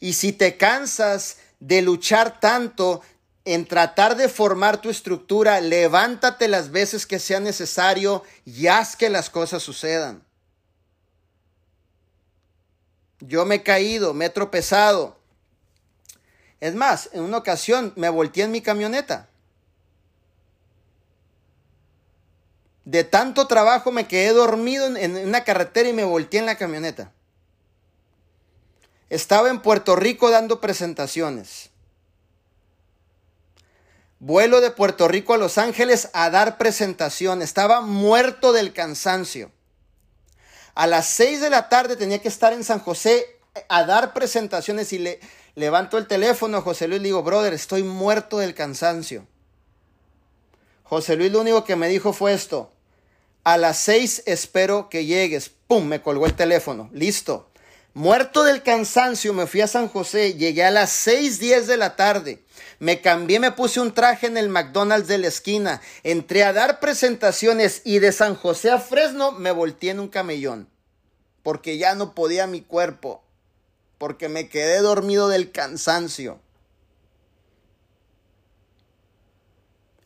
Y 0.00 0.14
si 0.14 0.32
te 0.32 0.56
cansas 0.56 1.36
de 1.60 1.82
luchar 1.82 2.40
tanto 2.40 3.02
en 3.44 3.66
tratar 3.66 4.16
de 4.16 4.30
formar 4.30 4.80
tu 4.80 4.88
estructura, 4.88 5.60
levántate 5.60 6.48
las 6.48 6.70
veces 6.70 7.04
que 7.04 7.18
sea 7.18 7.40
necesario 7.40 8.22
y 8.46 8.68
haz 8.68 8.96
que 8.96 9.10
las 9.10 9.28
cosas 9.28 9.62
sucedan. 9.62 10.24
Yo 13.20 13.44
me 13.44 13.56
he 13.56 13.62
caído, 13.62 14.14
me 14.14 14.24
he 14.24 14.30
tropezado, 14.30 15.17
es 16.60 16.74
más, 16.74 17.10
en 17.12 17.22
una 17.22 17.38
ocasión 17.38 17.92
me 17.96 18.08
volteé 18.08 18.44
en 18.44 18.50
mi 18.50 18.60
camioneta. 18.60 19.28
De 22.84 23.04
tanto 23.04 23.46
trabajo 23.46 23.92
me 23.92 24.08
quedé 24.08 24.32
dormido 24.32 24.86
en 24.96 25.16
una 25.16 25.44
carretera 25.44 25.88
y 25.88 25.92
me 25.92 26.04
volteé 26.04 26.40
en 26.40 26.46
la 26.46 26.56
camioneta. 26.56 27.12
Estaba 29.10 29.50
en 29.50 29.60
Puerto 29.60 29.94
Rico 29.94 30.30
dando 30.30 30.60
presentaciones. 30.60 31.70
Vuelo 34.20 34.60
de 34.60 34.70
Puerto 34.70 35.06
Rico 35.06 35.34
a 35.34 35.38
Los 35.38 35.58
Ángeles 35.58 36.10
a 36.12 36.28
dar 36.30 36.58
presentación. 36.58 37.40
Estaba 37.40 37.82
muerto 37.82 38.52
del 38.52 38.72
cansancio. 38.72 39.52
A 40.74 40.86
las 40.86 41.06
6 41.08 41.40
de 41.40 41.50
la 41.50 41.68
tarde 41.68 41.96
tenía 41.96 42.20
que 42.20 42.28
estar 42.28 42.52
en 42.52 42.64
San 42.64 42.80
José 42.80 43.38
a 43.68 43.84
dar 43.84 44.12
presentaciones 44.12 44.92
y 44.92 44.98
le, 44.98 45.20
Levanto 45.58 45.98
el 45.98 46.06
teléfono 46.06 46.62
José 46.62 46.86
Luis 46.86 47.00
le 47.00 47.08
digo, 47.08 47.24
brother, 47.24 47.52
estoy 47.52 47.82
muerto 47.82 48.38
del 48.38 48.54
cansancio. 48.54 49.26
José 50.84 51.16
Luis 51.16 51.32
lo 51.32 51.40
único 51.40 51.64
que 51.64 51.74
me 51.74 51.88
dijo 51.88 52.12
fue 52.12 52.32
esto. 52.32 52.70
A 53.42 53.56
las 53.56 53.80
seis 53.80 54.22
espero 54.26 54.88
que 54.88 55.04
llegues. 55.04 55.50
¡Pum! 55.66 55.84
Me 55.84 56.00
colgó 56.00 56.26
el 56.26 56.34
teléfono. 56.34 56.88
Listo. 56.92 57.50
Muerto 57.92 58.44
del 58.44 58.62
cansancio, 58.62 59.32
me 59.34 59.48
fui 59.48 59.60
a 59.60 59.66
San 59.66 59.88
José. 59.88 60.34
Llegué 60.34 60.62
a 60.62 60.70
las 60.70 60.90
seis 60.90 61.40
diez 61.40 61.66
de 61.66 61.76
la 61.76 61.96
tarde. 61.96 62.44
Me 62.78 63.00
cambié, 63.00 63.40
me 63.40 63.50
puse 63.50 63.80
un 63.80 63.92
traje 63.92 64.28
en 64.28 64.36
el 64.36 64.50
McDonald's 64.50 65.08
de 65.08 65.18
la 65.18 65.26
esquina. 65.26 65.80
Entré 66.04 66.44
a 66.44 66.52
dar 66.52 66.78
presentaciones 66.78 67.82
y 67.84 67.98
de 67.98 68.12
San 68.12 68.36
José 68.36 68.70
a 68.70 68.78
Fresno 68.78 69.32
me 69.32 69.50
volteé 69.50 69.90
en 69.90 69.98
un 69.98 70.08
camellón. 70.08 70.68
Porque 71.42 71.78
ya 71.78 71.96
no 71.96 72.14
podía 72.14 72.46
mi 72.46 72.60
cuerpo 72.60 73.24
porque 73.98 74.28
me 74.28 74.48
quedé 74.48 74.80
dormido 74.80 75.28
del 75.28 75.50
cansancio. 75.50 76.40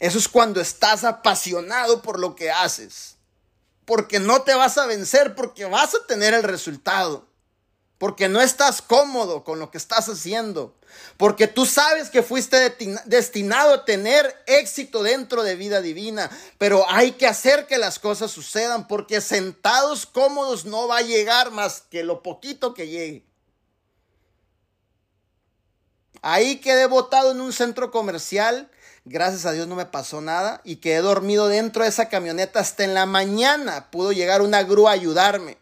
Eso 0.02 0.18
es 0.18 0.26
cuando 0.26 0.60
estás 0.60 1.04
apasionado 1.04 2.02
por 2.02 2.18
lo 2.18 2.34
que 2.34 2.50
haces. 2.50 3.18
Porque 3.84 4.18
no 4.18 4.42
te 4.42 4.54
vas 4.54 4.76
a 4.78 4.86
vencer, 4.86 5.36
porque 5.36 5.64
vas 5.66 5.94
a 5.94 6.04
tener 6.06 6.34
el 6.34 6.42
resultado. 6.42 7.28
Porque 7.98 8.28
no 8.28 8.40
estás 8.40 8.82
cómodo 8.82 9.44
con 9.44 9.60
lo 9.60 9.70
que 9.70 9.78
estás 9.78 10.08
haciendo. 10.08 10.74
Porque 11.18 11.46
tú 11.46 11.66
sabes 11.66 12.10
que 12.10 12.24
fuiste 12.24 12.74
destinado 13.04 13.74
a 13.74 13.84
tener 13.84 14.42
éxito 14.46 15.04
dentro 15.04 15.44
de 15.44 15.54
vida 15.54 15.80
divina. 15.80 16.30
Pero 16.58 16.84
hay 16.88 17.12
que 17.12 17.28
hacer 17.28 17.68
que 17.68 17.78
las 17.78 18.00
cosas 18.00 18.32
sucedan. 18.32 18.88
Porque 18.88 19.20
sentados 19.20 20.06
cómodos 20.06 20.64
no 20.64 20.88
va 20.88 20.96
a 20.96 21.02
llegar 21.02 21.52
más 21.52 21.82
que 21.82 22.02
lo 22.02 22.24
poquito 22.24 22.74
que 22.74 22.88
llegue. 22.88 23.31
Ahí 26.22 26.56
quedé 26.56 26.86
botado 26.86 27.32
en 27.32 27.40
un 27.40 27.52
centro 27.52 27.90
comercial 27.90 28.70
Gracias 29.04 29.46
a 29.46 29.52
Dios 29.52 29.66
no 29.66 29.74
me 29.74 29.86
pasó 29.86 30.20
nada 30.20 30.60
y 30.62 30.76
quedé 30.76 30.98
dormido 30.98 31.48
dentro 31.48 31.82
de 31.82 31.88
esa 31.88 32.08
camioneta 32.08 32.60
hasta 32.60 32.84
en 32.84 32.94
la 32.94 33.04
mañana. 33.04 33.90
Pudo 33.90 34.12
llegar 34.12 34.42
una 34.42 34.62
grúa 34.62 34.90
a 34.90 34.94
ayudarme. 34.94 35.58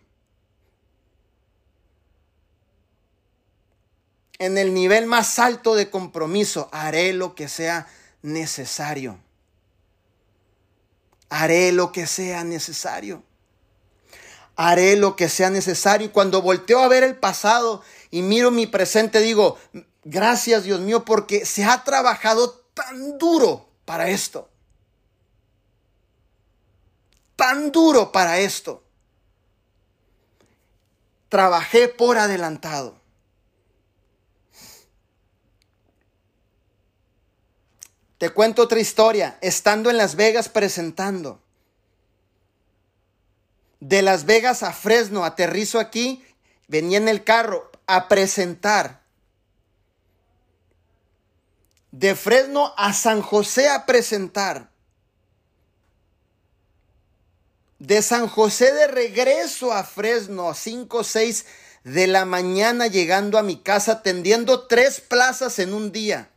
En 4.39 4.59
el 4.59 4.75
nivel 4.75 5.07
más 5.07 5.39
alto 5.39 5.75
de 5.75 5.91
compromiso, 5.91 6.69
haré 6.73 7.13
lo 7.13 7.35
que 7.35 7.49
sea 7.49 7.87
necesario. 8.23 9.19
Haré 11.31 11.73
lo 11.73 11.93
que 11.93 12.07
sea 12.07 12.45
necesario. 12.45 13.23
Haré 14.57 14.97
lo 14.97 15.17
que 15.17 15.31
sea 15.31 15.49
necesario. 15.49 16.09
Y 16.09 16.11
cuando 16.11 16.43
volteo 16.43 16.81
a 16.81 16.89
ver 16.89 17.05
el 17.05 17.17
pasado 17.17 17.83
y 18.11 18.21
miro 18.21 18.51
mi 18.51 18.67
presente, 18.67 19.21
digo, 19.21 19.59
gracias 20.05 20.65
Dios 20.65 20.81
mío, 20.81 21.05
porque 21.05 21.45
se 21.45 21.65
ha 21.65 21.85
trabajado 21.85 22.51
tan 22.75 23.19
duro 23.19 23.69
para 23.85 24.09
esto. 24.09 24.49
Tan 27.37 27.73
duro 27.73 28.13
para 28.13 28.39
esto. 28.39 28.85
Trabajé 31.29 31.89
por 31.89 32.19
adelantado. 32.19 33.01
Te 38.19 38.29
cuento 38.29 38.63
otra 38.63 38.81
historia. 38.81 39.39
Estando 39.41 39.89
en 39.89 39.97
Las 39.97 40.15
Vegas 40.15 40.51
presentando. 40.51 41.41
De 43.81 44.03
Las 44.03 44.27
Vegas 44.27 44.63
a 44.63 44.75
Fresno, 44.75 45.25
aterrizo 45.25 45.81
aquí, 45.81 46.23
venía 46.69 46.99
en 46.99 47.09
el 47.09 47.25
carro 47.25 47.71
a 47.87 48.09
presentar 48.09 49.00
de 51.93 52.15
Fresno 52.15 52.73
a 52.77 52.93
San 52.93 53.21
José 53.21 53.69
a 53.69 53.87
presentar. 53.87 54.71
De 57.79 58.03
San 58.03 58.29
José 58.29 58.73
de 58.73 58.87
regreso 58.87 59.73
a 59.73 59.85
Fresno 59.85 60.49
a 60.49 60.55
5 60.55 60.99
o 60.99 61.05
6 61.05 61.47
de 61.85 62.07
la 62.07 62.25
mañana 62.25 62.87
llegando 62.87 63.39
a 63.39 63.43
mi 63.43 63.57
casa 63.57 63.93
atendiendo 63.93 64.67
tres 64.67 65.01
plazas 65.01 65.59
en 65.59 65.73
un 65.73 65.91
día. 65.91 66.29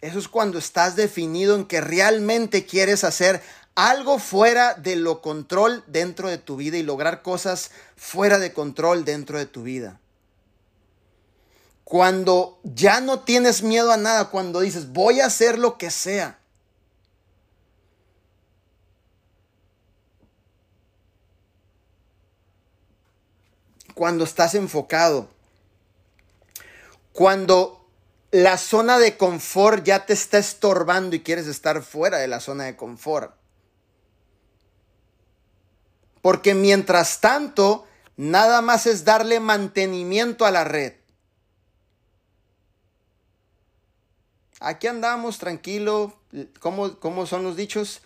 Eso 0.00 0.18
es 0.18 0.26
cuando 0.26 0.58
estás 0.58 0.96
definido 0.96 1.54
en 1.54 1.64
que 1.64 1.80
realmente 1.80 2.66
quieres 2.66 3.04
hacer 3.04 3.40
algo 3.76 4.18
fuera 4.18 4.74
de 4.74 4.96
lo 4.96 5.22
control 5.22 5.84
dentro 5.86 6.28
de 6.28 6.38
tu 6.38 6.56
vida 6.56 6.76
y 6.76 6.82
lograr 6.82 7.22
cosas 7.22 7.70
fuera 7.96 8.40
de 8.40 8.52
control 8.52 9.04
dentro 9.04 9.38
de 9.38 9.46
tu 9.46 9.62
vida. 9.62 10.01
Cuando 11.92 12.58
ya 12.64 13.02
no 13.02 13.20
tienes 13.20 13.62
miedo 13.62 13.92
a 13.92 13.98
nada, 13.98 14.30
cuando 14.30 14.60
dices, 14.60 14.94
voy 14.94 15.20
a 15.20 15.26
hacer 15.26 15.58
lo 15.58 15.76
que 15.76 15.90
sea. 15.90 16.38
Cuando 23.92 24.24
estás 24.24 24.54
enfocado. 24.54 25.28
Cuando 27.12 27.86
la 28.30 28.56
zona 28.56 28.98
de 28.98 29.18
confort 29.18 29.84
ya 29.84 30.06
te 30.06 30.14
está 30.14 30.38
estorbando 30.38 31.14
y 31.14 31.20
quieres 31.20 31.46
estar 31.46 31.82
fuera 31.82 32.16
de 32.16 32.28
la 32.28 32.40
zona 32.40 32.64
de 32.64 32.74
confort. 32.74 33.34
Porque 36.22 36.54
mientras 36.54 37.20
tanto, 37.20 37.86
nada 38.16 38.62
más 38.62 38.86
es 38.86 39.04
darle 39.04 39.40
mantenimiento 39.40 40.46
a 40.46 40.50
la 40.50 40.64
red. 40.64 41.01
Aquí 44.62 44.86
andamos 44.86 45.38
tranquilo, 45.38 46.14
¿cómo, 46.60 47.26
son 47.26 47.42
los 47.42 47.56
dichos? 47.56 48.00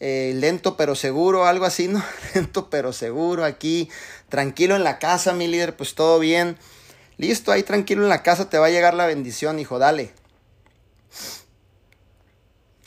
Eh, 0.00 0.32
lento 0.36 0.76
pero 0.76 0.94
seguro, 0.94 1.46
algo 1.46 1.64
así, 1.64 1.88
¿no? 1.88 2.02
Lento 2.34 2.70
pero 2.70 2.92
seguro, 2.92 3.44
aquí, 3.44 3.88
tranquilo 4.28 4.74
en 4.74 4.82
la 4.82 4.98
casa, 4.98 5.32
mi 5.32 5.46
líder, 5.46 5.76
pues 5.76 5.94
todo 5.94 6.18
bien. 6.18 6.58
Listo, 7.18 7.52
ahí 7.52 7.62
tranquilo 7.62 8.02
en 8.02 8.08
la 8.08 8.22
casa 8.22 8.50
te 8.50 8.58
va 8.58 8.66
a 8.66 8.70
llegar 8.70 8.94
la 8.94 9.06
bendición, 9.06 9.60
hijo, 9.60 9.78
dale. 9.78 10.12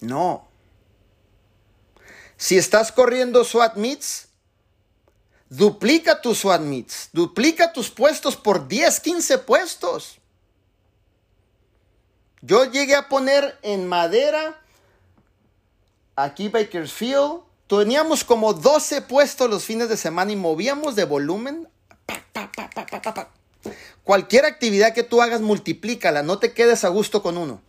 No. 0.02 0.48
Si 2.38 2.58
estás 2.58 2.92
corriendo 2.92 3.46
SWAT 3.46 3.76
meets, 3.78 4.28
duplica 5.50 6.22
tus 6.22 6.40
SWAT 6.40 6.62
meets, 6.62 7.10
duplica 7.14 7.72
tus 7.72 7.90
puestos 7.90 8.36
por 8.36 8.68
10, 8.68 9.00
15 9.00 9.38
puestos. 9.38 10.20
Yo 12.46 12.66
llegué 12.66 12.96
a 12.96 13.10
poner 13.10 13.58
en 13.64 13.88
madera, 13.88 14.62
aquí 16.16 16.48
Bakersfield, 16.48 17.42
teníamos 17.66 18.24
como 18.24 18.54
12 18.54 19.02
puestos 19.02 19.50
los 19.50 19.64
fines 19.64 19.90
de 19.90 19.98
semana 19.98 20.32
y 20.32 20.36
movíamos 20.36 20.96
de 20.96 21.06
volumen. 21.06 21.68
Cualquier 24.04 24.46
actividad 24.46 24.94
que 24.94 25.02
tú 25.02 25.24
hagas, 25.24 25.42
multiplícala, 25.42 26.22
no 26.22 26.38
te 26.38 26.54
quedes 26.54 26.84
a 26.84 26.90
gusto 26.90 27.24
con 27.24 27.36
uno. 27.36 27.64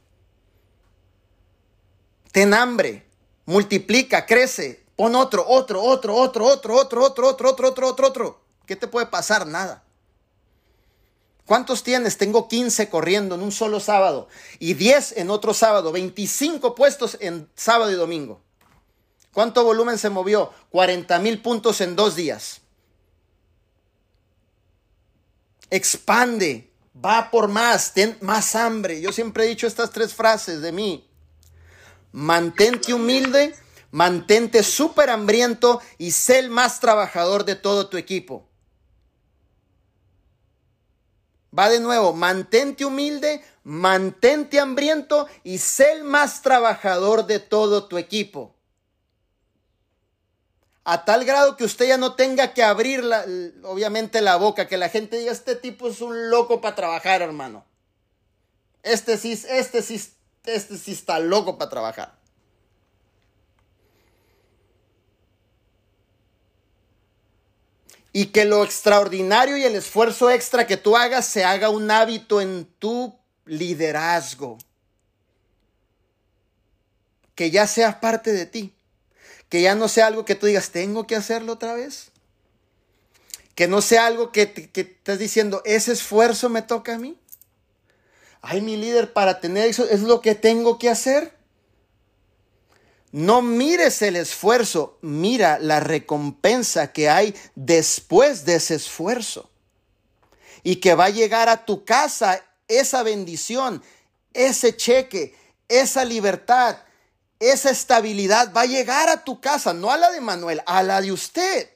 Ten 2.32 2.52
hambre, 2.52 3.06
multiplica, 3.46 4.26
crece, 4.26 4.84
pon 4.94 5.14
otro, 5.14 5.46
otro, 5.48 5.82
otro, 5.82 6.14
otro, 6.14 6.44
otro, 6.44 6.74
otro, 6.74 7.02
otro, 7.02 7.28
otro, 7.28 7.48
otro, 7.48 7.68
otro, 7.68 7.88
otro, 7.88 8.06
otro. 8.08 8.40
¿Qué 8.66 8.76
te 8.76 8.88
puede 8.88 9.06
pasar? 9.06 9.46
Nada. 9.46 9.85
¿Cuántos 11.46 11.84
tienes? 11.84 12.18
Tengo 12.18 12.48
15 12.48 12.90
corriendo 12.90 13.36
en 13.36 13.42
un 13.42 13.52
solo 13.52 13.78
sábado 13.78 14.28
y 14.58 14.74
10 14.74 15.18
en 15.18 15.30
otro 15.30 15.54
sábado, 15.54 15.92
25 15.92 16.74
puestos 16.74 17.16
en 17.20 17.48
sábado 17.54 17.92
y 17.92 17.94
domingo. 17.94 18.42
¿Cuánto 19.32 19.62
volumen 19.64 19.96
se 19.96 20.10
movió? 20.10 20.52
40 20.70 21.18
mil 21.20 21.40
puntos 21.40 21.80
en 21.80 21.94
dos 21.94 22.16
días. 22.16 22.62
Expande, 25.70 26.72
va 27.04 27.30
por 27.30 27.46
más, 27.46 27.92
ten 27.92 28.18
más 28.22 28.56
hambre. 28.56 29.00
Yo 29.00 29.12
siempre 29.12 29.44
he 29.44 29.48
dicho 29.48 29.68
estas 29.68 29.90
tres 29.90 30.14
frases 30.14 30.60
de 30.62 30.72
mí. 30.72 31.08
Mantente 32.10 32.92
humilde, 32.92 33.54
mantente 33.92 34.64
súper 34.64 35.10
hambriento 35.10 35.80
y 35.96 36.10
sé 36.10 36.40
el 36.40 36.50
más 36.50 36.80
trabajador 36.80 37.44
de 37.44 37.54
todo 37.54 37.88
tu 37.88 37.98
equipo. 37.98 38.48
Va 41.56 41.68
de 41.68 41.80
nuevo, 41.80 42.12
mantente 42.12 42.84
humilde, 42.84 43.42
mantente 43.64 44.60
hambriento 44.60 45.26
y 45.42 45.58
sé 45.58 45.92
el 45.92 46.04
más 46.04 46.42
trabajador 46.42 47.26
de 47.26 47.38
todo 47.38 47.86
tu 47.86 47.98
equipo. 47.98 48.54
A 50.84 51.04
tal 51.04 51.24
grado 51.24 51.56
que 51.56 51.64
usted 51.64 51.88
ya 51.88 51.96
no 51.96 52.14
tenga 52.14 52.54
que 52.54 52.62
abrir 52.62 53.02
obviamente 53.64 54.20
la 54.20 54.36
boca, 54.36 54.68
que 54.68 54.76
la 54.76 54.88
gente 54.88 55.18
diga, 55.18 55.32
este 55.32 55.56
tipo 55.56 55.88
es 55.88 56.00
un 56.00 56.30
loco 56.30 56.60
para 56.60 56.76
trabajar, 56.76 57.22
hermano. 57.22 57.64
Este 58.82 59.18
sí, 59.18 59.32
este 59.48 59.82
sí, 59.82 60.00
este 60.44 60.78
sí 60.78 60.92
está 60.92 61.18
loco 61.18 61.58
para 61.58 61.70
trabajar. 61.70 62.15
Y 68.18 68.28
que 68.28 68.46
lo 68.46 68.64
extraordinario 68.64 69.58
y 69.58 69.64
el 69.64 69.74
esfuerzo 69.74 70.30
extra 70.30 70.66
que 70.66 70.78
tú 70.78 70.96
hagas 70.96 71.26
se 71.26 71.44
haga 71.44 71.68
un 71.68 71.90
hábito 71.90 72.40
en 72.40 72.64
tu 72.78 73.14
liderazgo. 73.44 74.56
Que 77.34 77.50
ya 77.50 77.66
sea 77.66 78.00
parte 78.00 78.32
de 78.32 78.46
ti. 78.46 78.72
Que 79.50 79.60
ya 79.60 79.74
no 79.74 79.86
sea 79.88 80.06
algo 80.06 80.24
que 80.24 80.34
tú 80.34 80.46
digas, 80.46 80.70
tengo 80.70 81.06
que 81.06 81.14
hacerlo 81.14 81.52
otra 81.52 81.74
vez. 81.74 82.08
Que 83.54 83.68
no 83.68 83.82
sea 83.82 84.06
algo 84.06 84.32
que, 84.32 84.50
que 84.50 84.80
estás 84.80 85.18
diciendo, 85.18 85.60
ese 85.66 85.92
esfuerzo 85.92 86.48
me 86.48 86.62
toca 86.62 86.94
a 86.94 86.98
mí. 86.98 87.18
Ay, 88.40 88.62
mi 88.62 88.78
líder, 88.78 89.12
para 89.12 89.40
tener 89.40 89.66
eso 89.66 89.86
es 89.90 90.00
lo 90.00 90.22
que 90.22 90.34
tengo 90.34 90.78
que 90.78 90.88
hacer. 90.88 91.35
No 93.16 93.40
mires 93.40 94.02
el 94.02 94.14
esfuerzo, 94.14 94.98
mira 95.00 95.58
la 95.58 95.80
recompensa 95.80 96.92
que 96.92 97.08
hay 97.08 97.34
después 97.54 98.44
de 98.44 98.56
ese 98.56 98.74
esfuerzo. 98.74 99.48
Y 100.62 100.76
que 100.76 100.94
va 100.94 101.06
a 101.06 101.08
llegar 101.08 101.48
a 101.48 101.64
tu 101.64 101.86
casa 101.86 102.44
esa 102.68 103.02
bendición, 103.02 103.82
ese 104.34 104.76
cheque, 104.76 105.34
esa 105.66 106.04
libertad, 106.04 106.76
esa 107.40 107.70
estabilidad 107.70 108.52
va 108.54 108.60
a 108.60 108.66
llegar 108.66 109.08
a 109.08 109.24
tu 109.24 109.40
casa, 109.40 109.72
no 109.72 109.90
a 109.90 109.96
la 109.96 110.10
de 110.10 110.20
Manuel, 110.20 110.60
a 110.66 110.82
la 110.82 111.00
de 111.00 111.10
usted. 111.10 111.70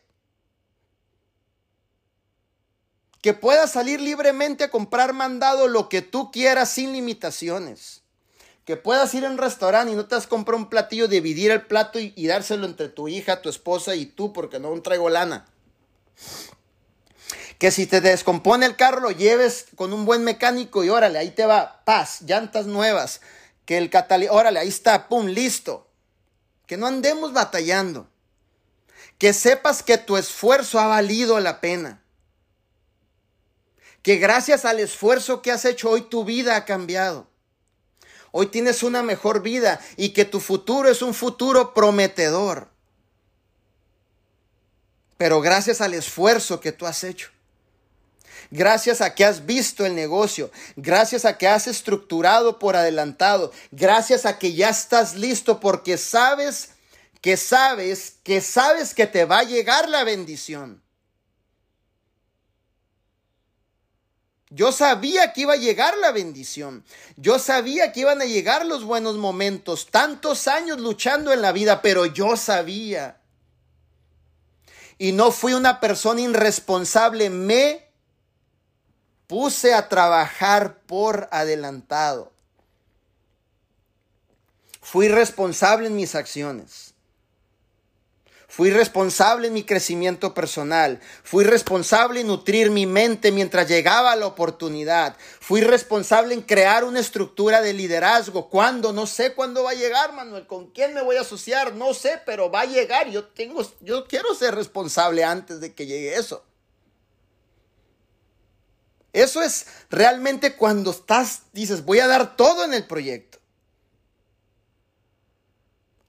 Que 3.22 3.32
puedas 3.32 3.72
salir 3.72 3.98
libremente 3.98 4.64
a 4.64 4.70
comprar 4.70 5.14
mandado 5.14 5.68
lo 5.68 5.88
que 5.88 6.02
tú 6.02 6.30
quieras 6.30 6.70
sin 6.70 6.92
limitaciones. 6.92 7.99
Que 8.70 8.76
puedas 8.76 9.12
ir 9.14 9.26
a 9.26 9.28
un 9.28 9.36
restaurante 9.36 9.92
y 9.92 9.96
no 9.96 10.06
te 10.06 10.14
has 10.14 10.28
comprado 10.28 10.62
un 10.62 10.70
platillo, 10.70 11.08
dividir 11.08 11.50
el 11.50 11.62
plato 11.62 11.98
y, 11.98 12.12
y 12.14 12.28
dárselo 12.28 12.66
entre 12.66 12.88
tu 12.88 13.08
hija, 13.08 13.42
tu 13.42 13.48
esposa 13.48 13.96
y 13.96 14.06
tú, 14.06 14.32
porque 14.32 14.60
no 14.60 14.80
traigo 14.80 15.10
lana. 15.10 15.44
Que 17.58 17.72
si 17.72 17.88
te 17.88 18.00
descompone 18.00 18.66
el 18.66 18.76
carro, 18.76 19.00
lo 19.00 19.10
lleves 19.10 19.66
con 19.74 19.92
un 19.92 20.04
buen 20.04 20.22
mecánico 20.22 20.84
y 20.84 20.88
órale, 20.88 21.18
ahí 21.18 21.32
te 21.32 21.46
va, 21.46 21.82
paz, 21.84 22.20
llantas 22.20 22.66
nuevas. 22.66 23.22
Que 23.64 23.76
el 23.76 23.90
catalizador, 23.90 24.42
órale, 24.42 24.60
ahí 24.60 24.68
está, 24.68 25.08
pum, 25.08 25.26
listo. 25.26 25.88
Que 26.68 26.76
no 26.76 26.86
andemos 26.86 27.32
batallando. 27.32 28.08
Que 29.18 29.32
sepas 29.32 29.82
que 29.82 29.98
tu 29.98 30.16
esfuerzo 30.16 30.78
ha 30.78 30.86
valido 30.86 31.40
la 31.40 31.60
pena. 31.60 32.04
Que 34.02 34.18
gracias 34.18 34.64
al 34.64 34.78
esfuerzo 34.78 35.42
que 35.42 35.50
has 35.50 35.64
hecho 35.64 35.90
hoy 35.90 36.02
tu 36.02 36.24
vida 36.24 36.54
ha 36.54 36.64
cambiado. 36.64 37.29
Hoy 38.32 38.46
tienes 38.46 38.82
una 38.82 39.02
mejor 39.02 39.42
vida 39.42 39.80
y 39.96 40.10
que 40.10 40.24
tu 40.24 40.40
futuro 40.40 40.88
es 40.88 41.02
un 41.02 41.14
futuro 41.14 41.74
prometedor. 41.74 42.68
Pero 45.16 45.40
gracias 45.40 45.80
al 45.80 45.94
esfuerzo 45.94 46.60
que 46.60 46.72
tú 46.72 46.86
has 46.86 47.04
hecho 47.04 47.30
gracias 48.50 49.00
a 49.00 49.14
que 49.14 49.24
has 49.24 49.46
visto 49.46 49.86
el 49.86 49.94
negocio, 49.94 50.50
gracias 50.76 51.24
a 51.24 51.38
que 51.38 51.48
has 51.48 51.66
estructurado 51.66 52.58
por 52.58 52.76
adelantado, 52.76 53.52
gracias 53.70 54.26
a 54.26 54.38
que 54.38 54.54
ya 54.54 54.70
estás 54.70 55.14
listo 55.14 55.60
porque 55.60 55.96
sabes 55.96 56.70
que 57.20 57.36
sabes 57.36 58.14
que 58.22 58.40
sabes 58.40 58.94
que 58.94 59.06
te 59.06 59.24
va 59.24 59.40
a 59.40 59.44
llegar 59.44 59.88
la 59.88 60.04
bendición. 60.04 60.82
Yo 64.50 64.72
sabía 64.72 65.32
que 65.32 65.42
iba 65.42 65.52
a 65.52 65.56
llegar 65.56 65.96
la 65.98 66.10
bendición. 66.10 66.84
Yo 67.16 67.38
sabía 67.38 67.92
que 67.92 68.00
iban 68.00 68.20
a 68.20 68.24
llegar 68.24 68.66
los 68.66 68.82
buenos 68.82 69.16
momentos. 69.16 69.86
Tantos 69.90 70.48
años 70.48 70.80
luchando 70.80 71.32
en 71.32 71.40
la 71.40 71.52
vida, 71.52 71.82
pero 71.82 72.04
yo 72.04 72.36
sabía. 72.36 73.20
Y 74.98 75.12
no 75.12 75.30
fui 75.30 75.54
una 75.54 75.78
persona 75.78 76.20
irresponsable. 76.20 77.30
Me 77.30 77.88
puse 79.28 79.72
a 79.72 79.88
trabajar 79.88 80.80
por 80.80 81.28
adelantado. 81.30 82.32
Fui 84.82 85.06
responsable 85.06 85.86
en 85.86 85.94
mis 85.94 86.16
acciones. 86.16 86.89
Fui 88.60 88.70
responsable 88.70 89.46
en 89.46 89.54
mi 89.54 89.64
crecimiento 89.64 90.34
personal. 90.34 91.00
Fui 91.24 91.44
responsable 91.44 92.20
en 92.20 92.26
nutrir 92.26 92.70
mi 92.70 92.84
mente 92.84 93.32
mientras 93.32 93.66
llegaba 93.66 94.14
la 94.16 94.26
oportunidad. 94.26 95.16
Fui 95.40 95.62
responsable 95.62 96.34
en 96.34 96.42
crear 96.42 96.84
una 96.84 97.00
estructura 97.00 97.62
de 97.62 97.72
liderazgo. 97.72 98.50
¿Cuándo? 98.50 98.92
No 98.92 99.06
sé 99.06 99.32
cuándo 99.32 99.62
va 99.62 99.70
a 99.70 99.74
llegar, 99.74 100.12
Manuel. 100.12 100.46
¿Con 100.46 100.66
quién 100.72 100.92
me 100.92 101.00
voy 101.00 101.16
a 101.16 101.22
asociar? 101.22 101.72
No 101.72 101.94
sé, 101.94 102.20
pero 102.26 102.50
va 102.50 102.60
a 102.60 102.66
llegar. 102.66 103.08
Yo 103.08 103.24
tengo, 103.28 103.66
yo 103.80 104.06
quiero 104.06 104.34
ser 104.34 104.54
responsable 104.54 105.24
antes 105.24 105.60
de 105.60 105.72
que 105.74 105.86
llegue 105.86 106.16
eso. 106.16 106.44
Eso 109.14 109.40
es 109.40 109.68
realmente 109.88 110.56
cuando 110.56 110.90
estás, 110.90 111.44
dices, 111.54 111.82
voy 111.86 112.00
a 112.00 112.08
dar 112.08 112.36
todo 112.36 112.66
en 112.66 112.74
el 112.74 112.86
proyecto. 112.86 113.38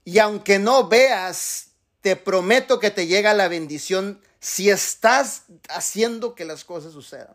Y 0.04 0.18
aunque 0.18 0.58
no 0.58 0.86
veas, 0.86 1.71
te 2.02 2.16
prometo 2.16 2.78
que 2.78 2.90
te 2.90 3.06
llega 3.06 3.32
la 3.32 3.48
bendición 3.48 4.20
si 4.40 4.68
estás 4.68 5.44
haciendo 5.68 6.34
que 6.34 6.44
las 6.44 6.64
cosas 6.64 6.92
sucedan. 6.92 7.34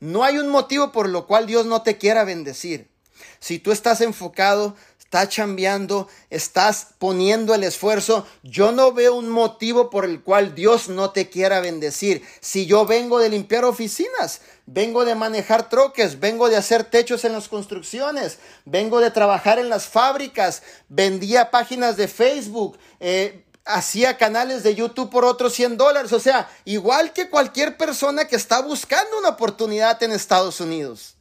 No 0.00 0.22
hay 0.22 0.38
un 0.38 0.50
motivo 0.50 0.92
por 0.92 1.08
lo 1.08 1.26
cual 1.26 1.46
Dios 1.46 1.64
no 1.64 1.82
te 1.82 1.96
quiera 1.96 2.24
bendecir. 2.24 2.90
Si 3.40 3.58
tú 3.58 3.72
estás 3.72 4.00
enfocado, 4.00 4.76
estás 5.12 5.28
chambeando, 5.28 6.08
estás 6.30 6.86
poniendo 6.98 7.54
el 7.54 7.64
esfuerzo, 7.64 8.26
yo 8.42 8.72
no 8.72 8.94
veo 8.94 9.14
un 9.14 9.28
motivo 9.28 9.90
por 9.90 10.06
el 10.06 10.22
cual 10.22 10.54
Dios 10.54 10.88
no 10.88 11.10
te 11.10 11.28
quiera 11.28 11.60
bendecir. 11.60 12.26
Si 12.40 12.64
yo 12.64 12.86
vengo 12.86 13.18
de 13.18 13.28
limpiar 13.28 13.66
oficinas, 13.66 14.40
vengo 14.64 15.04
de 15.04 15.14
manejar 15.14 15.68
troques, 15.68 16.18
vengo 16.18 16.48
de 16.48 16.56
hacer 16.56 16.84
techos 16.84 17.26
en 17.26 17.34
las 17.34 17.48
construcciones, 17.48 18.38
vengo 18.64 19.00
de 19.00 19.10
trabajar 19.10 19.58
en 19.58 19.68
las 19.68 19.86
fábricas, 19.86 20.62
vendía 20.88 21.50
páginas 21.50 21.98
de 21.98 22.08
Facebook, 22.08 22.78
eh, 22.98 23.44
hacía 23.66 24.16
canales 24.16 24.62
de 24.62 24.74
YouTube 24.74 25.10
por 25.10 25.26
otros 25.26 25.52
100 25.52 25.76
dólares. 25.76 26.14
O 26.14 26.20
sea, 26.20 26.48
igual 26.64 27.12
que 27.12 27.28
cualquier 27.28 27.76
persona 27.76 28.24
que 28.24 28.36
está 28.36 28.62
buscando 28.62 29.18
una 29.18 29.28
oportunidad 29.28 30.02
en 30.02 30.12
Estados 30.12 30.58
Unidos. 30.58 31.16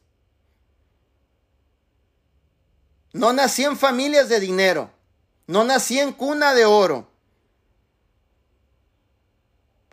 No 3.14 3.34
nací 3.34 3.64
en 3.64 3.78
familias 3.78 4.30
de 4.30 4.40
dinero. 4.40 4.92
No 5.48 5.64
nací 5.64 6.00
en 6.00 6.14
cuna 6.14 6.54
de 6.54 6.66
oro. 6.66 7.10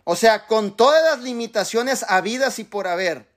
O 0.03 0.15
sea, 0.15 0.47
con 0.47 0.75
todas 0.75 1.03
las 1.03 1.23
limitaciones 1.23 2.03
habidas 2.07 2.59
y 2.59 2.63
por 2.63 2.87
haber. 2.87 3.27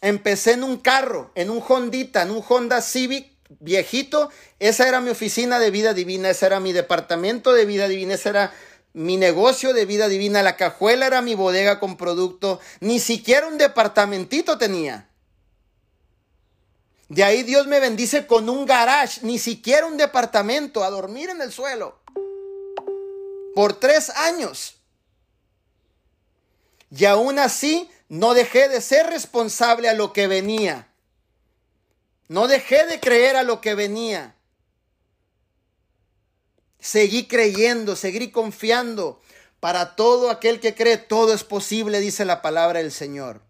Empecé 0.00 0.52
en 0.52 0.64
un 0.64 0.78
carro, 0.78 1.32
en 1.34 1.50
un 1.50 1.62
Hondita, 1.66 2.22
en 2.22 2.30
un 2.30 2.44
Honda 2.48 2.80
Civic 2.80 3.32
viejito. 3.60 4.30
Esa 4.58 4.88
era 4.88 5.00
mi 5.00 5.10
oficina 5.10 5.58
de 5.58 5.70
vida 5.70 5.92
divina, 5.94 6.30
ese 6.30 6.46
era 6.46 6.60
mi 6.60 6.72
departamento 6.72 7.52
de 7.52 7.64
vida 7.64 7.88
divina, 7.88 8.14
ese 8.14 8.28
era 8.30 8.52
mi 8.92 9.16
negocio 9.16 9.72
de 9.72 9.84
vida 9.84 10.08
divina. 10.08 10.42
La 10.42 10.56
cajuela 10.56 11.06
era 11.06 11.20
mi 11.20 11.34
bodega 11.34 11.78
con 11.78 11.96
producto. 11.96 12.60
Ni 12.80 13.00
siquiera 13.00 13.46
un 13.46 13.58
departamentito 13.58 14.58
tenía. 14.58 15.08
De 17.08 17.24
ahí 17.24 17.42
Dios 17.42 17.66
me 17.66 17.80
bendice 17.80 18.26
con 18.26 18.48
un 18.48 18.66
garage, 18.66 19.20
ni 19.22 19.38
siquiera 19.38 19.86
un 19.86 19.96
departamento, 19.96 20.84
a 20.84 20.90
dormir 20.90 21.30
en 21.30 21.40
el 21.40 21.52
suelo. 21.52 21.98
Por 23.54 23.80
tres 23.80 24.10
años. 24.10 24.76
Y 26.90 27.06
aún 27.06 27.38
así 27.38 27.90
no 28.08 28.34
dejé 28.34 28.68
de 28.68 28.80
ser 28.80 29.06
responsable 29.06 29.88
a 29.88 29.94
lo 29.94 30.12
que 30.12 30.26
venía. 30.26 30.88
No 32.28 32.46
dejé 32.46 32.84
de 32.86 33.00
creer 33.00 33.36
a 33.36 33.42
lo 33.42 33.60
que 33.62 33.74
venía. 33.74 34.34
Seguí 36.78 37.26
creyendo, 37.26 37.96
seguí 37.96 38.30
confiando. 38.30 39.20
Para 39.60 39.96
todo 39.96 40.30
aquel 40.30 40.60
que 40.60 40.74
cree, 40.74 40.98
todo 40.98 41.34
es 41.34 41.42
posible, 41.42 42.00
dice 42.00 42.24
la 42.24 42.42
palabra 42.42 42.80
del 42.80 42.92
Señor. 42.92 43.47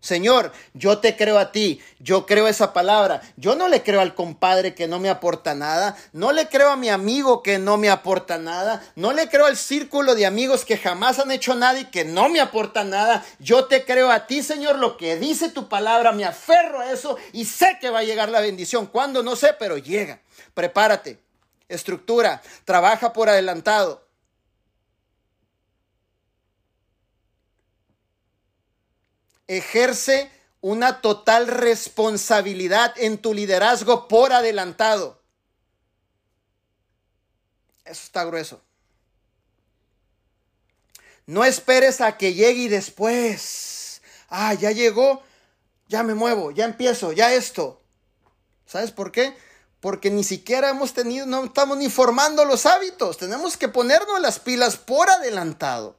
Señor, 0.00 0.52
yo 0.74 0.98
te 0.98 1.16
creo 1.16 1.38
a 1.38 1.50
ti, 1.50 1.82
yo 1.98 2.26
creo 2.26 2.46
esa 2.46 2.72
palabra. 2.72 3.22
Yo 3.36 3.56
no 3.56 3.66
le 3.68 3.82
creo 3.82 4.00
al 4.00 4.14
compadre 4.14 4.74
que 4.74 4.86
no 4.86 4.98
me 4.98 5.08
aporta 5.08 5.54
nada, 5.54 5.96
no 6.12 6.32
le 6.32 6.48
creo 6.48 6.70
a 6.70 6.76
mi 6.76 6.88
amigo 6.88 7.42
que 7.42 7.58
no 7.58 7.76
me 7.76 7.90
aporta 7.90 8.38
nada, 8.38 8.82
no 8.94 9.12
le 9.12 9.28
creo 9.28 9.46
al 9.46 9.56
círculo 9.56 10.14
de 10.14 10.26
amigos 10.26 10.64
que 10.64 10.78
jamás 10.78 11.18
han 11.18 11.30
hecho 11.30 11.54
nada 11.54 11.80
y 11.80 11.86
que 11.86 12.04
no 12.04 12.28
me 12.28 12.40
aportan 12.40 12.90
nada. 12.90 13.24
Yo 13.38 13.64
te 13.64 13.84
creo 13.84 14.10
a 14.10 14.26
ti, 14.26 14.42
Señor, 14.42 14.78
lo 14.78 14.96
que 14.96 15.16
dice 15.16 15.48
tu 15.48 15.68
palabra, 15.68 16.12
me 16.12 16.24
aferro 16.24 16.80
a 16.80 16.92
eso 16.92 17.16
y 17.32 17.44
sé 17.44 17.78
que 17.80 17.90
va 17.90 18.00
a 18.00 18.04
llegar 18.04 18.28
la 18.28 18.40
bendición. 18.40 18.86
¿Cuándo? 18.86 19.22
No 19.22 19.34
sé, 19.34 19.54
pero 19.58 19.76
llega. 19.78 20.20
Prepárate, 20.54 21.18
estructura, 21.68 22.42
trabaja 22.64 23.12
por 23.12 23.28
adelantado. 23.28 24.05
Ejerce 29.48 30.30
una 30.60 31.00
total 31.00 31.46
responsabilidad 31.46 32.92
en 32.96 33.18
tu 33.18 33.34
liderazgo 33.34 34.08
por 34.08 34.32
adelantado. 34.32 35.20
Eso 37.84 38.02
está 38.02 38.24
grueso. 38.24 38.60
No 41.26 41.44
esperes 41.44 42.00
a 42.00 42.16
que 42.16 42.34
llegue 42.34 42.62
y 42.62 42.68
después, 42.68 44.00
ah, 44.28 44.54
ya 44.54 44.70
llegó, 44.70 45.22
ya 45.88 46.02
me 46.02 46.14
muevo, 46.14 46.50
ya 46.50 46.64
empiezo, 46.64 47.12
ya 47.12 47.32
esto. 47.32 47.80
¿Sabes 48.64 48.90
por 48.90 49.12
qué? 49.12 49.36
Porque 49.80 50.10
ni 50.10 50.24
siquiera 50.24 50.70
hemos 50.70 50.92
tenido, 50.94 51.26
no 51.26 51.44
estamos 51.44 51.78
ni 51.78 51.90
formando 51.90 52.44
los 52.44 52.66
hábitos. 52.66 53.18
Tenemos 53.18 53.56
que 53.56 53.68
ponernos 53.68 54.20
las 54.20 54.38
pilas 54.38 54.76
por 54.76 55.08
adelantado. 55.10 55.96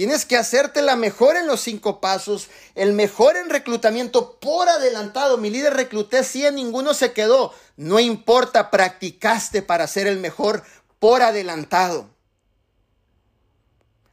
Tienes 0.00 0.24
que 0.24 0.38
hacerte 0.38 0.80
la 0.80 0.96
mejor 0.96 1.36
en 1.36 1.46
los 1.46 1.60
cinco 1.60 2.00
pasos, 2.00 2.48
el 2.74 2.94
mejor 2.94 3.36
en 3.36 3.50
reclutamiento 3.50 4.38
por 4.40 4.66
adelantado. 4.66 5.36
Mi 5.36 5.50
líder 5.50 5.74
recluté 5.74 6.24
100, 6.24 6.54
ninguno 6.54 6.94
se 6.94 7.12
quedó. 7.12 7.52
No 7.76 8.00
importa, 8.00 8.70
practicaste 8.70 9.60
para 9.60 9.86
ser 9.86 10.06
el 10.06 10.16
mejor 10.16 10.62
por 10.98 11.20
adelantado. 11.20 12.08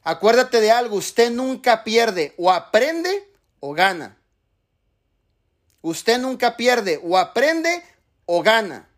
Acuérdate 0.02 0.60
de 0.60 0.70
algo, 0.70 0.96
usted 0.96 1.30
nunca 1.30 1.84
pierde, 1.84 2.34
o 2.36 2.50
aprende 2.50 3.26
o 3.58 3.72
gana. 3.72 4.18
Usted 5.80 6.18
nunca 6.18 6.58
pierde, 6.58 7.00
o 7.02 7.16
aprende 7.16 7.82
o 8.26 8.42
gana. 8.42 8.90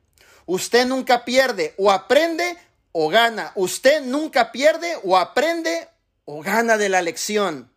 Usted 0.45 0.87
nunca 0.87 1.25
pierde, 1.25 1.73
o 1.79 1.89
aprende 1.93 2.59
o 2.91 3.09
gana. 3.09 3.53
Usted 3.55 4.03
nunca 4.03 4.51
pierde, 4.51 4.99
o 5.05 5.17
aprende 5.17 5.90
o 6.31 6.43
gana 6.43 6.77
de 6.79 6.89
la 6.89 7.03
lección. 7.03 7.71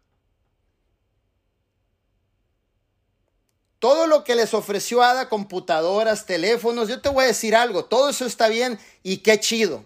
Todo 3.80 4.08
lo 4.08 4.24
que 4.24 4.36
les 4.36 4.54
ofreció 4.54 5.04
Ada, 5.04 5.28
computadoras, 5.28 6.26
teléfonos, 6.26 6.88
yo 6.88 7.02
te 7.02 7.10
voy 7.10 7.26
a 7.26 7.28
decir 7.28 7.56
algo, 7.56 7.86
todo 7.86 8.10
eso 8.10 8.26
está 8.26 8.48
bien 8.48 8.80
y 9.04 9.18
qué 9.18 9.40
chido 9.40 9.86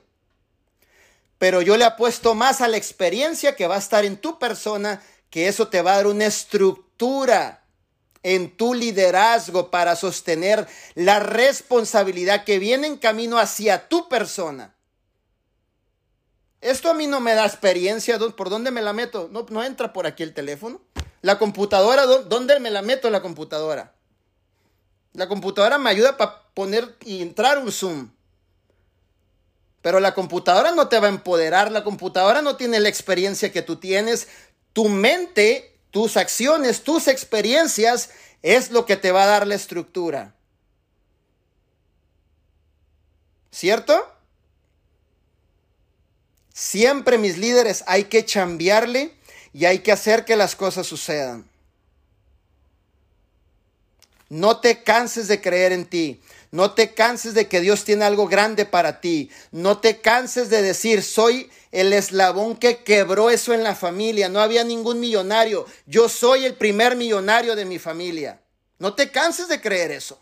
pero 1.37 1.61
yo 1.61 1.77
le 1.77 1.85
apuesto 1.85 2.33
más 2.33 2.61
a 2.61 2.67
la 2.67 2.77
experiencia 2.77 3.55
que 3.55 3.67
va 3.67 3.75
a 3.75 3.79
estar 3.79 4.05
en 4.05 4.17
tu 4.17 4.39
persona, 4.39 5.01
que 5.29 5.47
eso 5.47 5.67
te 5.67 5.81
va 5.81 5.93
a 5.93 5.97
dar 5.97 6.07
una 6.07 6.25
estructura 6.25 7.63
en 8.23 8.57
tu 8.57 8.73
liderazgo 8.73 9.69
para 9.69 9.95
sostener 9.95 10.67
la 10.95 11.19
responsabilidad 11.19 12.43
que 12.43 12.59
viene 12.59 12.87
en 12.87 12.97
camino 12.97 13.37
hacia 13.37 13.87
tu 13.87 14.09
persona. 14.09 14.73
Esto 16.61 16.89
a 16.89 16.93
mí 16.93 17.07
no 17.07 17.19
me 17.19 17.35
da 17.35 17.45
experiencia, 17.45 18.17
¿por 18.19 18.49
dónde 18.49 18.71
me 18.71 18.81
la 18.81 18.93
meto? 18.93 19.29
No, 19.31 19.45
no 19.49 19.63
entra 19.63 19.93
por 19.93 20.07
aquí 20.07 20.23
el 20.23 20.33
teléfono. 20.33 20.81
La 21.21 21.37
computadora, 21.37 22.05
¿dónde 22.05 22.59
me 22.59 22.71
la 22.71 22.81
meto 22.81 23.09
la 23.09 23.21
computadora? 23.21 23.93
La 25.13 25.27
computadora 25.27 25.77
me 25.77 25.89
ayuda 25.89 26.17
para 26.17 26.43
poner 26.53 26.95
y 27.03 27.21
entrar 27.21 27.59
un 27.59 27.71
Zoom. 27.71 28.11
Pero 29.81 29.99
la 29.99 30.13
computadora 30.13 30.71
no 30.71 30.89
te 30.89 30.99
va 30.99 31.07
a 31.07 31.11
empoderar, 31.11 31.71
la 31.71 31.83
computadora 31.83 32.41
no 32.41 32.57
tiene 32.57 32.79
la 32.79 32.89
experiencia 32.89 33.51
que 33.51 33.61
tú 33.61 33.77
tienes. 33.77 34.27
Tu 34.73 34.89
mente, 34.89 35.79
tus 35.91 36.17
acciones, 36.17 36.83
tus 36.83 37.07
experiencias 37.07 38.09
es 38.41 38.71
lo 38.71 38.85
que 38.85 38.97
te 38.97 39.11
va 39.11 39.23
a 39.23 39.27
dar 39.27 39.47
la 39.47 39.55
estructura. 39.55 40.35
¿Cierto? 43.51 44.16
Siempre 46.59 47.19
mis 47.19 47.37
líderes 47.37 47.83
hay 47.85 48.05
que 48.05 48.25
chambearle 48.25 49.13
y 49.53 49.65
hay 49.65 49.77
que 49.77 49.91
hacer 49.91 50.25
que 50.25 50.35
las 50.35 50.55
cosas 50.55 50.87
sucedan. 50.87 51.47
No 54.27 54.59
te 54.59 54.81
canses 54.81 55.27
de 55.27 55.39
creer 55.39 55.71
en 55.71 55.85
ti. 55.85 56.19
No 56.49 56.71
te 56.71 56.95
canses 56.95 57.35
de 57.35 57.47
que 57.47 57.61
Dios 57.61 57.83
tiene 57.83 58.05
algo 58.05 58.27
grande 58.27 58.65
para 58.65 59.01
ti. 59.01 59.29
No 59.51 59.77
te 59.77 60.01
canses 60.01 60.49
de 60.49 60.63
decir, 60.63 61.03
soy 61.03 61.51
el 61.71 61.93
eslabón 61.93 62.55
que 62.55 62.77
quebró 62.77 63.29
eso 63.29 63.53
en 63.53 63.61
la 63.61 63.75
familia. 63.75 64.27
No 64.27 64.39
había 64.39 64.63
ningún 64.63 64.99
millonario. 64.99 65.67
Yo 65.85 66.09
soy 66.09 66.45
el 66.45 66.55
primer 66.55 66.95
millonario 66.95 67.55
de 67.55 67.65
mi 67.65 67.77
familia. 67.77 68.41
No 68.79 68.95
te 68.95 69.11
canses 69.11 69.47
de 69.47 69.61
creer 69.61 69.91
eso. 69.91 70.19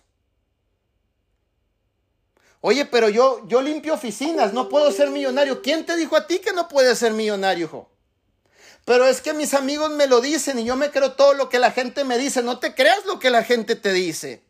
Oye, 2.68 2.84
pero 2.84 3.10
yo, 3.10 3.48
yo 3.48 3.62
limpio 3.62 3.94
oficinas, 3.94 4.52
no 4.52 4.70
puedo 4.70 4.92
ser 4.92 5.12
millonario. 5.12 5.62
¿Quién 5.62 5.86
te 5.86 5.96
dijo 5.96 6.16
a 6.16 6.26
ti 6.26 6.40
que 6.40 6.52
no 6.52 6.68
puedes 6.68 6.98
ser 6.98 7.14
millonario, 7.14 7.66
hijo? 7.66 7.92
Pero 8.86 9.06
es 9.06 9.22
que 9.22 9.34
mis 9.34 9.54
amigos 9.54 9.92
me 9.92 10.08
lo 10.08 10.20
dicen 10.20 10.58
y 10.58 10.66
yo 10.66 10.76
me 10.76 10.90
creo 10.90 11.12
todo 11.12 11.36
lo 11.36 11.48
que 11.48 11.60
la 11.60 11.70
gente 11.70 12.04
me 12.04 12.18
dice. 12.18 12.42
No 12.42 12.58
te 12.58 12.74
creas 12.74 13.06
lo 13.06 13.20
que 13.20 13.30
la 13.30 13.44
gente 13.44 13.76
te 13.76 13.94
dice. 13.94 14.42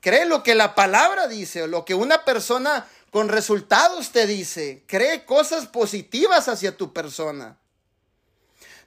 Cree 0.00 0.26
lo 0.26 0.42
que 0.42 0.56
la 0.56 0.74
palabra 0.74 1.28
dice 1.28 1.62
o 1.62 1.66
lo 1.68 1.84
que 1.84 1.94
una 1.94 2.24
persona 2.24 2.88
con 3.12 3.28
resultados 3.28 4.10
te 4.10 4.26
dice. 4.26 4.82
Cree 4.88 5.24
cosas 5.24 5.66
positivas 5.66 6.48
hacia 6.48 6.76
tu 6.76 6.92
persona. 6.92 7.56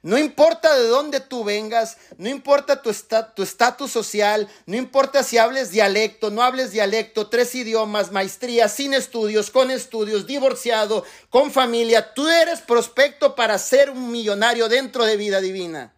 No 0.04 0.18
importa 0.18 0.76
de 0.76 0.86
dónde 0.86 1.18
tú 1.20 1.44
vengas, 1.44 1.96
no 2.18 2.28
importa 2.28 2.82
tu 2.82 2.90
estatus 2.90 3.90
social, 3.90 4.50
no 4.66 4.76
importa 4.76 5.22
si 5.22 5.38
hables 5.38 5.70
dialecto, 5.70 6.30
no 6.30 6.42
hables 6.42 6.72
dialecto, 6.72 7.30
tres 7.30 7.54
idiomas, 7.54 8.12
maestría, 8.12 8.68
sin 8.68 8.92
estudios, 8.92 9.50
con 9.50 9.70
estudios, 9.70 10.26
divorciado, 10.26 11.06
con 11.30 11.50
familia, 11.50 12.12
tú 12.12 12.28
eres 12.28 12.60
prospecto 12.60 13.34
para 13.34 13.56
ser 13.56 13.88
un 13.88 14.12
millonario 14.12 14.68
dentro 14.68 15.06
de 15.06 15.16
vida 15.16 15.40
divina. 15.40 15.94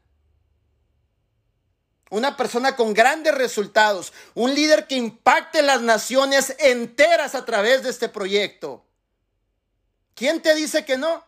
Una 2.09 2.37
persona 2.37 2.77
con 2.77 2.95
grandes 2.95 3.35
resultados, 3.35 4.13
un 4.35 4.55
líder 4.55 4.87
que 4.87 4.95
impacte 4.95 5.63
las 5.63 5.83
naciones 5.83 6.55
enteras 6.61 7.35
a 7.35 7.45
través 7.45 7.83
de 7.83 7.91
este 7.91 8.09
proyecto. 8.09 8.85
¿Quién 10.15 10.41
te 10.41 10.55
dice 10.55 10.85
que 10.85 10.97
no? 10.97 11.26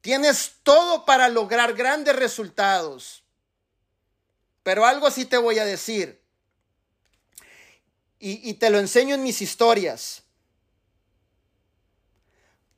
Tienes 0.00 0.56
todo 0.62 1.04
para 1.04 1.28
lograr 1.28 1.74
grandes 1.74 2.16
resultados. 2.16 3.22
Pero 4.62 4.86
algo 4.86 5.10
sí 5.10 5.24
te 5.24 5.36
voy 5.36 5.58
a 5.58 5.64
decir. 5.64 6.20
Y, 8.18 8.48
y, 8.48 8.54
te 8.54 8.70
lo 8.70 8.78
enseño 8.78 9.14
en 9.14 9.22
mis 9.22 9.40
historias. 9.42 10.22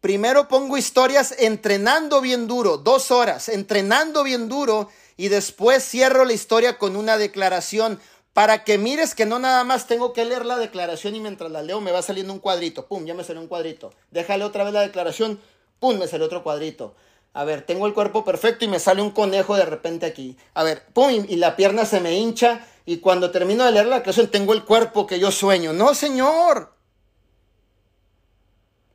Primero 0.01 0.49
pongo 0.49 0.77
historias 0.77 1.35
entrenando 1.39 2.21
bien 2.21 2.47
duro, 2.47 2.79
dos 2.79 3.11
horas, 3.11 3.49
entrenando 3.49 4.23
bien 4.23 4.49
duro 4.49 4.91
y 5.17 5.29
después 5.29 5.85
cierro 5.85 6.25
la 6.25 6.33
historia 6.33 6.79
con 6.79 6.97
una 6.97 7.19
declaración 7.19 8.01
para 8.33 8.65
que 8.65 8.79
mires 8.79 9.15
que 9.15 9.27
no 9.27 9.39
nada 9.39 9.65
más 9.65 9.87
tengo 9.87 10.13
que 10.13 10.25
leer 10.25 10.47
la 10.47 10.57
declaración 10.57 11.15
y 11.17 11.21
mientras 11.21 11.51
la 11.51 11.63
leo 11.63 11.81
me 11.81 11.93
va 11.93 12.01
saliendo 12.01 12.33
un 12.33 12.39
cuadrito, 12.39 12.87
pum, 12.87 13.05
ya 13.05 13.15
me 13.15 13.25
salió 13.25 13.43
un 13.43 13.49
cuadrito. 13.49 13.93
Déjale 14.11 14.45
otra 14.45 14.65
vez 14.65 14.73
la 14.73 14.81
declaración, 14.81 15.41
pum, 15.79 15.99
me 15.99 16.07
sale 16.07 16.25
otro 16.25 16.43
cuadrito. 16.43 16.95
A 17.33 17.45
ver, 17.45 17.63
tengo 17.63 17.87
el 17.87 17.95
cuerpo 17.95 18.25
perfecto 18.25 18.65
y 18.65 18.69
me 18.69 18.81
sale 18.81 19.03
un 19.03 19.11
conejo 19.11 19.57
de 19.57 19.65
repente 19.65 20.07
aquí. 20.07 20.37
A 20.55 20.63
ver, 20.63 20.85
pum, 20.93 21.25
y, 21.29 21.37
la 21.37 21.57
pierna 21.57 21.85
se 21.85 22.01
me 22.01 22.15
hincha 22.15 22.67
y 22.85 22.99
cuando 22.99 23.31
termino 23.31 23.65
de 23.65 23.73
leer 23.73 23.87
la 23.87 23.97
declaración 23.97 24.31
tengo 24.31 24.53
el 24.53 24.65
cuerpo 24.65 25.07
que 25.07 25.21
yo 25.21 25.31
sueño. 25.31 25.73
No, 25.73 25.95
señor. 25.95 26.75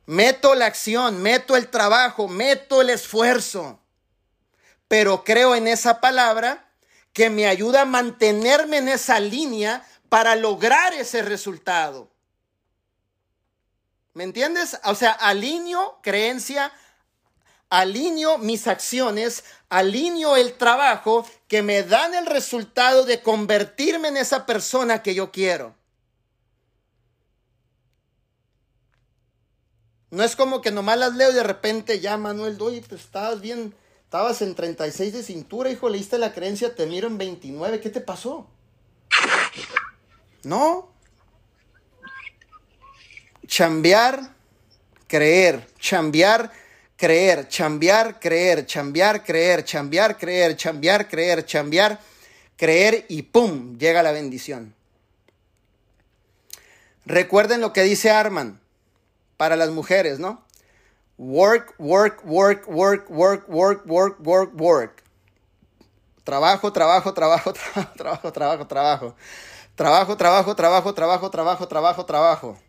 Meto 0.04 0.54
la 0.54 0.66
acción, 0.66 1.22
meto 1.22 1.56
el 1.56 1.68
trabajo, 1.68 2.28
meto 2.28 2.80
el 2.80 2.90
esfuerzo 2.90 3.80
pero 4.88 5.24
creo 5.24 5.54
en 5.54 5.68
esa 5.68 6.00
palabra 6.00 6.68
que 7.12 7.30
me 7.30 7.46
ayuda 7.46 7.82
a 7.82 7.86
mantenerme 7.86 8.78
en 8.78 8.88
esa 8.88 9.20
línea 9.20 9.86
para 10.08 10.36
lograr 10.36 10.92
ese 10.94 11.22
resultado. 11.22 12.10
¿Me 14.14 14.24
entiendes? 14.24 14.78
O 14.84 14.94
sea, 14.94 15.12
alineo 15.12 15.98
creencia, 16.02 16.72
alineo 17.70 18.38
mis 18.38 18.66
acciones, 18.66 19.44
alineo 19.68 20.36
el 20.36 20.54
trabajo 20.54 21.26
que 21.48 21.62
me 21.62 21.82
dan 21.82 22.14
el 22.14 22.26
resultado 22.26 23.04
de 23.04 23.22
convertirme 23.22 24.08
en 24.08 24.16
esa 24.16 24.46
persona 24.46 25.02
que 25.02 25.14
yo 25.14 25.30
quiero. 25.30 25.74
No 30.10 30.22
es 30.22 30.36
como 30.36 30.62
que 30.62 30.70
nomás 30.70 30.98
las 30.98 31.14
leo 31.14 31.30
y 31.30 31.34
de 31.34 31.42
repente 31.42 32.00
ya, 32.00 32.16
Manuel, 32.16 32.56
doy, 32.56 32.80
pues 32.80 33.02
estabas 33.02 33.40
bien 33.40 33.74
Estabas 34.06 34.40
en 34.40 34.54
36 34.54 35.12
de 35.12 35.22
cintura, 35.24 35.68
hijo, 35.68 35.88
leíste 35.88 36.16
la 36.16 36.32
creencia, 36.32 36.76
te 36.76 36.86
miro 36.86 37.08
en 37.08 37.18
29. 37.18 37.80
¿Qué 37.80 37.90
te 37.90 38.00
pasó? 38.00 38.46
No. 40.44 40.88
Chambear, 43.48 44.32
creer. 45.08 45.66
Chambear, 45.80 46.52
creer. 46.96 47.48
Chambear, 47.48 48.18
creer. 48.18 48.66
Chambear, 48.66 49.22
creer. 49.22 49.64
Chambear, 49.64 50.16
creer. 50.16 50.56
Chambear, 50.56 51.08
creer. 51.08 51.44
Chambear, 51.44 51.98
creer 52.56 53.06
y 53.08 53.22
¡pum! 53.22 53.76
Llega 53.78 54.02
la 54.02 54.12
bendición. 54.12 54.74
Recuerden 57.04 57.60
lo 57.60 57.72
que 57.72 57.82
dice 57.82 58.10
Arman 58.10 58.60
para 59.36 59.54
las 59.54 59.70
mujeres, 59.70 60.18
¿no? 60.18 60.44
Work, 61.18 61.74
work, 61.78 62.22
work, 62.24 62.66
work, 62.68 63.08
work, 63.08 63.48
work, 63.48 63.86
work, 63.86 64.16
work, 64.26 64.60
work. 64.60 65.02
Trabajo, 66.24 66.72
trabajo, 66.72 67.14
trabajo, 67.14 67.52
trabajo, 67.96 68.32
trabajo, 68.32 68.66
trabajo. 68.66 69.14
Trabajo, 69.76 70.16
trabajo, 70.16 70.56
trabajo, 70.56 70.94
trabajo, 70.94 71.30
trabajo, 71.30 71.68
trabajo, 71.68 71.68
trabajo. 71.68 72.04
Trabajo, 72.06 72.65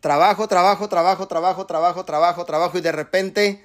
trabajo, 0.00 0.48
trabajo, 0.48 0.88
trabajo, 0.88 1.26
trabajo, 1.26 1.66
trabajo, 2.04 2.44
trabajo 2.44 2.78
y 2.78 2.80
de 2.80 2.92
repente 2.92 3.64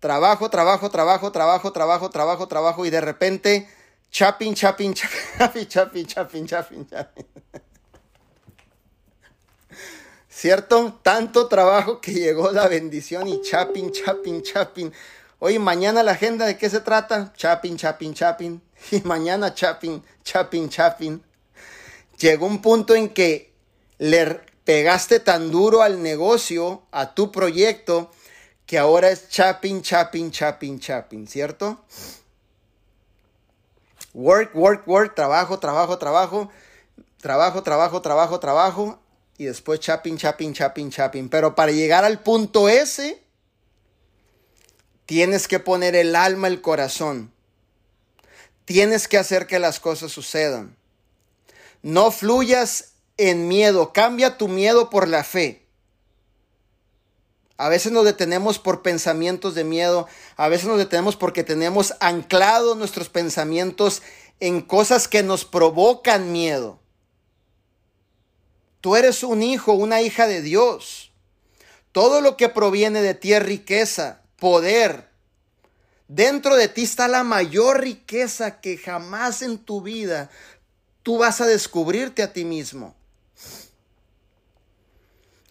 trabajo, 0.00 0.50
trabajo, 0.50 0.90
trabajo, 0.90 1.32
trabajo, 1.32 1.72
trabajo, 1.72 2.10
trabajo, 2.10 2.48
trabajo 2.48 2.86
y 2.86 2.90
de 2.90 3.00
repente 3.00 3.68
chapping, 4.10 4.54
chapping, 4.54 4.94
chapping, 4.94 5.66
chapping, 5.68 6.06
chapping, 6.06 6.46
chapping, 6.46 6.86
chapping. 6.86 7.26
¿Cierto? 10.28 10.98
Tanto 11.02 11.48
trabajo 11.48 12.00
que 12.00 12.12
llegó 12.12 12.50
la 12.50 12.66
bendición 12.66 13.28
y 13.28 13.42
chapping, 13.42 13.92
chapping, 13.92 14.42
chapping. 14.42 14.92
Hoy, 15.38 15.58
mañana 15.58 16.02
la 16.02 16.12
agenda 16.12 16.46
de 16.46 16.56
qué 16.56 16.70
se 16.70 16.80
trata? 16.80 17.32
Chapping, 17.36 17.76
chapping, 17.76 18.14
chapping. 18.14 18.62
Y 18.90 19.00
mañana 19.02 19.52
chapping, 19.52 20.02
chapping, 20.24 20.70
chapping. 20.70 21.22
Llegó 22.18 22.46
un 22.46 22.62
punto 22.62 22.94
en 22.94 23.10
que 23.10 23.52
le 23.98 24.40
pegaste 24.70 25.18
tan 25.18 25.50
duro 25.50 25.82
al 25.82 26.00
negocio, 26.00 26.84
a 26.92 27.12
tu 27.12 27.32
proyecto, 27.32 28.12
que 28.66 28.78
ahora 28.78 29.10
es 29.10 29.28
chapping, 29.28 29.82
chapping, 29.82 30.30
chapping, 30.30 30.78
chapping, 30.78 31.26
¿cierto? 31.26 31.84
Work, 34.14 34.54
work, 34.54 34.86
work, 34.86 35.16
trabajo, 35.16 35.58
trabajo, 35.58 35.98
trabajo, 35.98 36.50
trabajo, 37.20 37.64
trabajo, 37.64 38.00
trabajo, 38.00 38.38
trabajo, 38.38 39.00
y 39.38 39.46
después 39.46 39.80
chapping, 39.80 40.16
chapping, 40.16 40.52
chapping, 40.52 40.88
chapping. 40.88 41.28
Pero 41.28 41.56
para 41.56 41.72
llegar 41.72 42.04
al 42.04 42.20
punto 42.20 42.68
S, 42.68 43.20
tienes 45.04 45.48
que 45.48 45.58
poner 45.58 45.96
el 45.96 46.14
alma, 46.14 46.46
el 46.46 46.60
corazón. 46.60 47.32
Tienes 48.66 49.08
que 49.08 49.18
hacer 49.18 49.48
que 49.48 49.58
las 49.58 49.80
cosas 49.80 50.12
sucedan. 50.12 50.76
No 51.82 52.12
fluyas 52.12 52.90
en 53.28 53.48
miedo, 53.48 53.92
cambia 53.92 54.38
tu 54.38 54.48
miedo 54.48 54.88
por 54.88 55.06
la 55.06 55.24
fe. 55.24 55.66
A 57.58 57.68
veces 57.68 57.92
nos 57.92 58.06
detenemos 58.06 58.58
por 58.58 58.80
pensamientos 58.80 59.54
de 59.54 59.64
miedo, 59.64 60.08
a 60.36 60.48
veces 60.48 60.66
nos 60.66 60.78
detenemos 60.78 61.16
porque 61.16 61.44
tenemos 61.44 61.92
anclados 62.00 62.78
nuestros 62.78 63.10
pensamientos 63.10 64.02
en 64.40 64.62
cosas 64.62 65.06
que 65.06 65.22
nos 65.22 65.44
provocan 65.44 66.32
miedo. 66.32 66.80
Tú 68.80 68.96
eres 68.96 69.22
un 69.22 69.42
hijo, 69.42 69.74
una 69.74 70.00
hija 70.00 70.26
de 70.26 70.40
Dios. 70.40 71.12
Todo 71.92 72.22
lo 72.22 72.38
que 72.38 72.48
proviene 72.48 73.02
de 73.02 73.12
ti 73.12 73.34
es 73.34 73.42
riqueza, 73.42 74.22
poder. 74.36 75.10
Dentro 76.08 76.56
de 76.56 76.68
ti 76.68 76.84
está 76.84 77.06
la 77.08 77.24
mayor 77.24 77.82
riqueza 77.82 78.62
que 78.62 78.78
jamás 78.78 79.42
en 79.42 79.58
tu 79.58 79.82
vida 79.82 80.30
tú 81.02 81.18
vas 81.18 81.42
a 81.42 81.46
descubrirte 81.46 82.22
a 82.22 82.32
ti 82.32 82.46
mismo. 82.46 82.96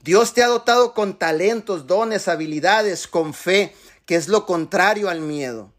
Dios 0.02 0.34
te 0.34 0.44
ha 0.44 0.48
dotado 0.48 0.94
con 0.94 1.18
talentos, 1.18 1.86
dones, 1.86 2.28
habilidades, 2.28 3.08
con 3.08 3.34
fe, 3.34 3.76
que 4.06 4.16
es 4.16 4.28
lo 4.28 4.46
contrario 4.46 5.10
al 5.10 5.22
miedo. 5.22 5.74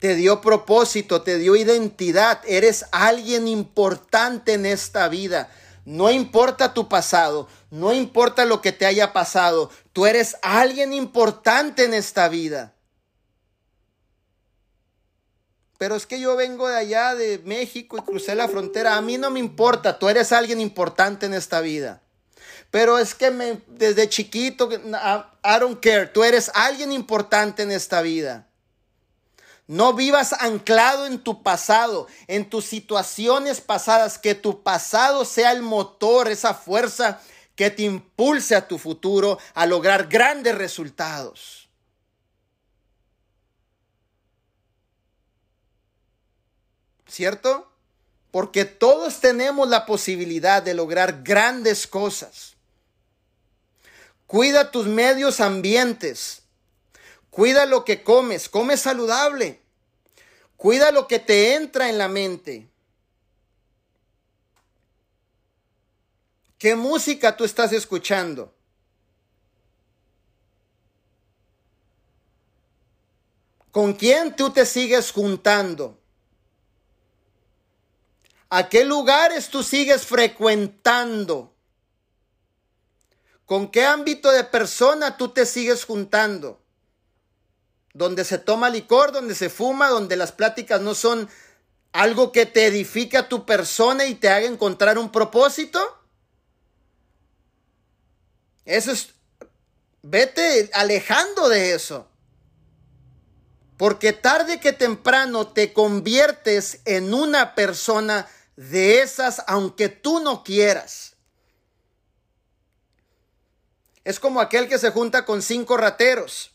Te 0.00 0.14
dio 0.14 0.40
propósito, 0.40 1.22
te 1.22 1.38
dio 1.38 1.56
identidad, 1.56 2.40
eres 2.46 2.86
alguien 2.90 3.46
importante 3.46 4.54
en 4.54 4.66
esta 4.66 5.08
vida. 5.08 5.50
No 5.84 6.10
importa 6.10 6.74
tu 6.74 6.88
pasado, 6.88 7.48
no 7.70 7.92
importa 7.92 8.44
lo 8.44 8.60
que 8.60 8.72
te 8.72 8.86
haya 8.86 9.12
pasado, 9.12 9.70
tú 9.92 10.06
eres 10.06 10.36
alguien 10.42 10.92
importante 10.92 11.84
en 11.84 11.94
esta 11.94 12.28
vida. 12.28 12.74
Pero 15.80 15.96
es 15.96 16.04
que 16.04 16.20
yo 16.20 16.36
vengo 16.36 16.68
de 16.68 16.76
allá, 16.76 17.14
de 17.14 17.38
México, 17.38 17.96
y 17.96 18.02
crucé 18.02 18.34
la 18.34 18.48
frontera. 18.48 18.96
A 18.96 19.00
mí 19.00 19.16
no 19.16 19.30
me 19.30 19.40
importa, 19.40 19.98
tú 19.98 20.10
eres 20.10 20.30
alguien 20.30 20.60
importante 20.60 21.24
en 21.24 21.32
esta 21.32 21.62
vida. 21.62 22.02
Pero 22.70 22.98
es 22.98 23.14
que 23.14 23.30
desde 23.66 24.06
chiquito, 24.06 24.68
I 24.70 25.58
don't 25.58 25.80
care, 25.80 26.04
tú 26.04 26.22
eres 26.22 26.50
alguien 26.52 26.92
importante 26.92 27.62
en 27.62 27.72
esta 27.72 28.02
vida. 28.02 28.46
No 29.66 29.94
vivas 29.94 30.34
anclado 30.34 31.06
en 31.06 31.18
tu 31.18 31.42
pasado, 31.42 32.08
en 32.26 32.50
tus 32.50 32.66
situaciones 32.66 33.62
pasadas, 33.62 34.18
que 34.18 34.34
tu 34.34 34.62
pasado 34.62 35.24
sea 35.24 35.50
el 35.50 35.62
motor, 35.62 36.28
esa 36.28 36.52
fuerza 36.52 37.22
que 37.56 37.70
te 37.70 37.84
impulse 37.84 38.54
a 38.54 38.68
tu 38.68 38.76
futuro 38.76 39.38
a 39.54 39.64
lograr 39.64 40.08
grandes 40.08 40.58
resultados. 40.58 41.59
¿Cierto? 47.10 47.70
Porque 48.30 48.64
todos 48.64 49.20
tenemos 49.20 49.68
la 49.68 49.86
posibilidad 49.86 50.62
de 50.62 50.74
lograr 50.74 51.22
grandes 51.22 51.86
cosas. 51.86 52.54
Cuida 54.26 54.70
tus 54.70 54.86
medios 54.86 55.40
ambientes. 55.40 56.42
Cuida 57.30 57.66
lo 57.66 57.84
que 57.84 58.02
comes. 58.02 58.48
Come 58.48 58.76
saludable. 58.76 59.60
Cuida 60.56 60.92
lo 60.92 61.08
que 61.08 61.18
te 61.18 61.54
entra 61.54 61.88
en 61.88 61.98
la 61.98 62.08
mente. 62.08 62.68
¿Qué 66.58 66.76
música 66.76 67.36
tú 67.36 67.44
estás 67.44 67.72
escuchando? 67.72 68.54
¿Con 73.70 73.94
quién 73.94 74.34
tú 74.34 74.50
te 74.50 74.66
sigues 74.66 75.12
juntando? 75.12 75.99
¿A 78.50 78.68
qué 78.68 78.84
lugares 78.84 79.48
tú 79.48 79.62
sigues 79.62 80.04
frecuentando? 80.04 81.54
¿Con 83.46 83.70
qué 83.70 83.84
ámbito 83.84 84.30
de 84.32 84.42
persona 84.42 85.16
tú 85.16 85.28
te 85.28 85.46
sigues 85.46 85.84
juntando? 85.84 86.60
Donde 87.94 88.24
se 88.24 88.38
toma 88.38 88.68
licor, 88.68 89.12
donde 89.12 89.36
se 89.36 89.50
fuma, 89.50 89.88
donde 89.88 90.16
las 90.16 90.32
pláticas 90.32 90.80
no 90.80 90.96
son 90.96 91.28
algo 91.92 92.32
que 92.32 92.44
te 92.44 92.66
edifique 92.66 93.16
a 93.16 93.28
tu 93.28 93.46
persona 93.46 94.06
y 94.06 94.16
te 94.16 94.28
haga 94.28 94.46
encontrar 94.46 94.98
un 94.98 95.12
propósito. 95.12 95.80
Eso 98.64 98.90
es, 98.90 99.10
vete 100.02 100.70
alejando 100.72 101.48
de 101.48 101.74
eso. 101.74 102.08
Porque 103.76 104.12
tarde 104.12 104.60
que 104.60 104.72
temprano 104.72 105.48
te 105.48 105.72
conviertes 105.72 106.80
en 106.84 107.14
una 107.14 107.54
persona 107.54 108.28
de 108.60 109.00
esas 109.00 109.42
aunque 109.46 109.88
tú 109.88 110.20
no 110.20 110.44
quieras. 110.44 111.16
Es 114.04 114.20
como 114.20 114.40
aquel 114.40 114.68
que 114.68 114.78
se 114.78 114.90
junta 114.90 115.24
con 115.24 115.40
cinco 115.40 115.78
rateros. 115.78 116.52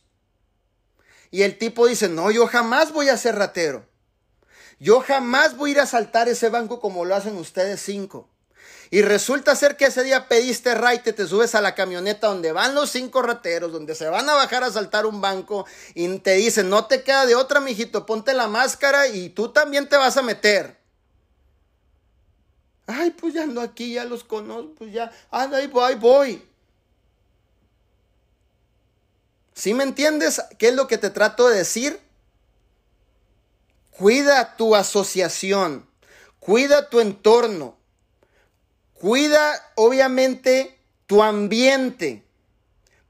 Y 1.31 1.41
el 1.41 1.57
tipo 1.57 1.87
dice, 1.87 2.07
no, 2.07 2.29
yo 2.29 2.45
jamás 2.45 2.91
voy 2.91 3.09
a 3.09 3.17
ser 3.17 3.35
ratero. 3.35 3.89
Yo 4.79 5.01
jamás 5.01 5.57
voy 5.57 5.71
a 5.71 5.73
ir 5.73 5.79
a 5.79 5.87
saltar 5.87 6.29
ese 6.29 6.49
banco 6.49 6.79
como 6.79 7.05
lo 7.05 7.15
hacen 7.15 7.37
ustedes 7.37 7.81
cinco. 7.81 8.29
Y 8.91 9.01
resulta 9.01 9.55
ser 9.55 9.75
que 9.75 9.85
ese 9.85 10.03
día 10.03 10.27
pediste 10.27 10.75
raite, 10.75 11.11
te 11.11 11.25
subes 11.25 11.55
a 11.55 11.61
la 11.61 11.73
camioneta 11.73 12.27
donde 12.27 12.51
van 12.51 12.75
los 12.75 12.91
cinco 12.91 13.23
rateros, 13.23 13.71
donde 13.71 13.95
se 13.95 14.07
van 14.09 14.29
a 14.29 14.35
bajar 14.35 14.63
a 14.63 14.71
saltar 14.71 15.07
un 15.07 15.21
banco 15.21 15.65
y 15.95 16.19
te 16.19 16.33
dicen, 16.33 16.69
no 16.69 16.85
te 16.85 17.01
queda 17.01 17.25
de 17.25 17.33
otra, 17.33 17.61
mijito, 17.61 18.05
ponte 18.05 18.35
la 18.35 18.47
máscara 18.47 19.07
y 19.07 19.29
tú 19.29 19.51
también 19.51 19.89
te 19.89 19.97
vas 19.97 20.17
a 20.17 20.21
meter. 20.21 20.84
Ay, 22.87 23.11
pues 23.11 23.33
ya 23.33 23.43
ando 23.43 23.61
aquí, 23.61 23.93
ya 23.93 24.05
los 24.05 24.23
conozco, 24.23 24.75
pues 24.77 24.93
ya, 24.93 25.11
anda, 25.31 25.57
ahí 25.57 25.67
voy, 25.67 25.95
voy. 25.95 26.41
¿Sí 29.53 29.73
me 29.73 29.83
entiendes 29.83 30.41
qué 30.57 30.67
es 30.67 30.75
lo 30.75 30.87
que 30.87 30.97
te 30.97 31.09
trato 31.09 31.47
de 31.47 31.57
decir? 31.57 31.99
Cuida 33.91 34.57
tu 34.57 34.75
asociación, 34.75 35.87
cuida 36.39 36.89
tu 36.89 36.99
entorno, 36.99 37.77
cuida 38.93 39.71
obviamente 39.75 40.77
tu 41.07 41.23
ambiente. 41.23 42.23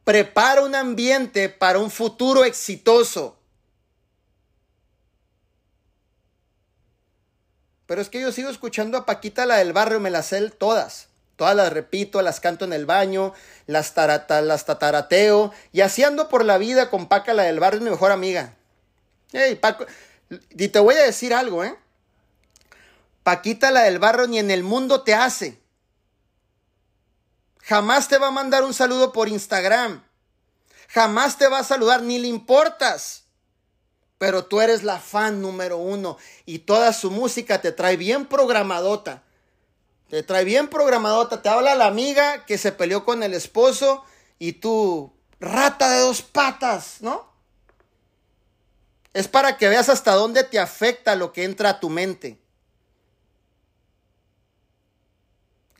Prepara 0.03 0.61
un 0.61 0.75
ambiente 0.75 1.49
para 1.49 1.79
un 1.79 1.89
futuro 1.89 2.45
exitoso. 2.45 3.35
Pero 7.85 8.01
es 8.01 8.09
que 8.09 8.19
yo 8.19 8.31
sigo 8.31 8.49
escuchando 8.49 8.97
a 8.97 9.05
Paquita, 9.05 9.45
la 9.45 9.57
del 9.57 9.73
barrio, 9.73 9.99
me 9.99 10.09
las 10.09 10.27
sé 10.27 10.49
todas. 10.49 11.09
Todas 11.35 11.55
las 11.55 11.71
repito, 11.71 12.21
las 12.21 12.39
canto 12.39 12.65
en 12.65 12.73
el 12.73 12.85
baño, 12.85 13.33
las, 13.67 13.93
tarata, 13.93 14.41
las 14.41 14.65
tatarateo. 14.65 15.51
Y 15.73 15.81
así 15.81 16.03
ando 16.03 16.29
por 16.29 16.45
la 16.45 16.57
vida 16.57 16.89
con 16.89 17.07
Paca, 17.07 17.33
la 17.33 17.43
del 17.43 17.59
barrio, 17.59 17.81
mi 17.81 17.89
mejor 17.89 18.11
amiga. 18.11 18.55
Paco, 19.59 19.85
y 20.51 20.69
te 20.69 20.79
voy 20.79 20.95
a 20.95 21.03
decir 21.03 21.33
algo, 21.33 21.63
¿eh? 21.63 21.77
Paquita, 23.23 23.71
la 23.71 23.83
del 23.83 23.99
barrio, 23.99 24.27
ni 24.27 24.39
en 24.39 24.49
el 24.49 24.63
mundo 24.63 25.03
te 25.03 25.13
hace. 25.13 25.59
Jamás 27.63 28.07
te 28.07 28.17
va 28.17 28.27
a 28.27 28.31
mandar 28.31 28.63
un 28.63 28.73
saludo 28.73 29.11
por 29.11 29.27
Instagram. 29.27 30.03
Jamás 30.87 31.37
te 31.37 31.47
va 31.47 31.59
a 31.59 31.63
saludar, 31.63 32.01
ni 32.01 32.17
le 32.19 32.27
importas 32.27 33.24
pero 34.17 34.45
tú 34.45 34.61
eres 34.61 34.83
la 34.83 34.99
fan 34.99 35.41
número 35.41 35.77
uno 35.77 36.17
y 36.45 36.59
toda 36.59 36.93
su 36.93 37.11
música 37.11 37.61
te 37.61 37.71
trae 37.71 37.97
bien 37.97 38.25
programadota. 38.25 39.23
Te 40.09 40.23
trae 40.23 40.45
bien 40.45 40.69
programadota. 40.69 41.41
Te 41.41 41.49
habla 41.49 41.75
la 41.75 41.87
amiga 41.87 42.45
que 42.45 42.57
se 42.57 42.71
peleó 42.71 43.03
con 43.03 43.23
el 43.23 43.33
esposo 43.33 44.03
y 44.39 44.53
tú, 44.53 45.13
rata 45.39 45.89
de 45.89 45.99
dos 45.99 46.21
patas, 46.21 46.97
¿no? 47.01 47.33
Es 49.13 49.27
para 49.27 49.57
que 49.57 49.69
veas 49.69 49.89
hasta 49.89 50.13
dónde 50.13 50.43
te 50.43 50.59
afecta 50.59 51.15
lo 51.15 51.31
que 51.33 51.43
entra 51.43 51.69
a 51.69 51.79
tu 51.79 51.89
mente. 51.89 52.39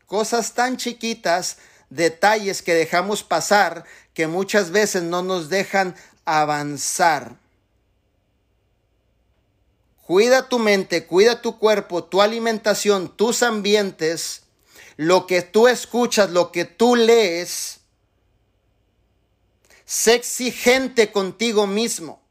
Cosas 0.06 0.54
tan 0.54 0.78
chiquitas, 0.78 1.58
detalles 1.90 2.62
que 2.62 2.74
dejamos 2.74 3.24
pasar 3.24 3.86
que 4.14 4.28
muchas 4.28 4.72
veces 4.72 5.04
no 5.04 5.22
nos 5.22 5.50
dejan 5.50 5.96
avanzar. 6.24 7.36
Cuida 10.06 10.50
tu 10.50 10.60
mente, 10.60 11.08
cuida 11.08 11.42
tu 11.42 11.58
cuerpo, 11.58 12.04
tu 12.04 12.22
alimentación, 12.22 13.10
tus 13.10 13.42
ambientes, 13.42 14.44
lo 14.98 15.26
que 15.26 15.42
tú 15.42 15.68
escuchas, 15.68 16.30
lo 16.30 16.52
que 16.52 16.64
tú 16.64 16.96
lees, 16.96 17.80
sé 19.84 20.14
exigente 20.14 21.12
contigo 21.12 21.66
mismo, 21.66 22.22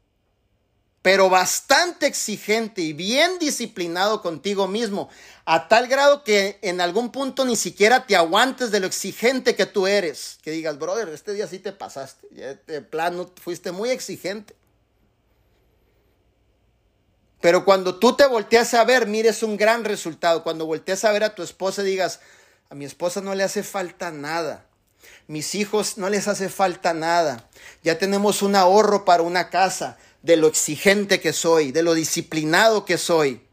pero 1.01 1.29
bastante 1.29 2.07
exigente 2.07 2.81
y 2.81 2.93
bien 2.93 3.39
disciplinado 3.39 4.21
contigo 4.21 4.69
mismo, 4.69 5.09
a 5.43 5.67
tal 5.67 5.87
grado 5.87 6.23
que 6.23 6.57
en 6.61 6.79
algún 6.79 7.11
punto 7.11 7.43
ni 7.43 7.57
siquiera 7.57 8.07
te 8.07 8.15
aguantes 8.15 8.71
de 8.71 8.79
lo 8.79 8.87
exigente 8.87 9.53
que 9.53 9.65
tú 9.65 9.85
eres. 9.85 10.39
Que 10.41 10.51
digas, 10.51 10.79
brother, 10.79 11.09
este 11.09 11.33
día 11.33 11.45
sí 11.45 11.59
te 11.59 11.73
pasaste, 11.73 12.27
de 12.65 12.81
plano 12.81 13.29
fuiste 13.41 13.73
muy 13.73 13.89
exigente. 13.89 14.55
Pero 17.45 17.63
cuando 17.63 17.99
tú 17.99 18.15
te 18.15 18.25
volteas 18.25 18.73
a 18.73 18.83
ver, 18.85 19.05
mires 19.05 19.43
un 19.43 19.55
gran 19.55 19.83
resultado. 19.83 20.41
Cuando 20.41 20.65
volteas 20.65 21.05
a 21.05 21.11
ver 21.11 21.23
a 21.23 21.35
tu 21.35 21.43
esposa, 21.43 21.83
digas, 21.83 22.19
a 22.71 22.73
mi 22.73 22.85
esposa 22.85 23.21
no 23.21 23.35
le 23.35 23.43
hace 23.43 23.61
falta 23.61 24.09
nada. 24.09 24.65
Mis 25.27 25.53
hijos 25.53 25.99
no 25.99 26.09
les 26.09 26.27
hace 26.27 26.49
falta 26.49 26.95
nada. 26.95 27.47
Ya 27.83 27.99
tenemos 27.99 28.41
un 28.41 28.55
ahorro 28.55 29.05
para 29.05 29.21
una 29.21 29.51
casa 29.51 29.99
de 30.23 30.37
lo 30.37 30.47
exigente 30.47 31.19
que 31.19 31.33
soy, 31.33 31.71
de 31.71 31.83
lo 31.83 31.93
disciplinado 31.93 32.83
que 32.83 32.97
soy. 32.97 33.47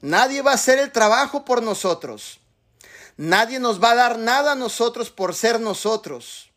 Nadie 0.00 0.42
va 0.42 0.50
a 0.50 0.54
hacer 0.54 0.80
el 0.80 0.90
trabajo 0.90 1.44
por 1.44 1.62
nosotros. 1.62 2.40
Nadie 3.16 3.60
nos 3.60 3.80
va 3.80 3.92
a 3.92 3.94
dar 3.94 4.18
nada 4.18 4.50
a 4.50 4.56
nosotros 4.56 5.10
por 5.10 5.32
ser 5.32 5.60
nosotros. 5.60 6.50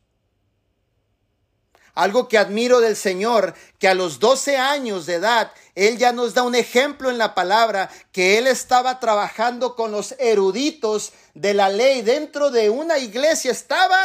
Algo 1.94 2.28
que 2.28 2.40
admiro 2.40 2.80
del 2.80 2.96
Señor, 2.96 3.54
que 3.78 3.88
a 3.88 3.94
los 3.94 4.20
12 4.20 4.58
años 4.58 5.06
de 5.06 5.16
edad, 5.16 5.52
Él 5.76 5.98
ya 5.98 6.12
nos 6.12 6.34
da 6.34 6.44
un 6.44 6.56
ejemplo 6.56 7.10
en 7.10 7.18
la 7.18 7.34
palabra, 7.34 7.90
que 8.12 8.38
Él 8.38 8.48
estaba 8.48 9.00
trabajando 9.00 9.76
con 9.76 9.92
los 9.92 10.14
eruditos 10.20 11.14
de 11.34 11.54
la 11.54 11.70
ley. 11.70 12.02
Dentro 12.02 12.52
de 12.52 12.70
una 12.70 12.98
iglesia, 12.98 13.52
estaba 13.52 13.98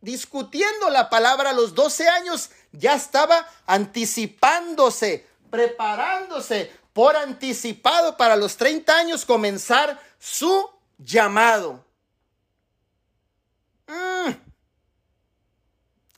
discutiendo 0.00 0.90
la 0.90 1.10
palabra 1.10 1.50
a 1.50 1.54
los 1.54 1.74
12 1.74 2.08
años, 2.08 2.50
ya 2.72 2.94
estaba 2.94 3.48
anticipándose, 3.66 5.26
preparándose 5.50 6.70
por 6.92 7.16
anticipado 7.16 8.16
para 8.16 8.36
los 8.36 8.56
30 8.56 8.96
años 8.96 9.24
comenzar 9.24 10.00
su 10.18 10.70
llamado. 10.98 11.84
Mm. 13.86 14.30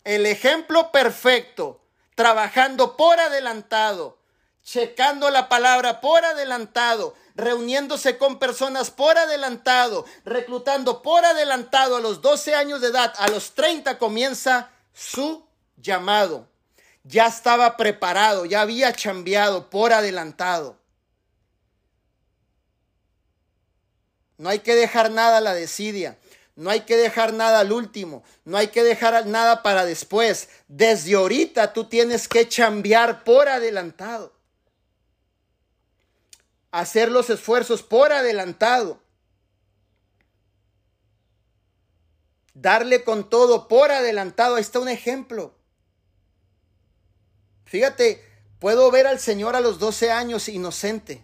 El 0.05 0.27
ejemplo 0.27 0.93
perfecto, 0.93 1.81
trabajando 2.15 2.97
por 2.97 3.19
adelantado, 3.19 4.19
checando 4.67 5.31
la 5.31 5.49
palabra 5.49 6.01
por 6.01 6.25
adelantado, 6.25 7.15
reuniéndose 7.37 8.19
con 8.19 8.41
personas 8.41 8.91
por 8.91 9.17
adelantado, 9.17 10.05
reclutando 10.25 11.03
por 11.03 11.25
adelantado 11.25 11.97
a 11.97 12.01
los 12.01 12.21
12 12.21 12.57
años 12.57 12.81
de 12.81 12.89
edad, 12.89 13.15
a 13.17 13.29
los 13.29 13.53
30 13.53 13.97
comienza 13.97 14.71
su 14.93 15.47
llamado. 15.77 16.49
Ya 17.05 17.29
estaba 17.29 17.77
preparado, 17.77 18.45
ya 18.45 18.63
había 18.63 18.93
chambeado 18.93 19.71
por 19.71 19.93
adelantado. 19.93 20.77
No 24.37 24.49
hay 24.49 24.59
que 24.59 24.75
dejar 24.75 25.13
nada 25.13 25.39
a 25.39 25.41
la 25.41 25.55
desidia. 25.55 26.19
No 26.57 26.71
hay 26.71 26.81
que 26.81 26.97
dejar 26.97 27.33
nada 27.35 27.61
al 27.61 27.71
último. 27.71 28.25
No 28.45 28.57
hay 28.57 28.69
que 28.69 28.83
dejar 28.83 29.27
nada 29.27 29.63
para 29.63 29.85
después. 29.85 30.49
Desde 30.67 31.15
ahorita 31.15 31.73
tú 31.73 31.85
tienes 31.85 32.27
que 32.27 32.49
chambear 32.49 33.23
por 33.23 33.49
adelantado. 33.49 34.36
Hacer 36.79 37.11
los 37.11 37.31
esfuerzos 37.31 37.83
por 37.83 38.13
adelantado. 38.13 39.01
Darle 42.55 43.05
con 43.05 43.29
todo 43.31 43.69
por 43.69 43.91
adelantado. 43.91 44.57
Ahí 44.57 44.63
está 44.63 44.81
un 44.81 44.89
ejemplo. 44.89 45.55
Fíjate, 47.65 48.25
puedo 48.59 48.91
ver 48.91 49.07
al 49.07 49.21
Señor 49.21 49.57
a 49.57 49.61
los 49.61 49.79
12 49.79 50.11
años 50.11 50.49
inocente. 50.49 51.23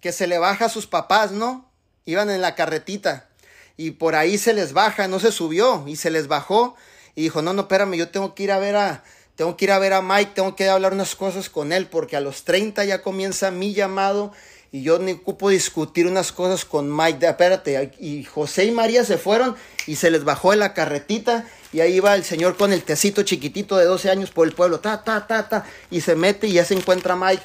Que 0.00 0.12
se 0.12 0.26
le 0.26 0.38
baja 0.38 0.66
a 0.66 0.70
sus 0.70 0.86
papás, 0.86 1.32
¿no? 1.32 1.66
iban 2.06 2.30
en 2.30 2.40
la 2.40 2.54
carretita 2.54 3.28
y 3.76 3.90
por 3.90 4.14
ahí 4.14 4.38
se 4.38 4.54
les 4.54 4.72
baja, 4.72 5.06
no 5.08 5.20
se 5.20 5.32
subió 5.32 5.84
y 5.86 5.96
se 5.96 6.10
les 6.10 6.28
bajó 6.28 6.76
y 7.14 7.22
dijo, 7.22 7.42
no, 7.42 7.52
no, 7.52 7.62
espérame, 7.62 7.94
yo 7.94 8.08
tengo 8.10 8.34
que 8.34 8.44
ir 8.44 8.52
a 8.52 8.58
ver 8.58 8.76
a, 8.76 9.04
tengo 9.36 9.56
que 9.56 9.66
ir 9.66 9.72
a 9.72 9.78
ver 9.78 9.92
a 9.92 10.02
Mike, 10.02 10.32
tengo 10.34 10.56
que 10.56 10.68
hablar 10.68 10.94
unas 10.94 11.14
cosas 11.14 11.50
con 11.50 11.72
él 11.72 11.86
porque 11.86 12.16
a 12.16 12.20
los 12.20 12.44
30 12.44 12.84
ya 12.84 13.02
comienza 13.02 13.50
mi 13.50 13.74
llamado 13.74 14.32
y 14.72 14.82
yo 14.82 14.98
ni 14.98 15.12
ocupo 15.12 15.50
discutir 15.50 16.06
unas 16.06 16.32
cosas 16.32 16.64
con 16.64 16.94
Mike, 16.94 17.18
de, 17.18 17.28
espérate, 17.28 17.92
y 18.00 18.24
José 18.24 18.64
y 18.64 18.70
María 18.72 19.04
se 19.04 19.18
fueron 19.18 19.54
y 19.86 19.96
se 19.96 20.10
les 20.10 20.24
bajó 20.24 20.52
en 20.52 20.58
la 20.58 20.74
carretita 20.74 21.46
y 21.72 21.80
ahí 21.80 22.00
va 22.00 22.14
el 22.14 22.24
señor 22.24 22.56
con 22.56 22.72
el 22.72 22.82
tecito 22.82 23.22
chiquitito 23.22 23.76
de 23.76 23.84
12 23.84 24.10
años 24.10 24.30
por 24.30 24.46
el 24.46 24.54
pueblo, 24.54 24.80
ta, 24.80 25.04
ta, 25.04 25.26
ta, 25.26 25.48
ta, 25.48 25.66
y 25.90 26.00
se 26.00 26.16
mete 26.16 26.46
y 26.46 26.54
ya 26.54 26.64
se 26.64 26.74
encuentra 26.74 27.14
Mike. 27.14 27.42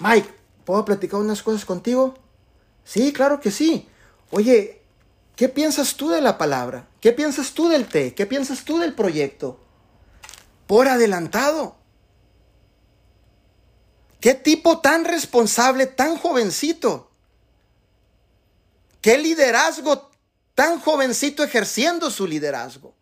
Mike, 0.00 0.28
¿puedo 0.64 0.84
platicar 0.84 1.20
unas 1.20 1.42
cosas 1.42 1.64
contigo? 1.64 2.14
Sí, 2.84 3.12
claro 3.12 3.40
que 3.40 3.50
sí. 3.50 3.88
Oye, 4.30 4.80
¿qué 5.34 5.48
piensas 5.48 5.96
tú 5.96 6.08
de 6.10 6.20
la 6.20 6.38
palabra? 6.38 6.86
¿Qué 7.00 7.12
piensas 7.12 7.52
tú 7.52 7.68
del 7.68 7.86
té? 7.86 8.14
¿Qué 8.14 8.26
piensas 8.26 8.64
tú 8.64 8.78
del 8.78 8.94
proyecto? 8.94 9.60
Por 10.68 10.86
adelantado. 10.86 11.76
¿Qué 14.20 14.34
tipo 14.34 14.80
tan 14.80 15.06
responsable, 15.06 15.86
tan 15.86 16.18
jovencito? 16.18 17.10
¿Qué 19.00 19.16
liderazgo 19.16 20.10
tan 20.54 20.78
jovencito 20.78 21.42
ejerciendo 21.42 22.10
su 22.10 22.26
liderazgo? 22.26 22.94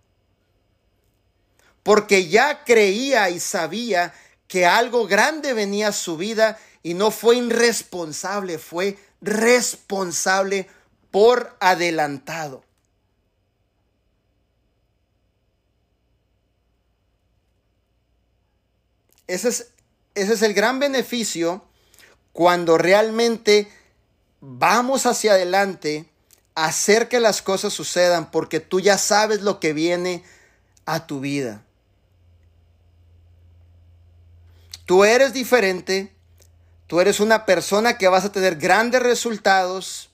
Porque 1.83 2.29
ya 2.29 2.63
creía 2.63 3.31
y 3.31 3.41
sabía 3.41 4.15
que 4.47 4.65
algo 4.65 5.09
grande 5.09 5.53
venía 5.53 5.89
a 5.89 5.93
su 5.93 6.17
vida 6.17 6.59
y 6.85 6.95
no 6.95 7.11
fue 7.11 7.39
irresponsable, 7.39 8.59
fue 8.59 8.97
responsable 9.21 10.69
por 11.11 11.57
adelantado. 11.59 12.66
Ese 19.27 19.49
es, 19.49 19.69
ese 20.15 20.35
es 20.35 20.43
el 20.43 20.55
gran 20.55 20.79
beneficio 20.79 21.65
cuando 22.33 22.79
realmente 22.79 23.69
vamos 24.41 25.07
hacia 25.07 25.33
adelante 25.33 26.09
a 26.55 26.67
hacer 26.67 27.09
que 27.09 27.21
las 27.21 27.43
cosas 27.43 27.73
sucedan 27.73 28.31
porque 28.31 28.61
tú 28.61 28.81
ya 28.81 28.99
sabes 28.99 29.43
lo 29.43 29.61
que 29.61 29.73
viene 29.73 30.25
a 30.85 31.07
tu 31.07 31.21
vida. 31.21 31.63
Tú 34.85 35.05
eres 35.05 35.33
diferente, 35.33 36.17
Tú 36.87 37.01
eres 37.01 37.19
una 37.21 37.47
persona 37.47 37.99
que 37.99 38.09
vas 38.09 38.25
a 38.25 38.33
tener 38.33 38.57
grandes 38.57 39.03
resultados. 39.03 40.11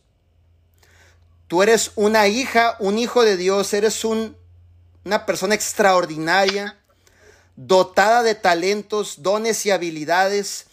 Tú 1.47 1.63
eres 1.63 1.93
una 1.97 2.29
hija, 2.29 2.77
un 2.79 2.99
hijo 2.99 3.25
de 3.25 3.37
Dios. 3.37 3.75
Eres 3.75 4.05
una 4.05 5.27
persona 5.27 5.55
extraordinaria, 5.55 6.79
dotada 7.57 8.23
de 8.23 8.35
talentos, 8.35 9.23
dones 9.23 9.65
y 9.67 9.71
habilidades. 9.71 10.67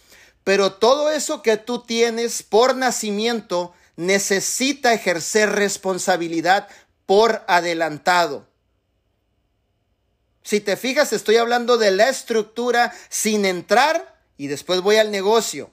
Pero 0.44 0.74
todo 0.74 1.12
eso 1.12 1.42
que 1.42 1.58
tú 1.58 1.84
tienes 1.84 2.44
por 2.44 2.76
nacimiento 2.76 3.74
necesita 3.96 4.94
ejercer 4.94 5.52
responsabilidad 5.52 6.68
por 7.06 7.44
adelantado. 7.48 8.48
Si 10.44 10.62
te 10.62 10.78
fijas, 10.78 11.14
estoy 11.14 11.36
hablando 11.36 11.78
de 11.78 11.92
la 11.92 12.10
estructura 12.10 12.94
sin 13.10 13.46
entrar 13.46 14.18
y 14.38 14.48
después 14.48 14.82
voy 14.82 14.96
al 14.96 15.12
negocio. 15.12 15.70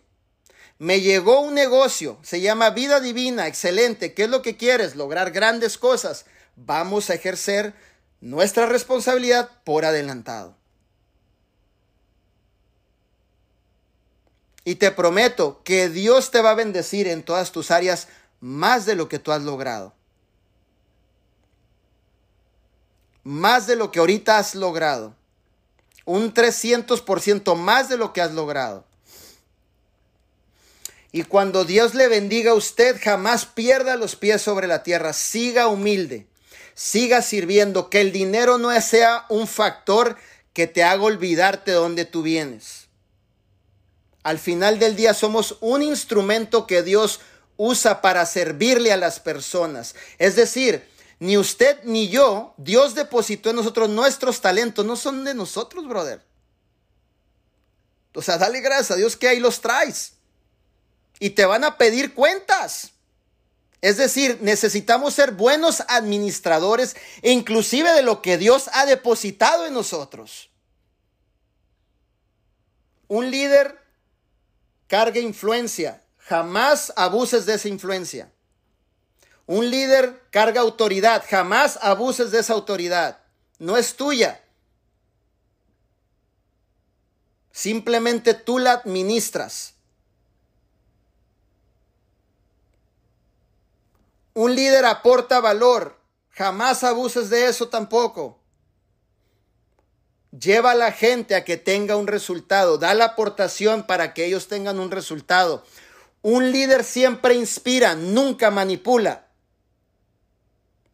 Me 0.79 1.01
llegó 1.01 1.41
un 1.41 1.55
negocio, 1.55 2.19
se 2.23 2.43
llama 2.43 2.71
vida 2.71 3.01
divina, 3.01 3.47
excelente. 3.47 4.13
¿Qué 4.13 4.25
es 4.25 4.29
lo 4.29 4.43
que 4.43 4.57
quieres? 4.57 4.97
Lograr 4.97 5.31
grandes 5.31 5.79
cosas. 5.79 6.27
Vamos 6.57 7.09
a 7.09 7.15
ejercer 7.15 7.73
nuestra 8.21 8.67
responsabilidad 8.67 9.49
por 9.65 9.85
adelantado. 9.87 10.57
Y 14.67 14.75
te 14.75 14.91
prometo 14.91 15.63
que 15.63 15.89
Dios 15.89 16.33
te 16.33 16.43
va 16.43 16.51
a 16.51 16.55
bendecir 16.55 17.07
en 17.07 17.23
todas 17.23 17.53
tus 17.53 17.71
áreas 17.71 18.09
más 18.41 18.85
de 18.85 18.97
lo 18.97 19.09
que 19.09 19.21
tú 19.21 19.31
has 19.31 19.43
logrado. 19.43 19.95
Más 23.23 23.69
de 23.69 23.77
lo 23.77 23.93
que 23.93 24.01
ahorita 24.01 24.39
has 24.39 24.57
logrado. 24.57 25.15
Un 26.05 26.35
300% 26.35 27.55
más 27.55 27.89
de 27.89 27.97
lo 27.97 28.13
que 28.13 28.21
has 28.21 28.33
logrado. 28.33 28.85
Y 31.13 31.23
cuando 31.23 31.65
Dios 31.65 31.95
le 31.95 32.09
bendiga 32.09 32.51
a 32.51 32.55
usted, 32.55 33.01
jamás 33.01 33.47
pierda 33.47 33.95
los 33.95 34.17
pies 34.17 34.43
sobre 34.43 34.67
la 34.67 34.83
tierra. 34.83 35.13
Siga 35.13 35.69
humilde. 35.69 36.27
Siga 36.75 37.23
sirviendo. 37.23 37.89
Que 37.89 38.01
el 38.01 38.11
dinero 38.11 38.59
no 38.59 38.79
sea 38.81 39.27
un 39.29 39.47
factor 39.47 40.17
que 40.53 40.67
te 40.67 40.83
haga 40.83 41.05
olvidarte 41.05 41.71
de 41.71 41.77
dónde 41.77 42.05
tú 42.05 42.23
vienes. 42.23 42.86
Al 44.27 44.41
final 44.41 44.81
del 44.81 44.97
día 44.97 45.15
somos 45.15 45.57
un 45.61 45.83
instrumento 45.83 46.67
que 46.67 46.83
Dios 46.83 47.21
usa 47.57 48.01
para 48.03 48.27
servirle 48.27 48.93
a 48.93 48.97
las 48.97 49.21
personas. 49.21 49.95
Es 50.19 50.35
decir, 50.35 50.85
ni 51.21 51.39
usted 51.39 51.79
ni 51.85 52.09
yo, 52.09 52.53
Dios 52.57 52.97
depositó 52.97 53.51
en 53.51 53.57
nosotros 53.57 53.89
nuestros 53.89 54.41
talentos, 54.41 54.85
no 54.85 54.97
son 54.97 55.23
de 55.23 55.33
nosotros, 55.33 55.87
brother. 55.87 56.25
O 58.17 58.21
sea, 58.21 58.37
dale 58.37 58.61
gracias 58.63 58.91
a 58.91 58.97
Dios 58.97 59.17
que 59.17 59.29
ahí 59.29 59.39
los 59.39 59.61
traes. 59.61 60.15
Y 61.21 61.31
te 61.31 61.47
van 61.47 61.63
a 61.63 61.79
pedir 61.79 62.13
cuentas. 62.13 62.91
Es 63.81 63.97
decir, 63.97 64.41
necesitamos 64.43 65.15
ser 65.15 65.31
buenos 65.31 65.85
administradores, 65.87 66.97
inclusive 67.23 67.93
de 67.93 68.03
lo 68.03 68.23
que 68.23 68.39
Dios 68.39 68.71
ha 68.73 68.87
depositado 68.87 69.67
en 69.67 69.75
nosotros. 69.75 70.51
Un 73.07 73.31
líder 73.31 73.86
carga 74.87 75.21
influencia. 75.21 76.03
Jamás 76.19 76.93
abuses 76.97 77.47
de 77.47 77.55
esa 77.55 77.69
influencia. 77.69 78.33
Un 79.47 79.71
líder 79.71 80.23
carga 80.31 80.61
autoridad. 80.61 81.25
Jamás 81.29 81.79
abuses 81.81 82.31
de 82.31 82.41
esa 82.41 82.53
autoridad. 82.53 83.21
No 83.59 83.77
es 83.77 83.97
tuya. 83.97 84.43
Simplemente 87.53 88.35
tú 88.35 88.59
la 88.59 88.73
administras. 88.73 89.75
Un 94.35 94.55
líder 94.55 94.85
aporta 94.85 95.41
valor. 95.41 95.99
Jamás 96.31 96.85
abuses 96.85 97.31
de 97.31 97.47
eso 97.47 97.69
tampoco. 97.69 98.39
Lleva 100.39 100.73
a 100.73 100.75
la 100.75 100.93
gente 100.93 101.35
a 101.35 101.45
que 101.45 101.57
tenga 101.57 101.97
un 101.97 102.07
resultado. 102.07 102.79
Da 102.79 102.95
la 102.95 103.07
aportación 103.07 103.87
para 103.87 104.13
que 104.13 104.27
ellos 104.27 104.49
tengan 104.49 104.79
un 104.79 104.91
resultado. 104.91 105.65
Un 106.23 106.51
líder 106.51 106.85
siempre 106.85 107.35
inspira, 107.35 107.95
nunca 107.95 108.51
manipula. 108.51 109.29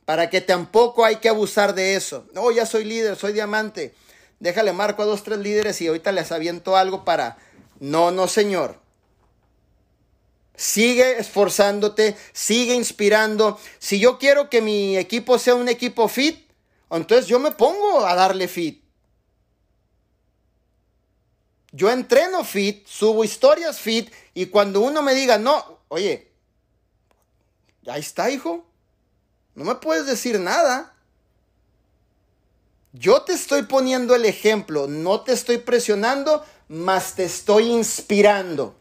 Para 0.04 0.28
que 0.30 0.40
tampoco 0.40 1.04
hay 1.04 1.16
que 1.16 1.28
abusar 1.28 1.74
de 1.74 1.94
eso. 1.94 2.26
No, 2.34 2.42
oh, 2.42 2.50
ya 2.52 2.66
soy 2.66 2.84
líder, 2.84 3.16
soy 3.16 3.32
diamante. 3.32 3.94
Déjale 4.38 4.72
marco 4.72 5.02
a 5.02 5.06
dos, 5.06 5.22
tres 5.22 5.38
líderes 5.38 5.80
y 5.80 5.86
ahorita 5.86 6.12
les 6.12 6.32
aviento 6.32 6.76
algo 6.76 7.04
para... 7.04 7.38
No, 7.80 8.10
no, 8.10 8.28
señor. 8.28 8.78
Sigue 10.54 11.18
esforzándote, 11.18 12.16
sigue 12.32 12.74
inspirando. 12.74 13.58
Si 13.78 13.98
yo 13.98 14.18
quiero 14.18 14.50
que 14.50 14.60
mi 14.60 14.98
equipo 14.98 15.38
sea 15.38 15.54
un 15.54 15.68
equipo 15.68 16.06
fit, 16.08 16.48
entonces 16.90 17.26
yo 17.26 17.38
me 17.38 17.52
pongo 17.52 18.04
a 18.06 18.14
darle 18.14 18.46
fit. 18.48 18.81
Yo 21.72 21.90
entreno 21.90 22.44
fit, 22.44 22.86
subo 22.86 23.24
historias 23.24 23.80
fit 23.80 24.12
y 24.34 24.46
cuando 24.46 24.82
uno 24.82 25.02
me 25.02 25.14
diga, 25.14 25.38
no, 25.38 25.80
oye, 25.88 26.30
ahí 27.86 28.00
está, 28.00 28.30
hijo. 28.30 28.64
No 29.54 29.64
me 29.64 29.74
puedes 29.76 30.06
decir 30.06 30.38
nada. 30.38 30.94
Yo 32.92 33.22
te 33.22 33.32
estoy 33.32 33.62
poniendo 33.62 34.14
el 34.14 34.26
ejemplo, 34.26 34.86
no 34.86 35.22
te 35.22 35.32
estoy 35.32 35.58
presionando, 35.58 36.44
mas 36.68 37.14
te 37.14 37.24
estoy 37.24 37.70
inspirando. 37.70 38.76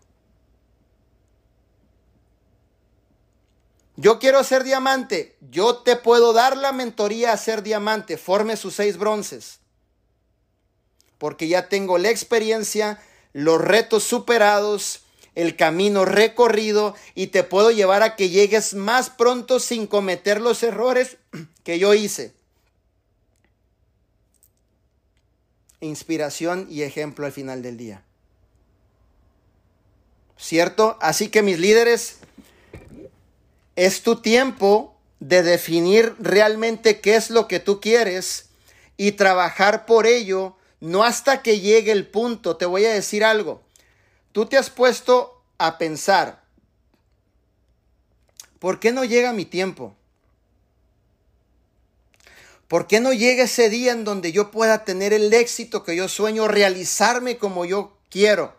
Yo 3.96 4.20
quiero 4.20 4.44
ser 4.44 4.64
diamante. 4.64 5.38
Yo 5.50 5.78
te 5.78 5.96
puedo 5.96 6.34
dar 6.34 6.58
la 6.58 6.74
mentoría 6.74 7.32
a 7.32 7.38
ser 7.38 7.64
diamante. 7.64 8.18
Forme 8.18 8.58
sus 8.58 8.76
seis 8.76 8.98
bronces. 8.98 9.61
Porque 11.22 11.48
ya 11.48 11.70
tengo 11.70 12.00
la 12.00 12.10
experiencia, 12.10 13.00
los 13.32 13.62
retos 13.62 14.04
superados, 14.04 15.04
el 15.36 15.56
camino 15.56 16.04
recorrido 16.04 16.96
y 17.14 17.28
te 17.28 17.44
puedo 17.44 17.70
llevar 17.70 18.02
a 18.02 18.16
que 18.16 18.30
llegues 18.30 18.74
más 18.74 19.12
pronto 19.12 19.60
sin 19.60 19.86
cometer 19.86 20.42
los 20.42 20.64
errores 20.64 21.18
que 21.64 21.78
yo 21.78 21.94
hice. 21.94 22.34
Inspiración 25.80 26.66
y 26.72 26.82
ejemplo 26.82 27.28
al 27.28 27.32
final 27.32 27.62
del 27.62 27.78
día. 27.78 28.02
¿Cierto? 30.38 30.98
Así 31.02 31.30
que 31.30 31.44
mis 31.44 31.60
líderes, 31.60 32.18
es 33.76 34.02
tu 34.02 34.24
tiempo 34.24 34.98
de 35.20 35.44
definir 35.44 36.16
realmente 36.18 37.00
qué 37.00 37.14
es 37.14 37.30
lo 37.30 37.48
que 37.48 37.60
tú 37.60 37.80
quieres 37.80 38.48
y 38.98 39.12
trabajar 39.12 39.86
por 39.86 40.08
ello, 40.08 40.58
no 40.82 41.04
hasta 41.04 41.42
que 41.42 41.62
llegue 41.62 41.94
el 41.94 42.08
punto. 42.08 42.58
Te 42.58 42.66
voy 42.66 42.86
a 42.86 42.94
decir 42.94 43.24
algo. 43.24 43.64
Tú 44.34 44.46
te 44.48 44.58
has 44.58 44.70
puesto 44.70 45.42
a 45.58 45.78
pensar, 45.78 46.44
¿por 48.60 48.80
qué 48.80 48.92
no 48.92 49.06
llega 49.06 49.32
mi 49.32 49.46
tiempo? 49.46 49.96
¿Por 52.68 52.88
qué 52.88 53.00
no 53.00 53.12
llega 53.14 53.44
ese 53.44 53.70
día 53.70 53.92
en 53.92 54.06
donde 54.06 54.32
yo 54.32 54.50
pueda 54.50 54.86
tener 54.86 55.12
el 55.14 55.34
éxito 55.34 55.84
que 55.84 55.96
yo 55.96 56.08
sueño, 56.08 56.48
realizarme 56.48 57.38
como 57.38 57.66
yo 57.66 57.98
quiero? 58.10 58.56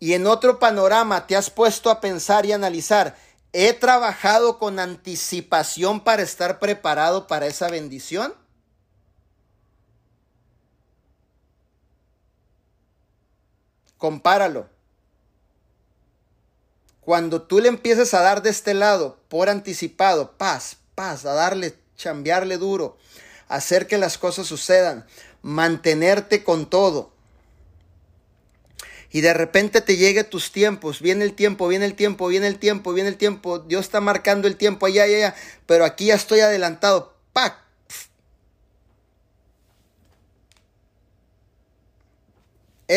Y 0.00 0.14
en 0.14 0.26
otro 0.26 0.58
panorama 0.58 1.26
te 1.26 1.36
has 1.36 1.50
puesto 1.50 1.90
a 1.90 2.00
pensar 2.00 2.46
y 2.46 2.52
analizar, 2.52 3.16
¿he 3.52 3.74
trabajado 3.74 4.58
con 4.58 4.80
anticipación 4.80 6.02
para 6.02 6.22
estar 6.22 6.58
preparado 6.58 7.26
para 7.26 7.46
esa 7.46 7.68
bendición? 7.68 8.34
Compáralo. 14.02 14.68
Cuando 17.02 17.42
tú 17.42 17.60
le 17.60 17.68
empieces 17.68 18.14
a 18.14 18.20
dar 18.20 18.42
de 18.42 18.50
este 18.50 18.74
lado, 18.74 19.20
por 19.28 19.48
anticipado, 19.48 20.32
paz, 20.36 20.78
paz, 20.96 21.24
a 21.24 21.34
darle, 21.34 21.76
chambearle 21.96 22.56
duro, 22.56 22.96
hacer 23.46 23.86
que 23.86 23.98
las 23.98 24.18
cosas 24.18 24.48
sucedan, 24.48 25.06
mantenerte 25.40 26.42
con 26.42 26.68
todo, 26.68 27.12
y 29.12 29.20
de 29.20 29.34
repente 29.34 29.80
te 29.80 29.96
llegue 29.96 30.24
tus 30.24 30.50
tiempos, 30.50 31.00
viene 31.00 31.24
el 31.24 31.34
tiempo, 31.34 31.68
viene 31.68 31.84
el 31.84 31.94
tiempo, 31.94 32.26
viene 32.26 32.48
el 32.48 32.58
tiempo, 32.58 32.92
viene 32.92 33.08
el 33.08 33.16
tiempo, 33.16 33.60
Dios 33.60 33.82
está 33.82 34.00
marcando 34.00 34.48
el 34.48 34.56
tiempo 34.56 34.86
allá, 34.86 35.04
allá, 35.04 35.16
allá, 35.16 35.34
pero 35.66 35.84
aquí 35.84 36.06
ya 36.06 36.16
estoy 36.16 36.40
adelantado, 36.40 37.14
¡pac! 37.32 37.56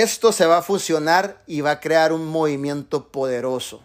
Esto 0.01 0.31
se 0.31 0.45
va 0.45 0.57
a 0.57 0.61
fusionar 0.61 1.41
y 1.47 1.61
va 1.61 1.71
a 1.71 1.79
crear 1.79 2.11
un 2.11 2.27
movimiento 2.27 3.09
poderoso. 3.11 3.83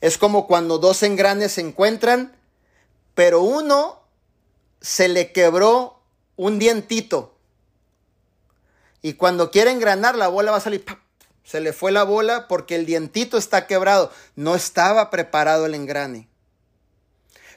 Es 0.00 0.18
como 0.18 0.46
cuando 0.46 0.78
dos 0.78 1.02
engranes 1.02 1.52
se 1.52 1.62
encuentran, 1.62 2.36
pero 3.14 3.42
uno 3.42 4.02
se 4.80 5.08
le 5.08 5.32
quebró 5.32 6.00
un 6.36 6.58
dientito 6.58 7.36
y 9.06 9.14
cuando 9.14 9.50
quiere 9.52 9.70
engranar, 9.70 10.16
la 10.16 10.26
bola 10.26 10.50
va 10.50 10.56
a 10.56 10.60
salir. 10.60 10.84
Se 11.44 11.60
le 11.60 11.72
fue 11.72 11.92
la 11.92 12.02
bola 12.02 12.48
porque 12.48 12.74
el 12.74 12.86
dientito 12.86 13.38
está 13.38 13.68
quebrado. 13.68 14.10
No 14.34 14.56
estaba 14.56 15.10
preparado 15.10 15.66
el 15.66 15.74
engrane. 15.74 16.28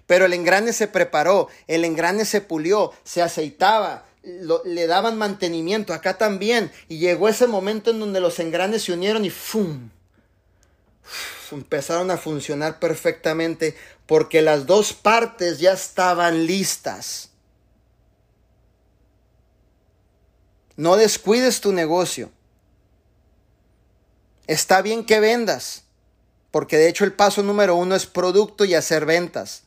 Pero 0.05 0.25
el 0.25 0.33
engrane 0.33 0.73
se 0.73 0.87
preparó, 0.87 1.47
el 1.67 1.85
engrane 1.85 2.25
se 2.25 2.41
pulió, 2.41 2.93
se 3.03 3.23
aceitaba, 3.23 4.05
le 4.23 4.87
daban 4.87 5.17
mantenimiento. 5.17 5.93
Acá 5.93 6.17
también. 6.17 6.71
Y 6.87 6.99
llegó 6.99 7.29
ese 7.29 7.47
momento 7.47 7.91
en 7.91 7.99
donde 7.99 8.19
los 8.19 8.39
engranes 8.39 8.83
se 8.83 8.93
unieron 8.93 9.25
y 9.25 9.29
¡fum! 9.29 9.89
empezaron 11.51 12.11
a 12.11 12.17
funcionar 12.17 12.79
perfectamente 12.79 13.75
porque 14.05 14.41
las 14.41 14.65
dos 14.65 14.93
partes 14.93 15.59
ya 15.59 15.73
estaban 15.73 16.45
listas. 16.45 17.29
No 20.75 20.95
descuides 20.95 21.59
tu 21.61 21.73
negocio. 21.73 22.31
Está 24.47 24.81
bien 24.81 25.05
que 25.05 25.19
vendas, 25.19 25.83
porque 26.51 26.77
de 26.77 26.87
hecho 26.87 27.03
el 27.03 27.13
paso 27.13 27.43
número 27.43 27.75
uno 27.75 27.95
es 27.95 28.05
producto 28.05 28.65
y 28.65 28.73
hacer 28.73 29.05
ventas. 29.05 29.63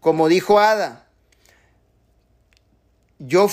Como 0.00 0.28
dijo 0.28 0.58
Ada, 0.58 1.06
yo 3.20 3.48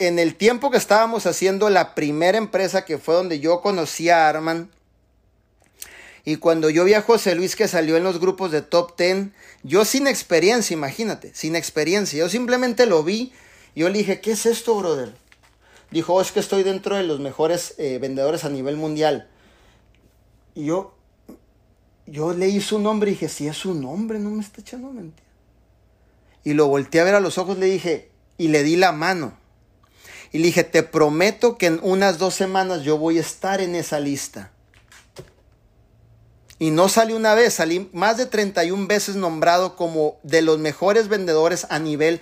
en 0.00 0.18
el 0.18 0.34
tiempo 0.34 0.72
que 0.72 0.76
estábamos 0.76 1.26
haciendo 1.26 1.70
la 1.70 1.94
primera 1.94 2.36
empresa 2.36 2.84
que 2.84 2.98
fue 2.98 3.14
donde 3.14 3.38
yo 3.38 3.60
conocí 3.60 4.10
a 4.10 4.28
Arman, 4.28 4.70
y 6.24 6.36
cuando 6.36 6.68
yo 6.68 6.84
vi 6.84 6.94
a 6.94 7.02
José 7.02 7.36
Luis 7.36 7.54
que 7.54 7.68
salió 7.68 7.96
en 7.96 8.02
los 8.02 8.18
grupos 8.18 8.50
de 8.50 8.60
Top 8.60 8.96
Ten, 8.96 9.32
yo 9.62 9.84
sin 9.84 10.06
experiencia, 10.06 10.74
imagínate, 10.74 11.32
sin 11.32 11.54
experiencia, 11.54 12.18
yo 12.18 12.28
simplemente 12.28 12.84
lo 12.84 13.04
vi, 13.04 13.32
yo 13.76 13.88
le 13.88 13.98
dije, 13.98 14.20
¿qué 14.20 14.32
es 14.32 14.44
esto, 14.44 14.74
brother? 14.74 15.14
dijo, 15.90 16.20
es 16.20 16.32
que 16.32 16.40
estoy 16.40 16.62
dentro 16.62 16.96
de 16.96 17.02
los 17.02 17.20
mejores 17.20 17.74
eh, 17.78 17.98
vendedores 17.98 18.44
a 18.44 18.50
nivel 18.50 18.76
mundial. 18.76 19.28
Y 20.54 20.66
yo, 20.66 20.94
yo 22.06 22.34
leí 22.34 22.60
su 22.60 22.78
nombre 22.78 23.10
y 23.10 23.14
dije, 23.14 23.28
si 23.28 23.48
es 23.48 23.56
su 23.56 23.74
nombre, 23.74 24.18
no 24.18 24.30
me 24.30 24.42
está 24.42 24.60
echando 24.60 24.92
mentira. 24.92 25.26
Y 26.44 26.54
lo 26.54 26.68
volteé 26.68 27.00
a 27.00 27.04
ver 27.04 27.14
a 27.14 27.20
los 27.20 27.38
ojos, 27.38 27.58
le 27.58 27.66
dije, 27.66 28.10
y 28.38 28.48
le 28.48 28.62
di 28.62 28.76
la 28.76 28.92
mano. 28.92 29.36
Y 30.32 30.38
le 30.38 30.46
dije, 30.46 30.64
te 30.64 30.82
prometo 30.82 31.58
que 31.58 31.66
en 31.66 31.80
unas 31.82 32.18
dos 32.18 32.34
semanas 32.34 32.82
yo 32.82 32.96
voy 32.96 33.18
a 33.18 33.22
estar 33.22 33.60
en 33.60 33.74
esa 33.74 34.00
lista. 34.00 34.52
Y 36.58 36.70
no 36.70 36.88
salí 36.88 37.12
una 37.12 37.34
vez, 37.34 37.54
salí 37.54 37.88
más 37.92 38.16
de 38.16 38.26
31 38.26 38.86
veces 38.86 39.16
nombrado 39.16 39.76
como 39.76 40.18
de 40.22 40.42
los 40.42 40.58
mejores 40.58 41.08
vendedores 41.08 41.66
a 41.70 41.78
nivel 41.78 42.20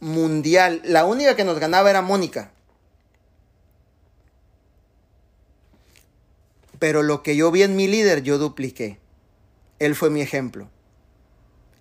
mundial. 0.00 0.80
La 0.84 1.04
única 1.04 1.36
que 1.36 1.44
nos 1.44 1.58
ganaba 1.58 1.90
era 1.90 2.00
Mónica. 2.00 2.52
Pero 6.78 7.02
lo 7.02 7.22
que 7.22 7.36
yo 7.36 7.50
vi 7.50 7.62
en 7.62 7.76
mi 7.76 7.86
líder, 7.86 8.22
yo 8.22 8.38
dupliqué. 8.38 8.98
Él 9.78 9.94
fue 9.94 10.10
mi 10.10 10.22
ejemplo. 10.22 10.68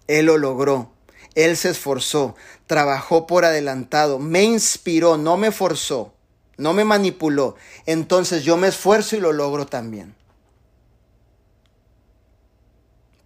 Él 0.07 0.25
lo 0.25 0.37
logró. 0.37 0.94
Él 1.35 1.57
se 1.57 1.69
esforzó, 1.69 2.35
trabajó 2.65 3.27
por 3.27 3.43
adelantado, 3.43 4.19
me 4.19 4.43
inspiró, 4.43 5.17
no 5.17 5.35
me 5.35 5.51
forzó, 5.51 6.13
no 6.57 6.73
me 6.73 6.85
manipuló. 6.85 7.55
Entonces 7.85 8.43
yo 8.43 8.55
me 8.55 8.69
esfuerzo 8.69 9.17
y 9.17 9.19
lo 9.19 9.33
logro 9.33 9.65
también. 9.65 10.15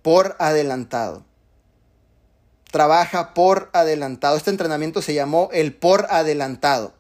Por 0.02 0.36
adelantado. 0.40 1.24
Trabaja 2.72 3.34
por 3.34 3.70
adelantado. 3.74 4.38
Este 4.38 4.50
entrenamiento 4.50 5.02
se 5.02 5.14
llamó 5.14 5.50
el 5.54 5.74
por 5.74 6.08
adelantado. 6.10 6.94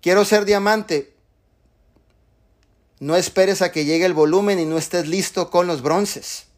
Quiero 0.00 0.24
ser 0.24 0.44
diamante. 0.44 1.14
No 3.00 3.16
esperes 3.16 3.62
a 3.62 3.72
que 3.72 3.84
llegue 3.84 4.04
el 4.04 4.14
volumen 4.14 4.60
y 4.60 4.66
no 4.66 4.76
estés 4.78 5.08
listo 5.08 5.50
con 5.50 5.66
los 5.66 5.82
bronces. 5.82 6.49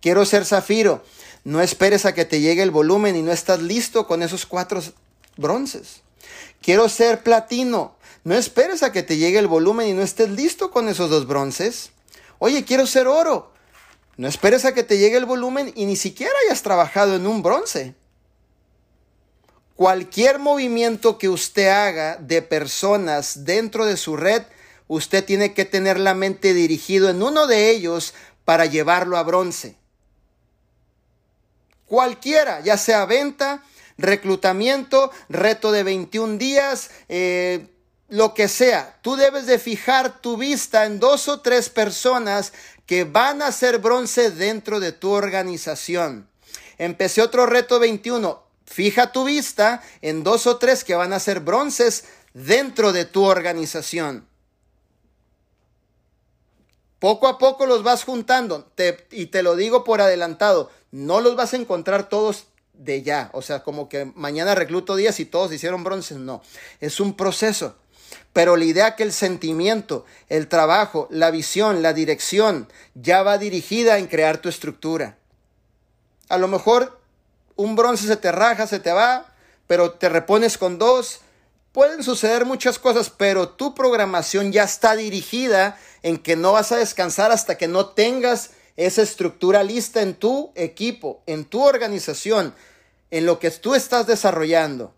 Quiero 0.00 0.24
ser 0.24 0.44
zafiro. 0.44 1.04
No 1.44 1.60
esperes 1.60 2.04
a 2.04 2.14
que 2.14 2.24
te 2.24 2.40
llegue 2.40 2.62
el 2.62 2.70
volumen 2.70 3.16
y 3.16 3.22
no 3.22 3.32
estás 3.32 3.62
listo 3.62 4.06
con 4.06 4.22
esos 4.22 4.46
cuatro 4.46 4.82
bronces. 5.36 6.02
Quiero 6.60 6.88
ser 6.88 7.22
platino. 7.22 7.96
No 8.24 8.34
esperes 8.34 8.82
a 8.82 8.92
que 8.92 9.02
te 9.02 9.16
llegue 9.16 9.38
el 9.38 9.46
volumen 9.46 9.88
y 9.88 9.92
no 9.94 10.02
estés 10.02 10.28
listo 10.30 10.70
con 10.70 10.88
esos 10.88 11.08
dos 11.08 11.26
bronces. 11.26 11.92
Oye, 12.38 12.64
quiero 12.64 12.86
ser 12.86 13.06
oro. 13.06 13.52
No 14.16 14.28
esperes 14.28 14.64
a 14.64 14.74
que 14.74 14.82
te 14.82 14.98
llegue 14.98 15.16
el 15.16 15.24
volumen 15.24 15.72
y 15.74 15.86
ni 15.86 15.96
siquiera 15.96 16.32
hayas 16.44 16.62
trabajado 16.62 17.16
en 17.16 17.26
un 17.26 17.42
bronce. 17.42 17.94
Cualquier 19.76 20.40
movimiento 20.40 21.18
que 21.18 21.28
usted 21.28 21.68
haga 21.68 22.16
de 22.16 22.42
personas 22.42 23.44
dentro 23.44 23.86
de 23.86 23.96
su 23.96 24.16
red, 24.16 24.42
usted 24.88 25.24
tiene 25.24 25.54
que 25.54 25.64
tener 25.64 26.00
la 26.00 26.14
mente 26.14 26.52
dirigido 26.52 27.08
en 27.08 27.22
uno 27.22 27.46
de 27.46 27.70
ellos 27.70 28.12
para 28.44 28.66
llevarlo 28.66 29.16
a 29.16 29.22
bronce. 29.22 29.77
Cualquiera, 31.88 32.60
ya 32.60 32.76
sea 32.76 33.06
venta, 33.06 33.62
reclutamiento, 33.96 35.10
reto 35.28 35.72
de 35.72 35.82
21 35.82 36.38
días, 36.38 36.90
eh, 37.08 37.66
lo 38.08 38.34
que 38.34 38.48
sea. 38.48 38.98
Tú 39.02 39.16
debes 39.16 39.46
de 39.46 39.58
fijar 39.58 40.20
tu 40.20 40.36
vista 40.36 40.86
en 40.86 41.00
dos 41.00 41.28
o 41.28 41.40
tres 41.40 41.68
personas 41.68 42.52
que 42.86 43.04
van 43.04 43.42
a 43.42 43.52
ser 43.52 43.78
bronce 43.78 44.30
dentro 44.30 44.80
de 44.80 44.92
tu 44.92 45.10
organización. 45.10 46.28
Empecé 46.78 47.22
otro 47.22 47.46
reto 47.46 47.78
21. 47.78 48.42
Fija 48.64 49.12
tu 49.12 49.24
vista 49.24 49.82
en 50.02 50.22
dos 50.22 50.46
o 50.46 50.58
tres 50.58 50.84
que 50.84 50.94
van 50.94 51.12
a 51.12 51.20
ser 51.20 51.40
bronces 51.40 52.04
dentro 52.34 52.92
de 52.92 53.04
tu 53.04 53.24
organización. 53.24 54.28
Poco 56.98 57.28
a 57.28 57.38
poco 57.38 57.66
los 57.66 57.82
vas 57.82 58.04
juntando 58.04 58.70
y 59.10 59.26
te 59.26 59.42
lo 59.42 59.54
digo 59.54 59.84
por 59.84 60.00
adelantado. 60.00 60.70
No 60.90 61.20
los 61.20 61.36
vas 61.36 61.52
a 61.52 61.56
encontrar 61.56 62.08
todos 62.08 62.46
de 62.72 63.02
ya. 63.02 63.30
O 63.32 63.42
sea, 63.42 63.62
como 63.62 63.88
que 63.88 64.06
mañana 64.16 64.54
recluto 64.54 64.96
días 64.96 65.20
y 65.20 65.24
todos 65.24 65.52
hicieron 65.52 65.84
bronces. 65.84 66.18
No, 66.18 66.42
es 66.80 66.98
un 67.00 67.14
proceso. 67.14 67.76
Pero 68.32 68.56
la 68.56 68.64
idea 68.64 68.96
que 68.96 69.02
el 69.02 69.12
sentimiento, 69.12 70.04
el 70.28 70.48
trabajo, 70.48 71.08
la 71.10 71.30
visión, 71.30 71.82
la 71.82 71.92
dirección 71.92 72.68
ya 72.94 73.22
va 73.22 73.38
dirigida 73.38 73.98
en 73.98 74.06
crear 74.06 74.38
tu 74.38 74.48
estructura. 74.48 75.18
A 76.28 76.38
lo 76.38 76.48
mejor 76.48 77.00
un 77.56 77.74
bronce 77.74 78.06
se 78.06 78.16
te 78.16 78.32
raja, 78.32 78.66
se 78.66 78.80
te 78.80 78.92
va, 78.92 79.26
pero 79.66 79.92
te 79.92 80.08
repones 80.08 80.58
con 80.58 80.78
dos. 80.78 81.20
Pueden 81.78 82.02
suceder 82.02 82.44
muchas 82.44 82.76
cosas, 82.76 83.08
pero 83.08 83.50
tu 83.50 83.72
programación 83.72 84.50
ya 84.50 84.64
está 84.64 84.96
dirigida 84.96 85.78
en 86.02 86.18
que 86.18 86.34
no 86.34 86.54
vas 86.54 86.72
a 86.72 86.76
descansar 86.76 87.30
hasta 87.30 87.56
que 87.56 87.68
no 87.68 87.86
tengas 87.86 88.50
esa 88.76 89.02
estructura 89.02 89.62
lista 89.62 90.02
en 90.02 90.16
tu 90.16 90.50
equipo, 90.56 91.22
en 91.26 91.44
tu 91.44 91.62
organización, 91.62 92.52
en 93.12 93.26
lo 93.26 93.38
que 93.38 93.52
tú 93.52 93.76
estás 93.76 94.08
desarrollando. 94.08 94.92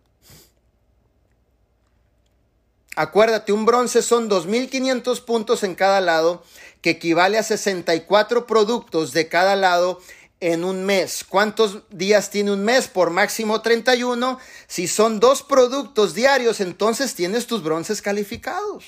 Acuérdate, 2.97 3.52
un 3.52 3.66
bronce 3.66 4.01
son 4.01 4.31
2.500 4.31 5.23
puntos 5.27 5.62
en 5.65 5.74
cada 5.74 6.01
lado, 6.01 6.43
que 6.81 6.89
equivale 6.89 7.36
a 7.36 7.43
64 7.43 8.47
productos 8.47 9.12
de 9.12 9.28
cada 9.28 9.55
lado 9.55 10.01
en 10.41 10.65
un 10.65 10.85
mes. 10.85 11.25
¿Cuántos 11.25 11.83
días 11.91 12.31
tiene 12.31 12.53
un 12.53 12.65
mes? 12.65 12.89
Por 12.89 13.11
máximo 13.11 13.61
31. 13.61 14.39
Si 14.67 14.89
son 14.89 15.21
dos 15.21 15.43
productos 15.43 16.15
diarios, 16.15 16.61
entonces 16.61 17.15
tienes 17.15 17.47
tus 17.47 17.62
bronces 17.62 18.03
calificados. 18.03 18.85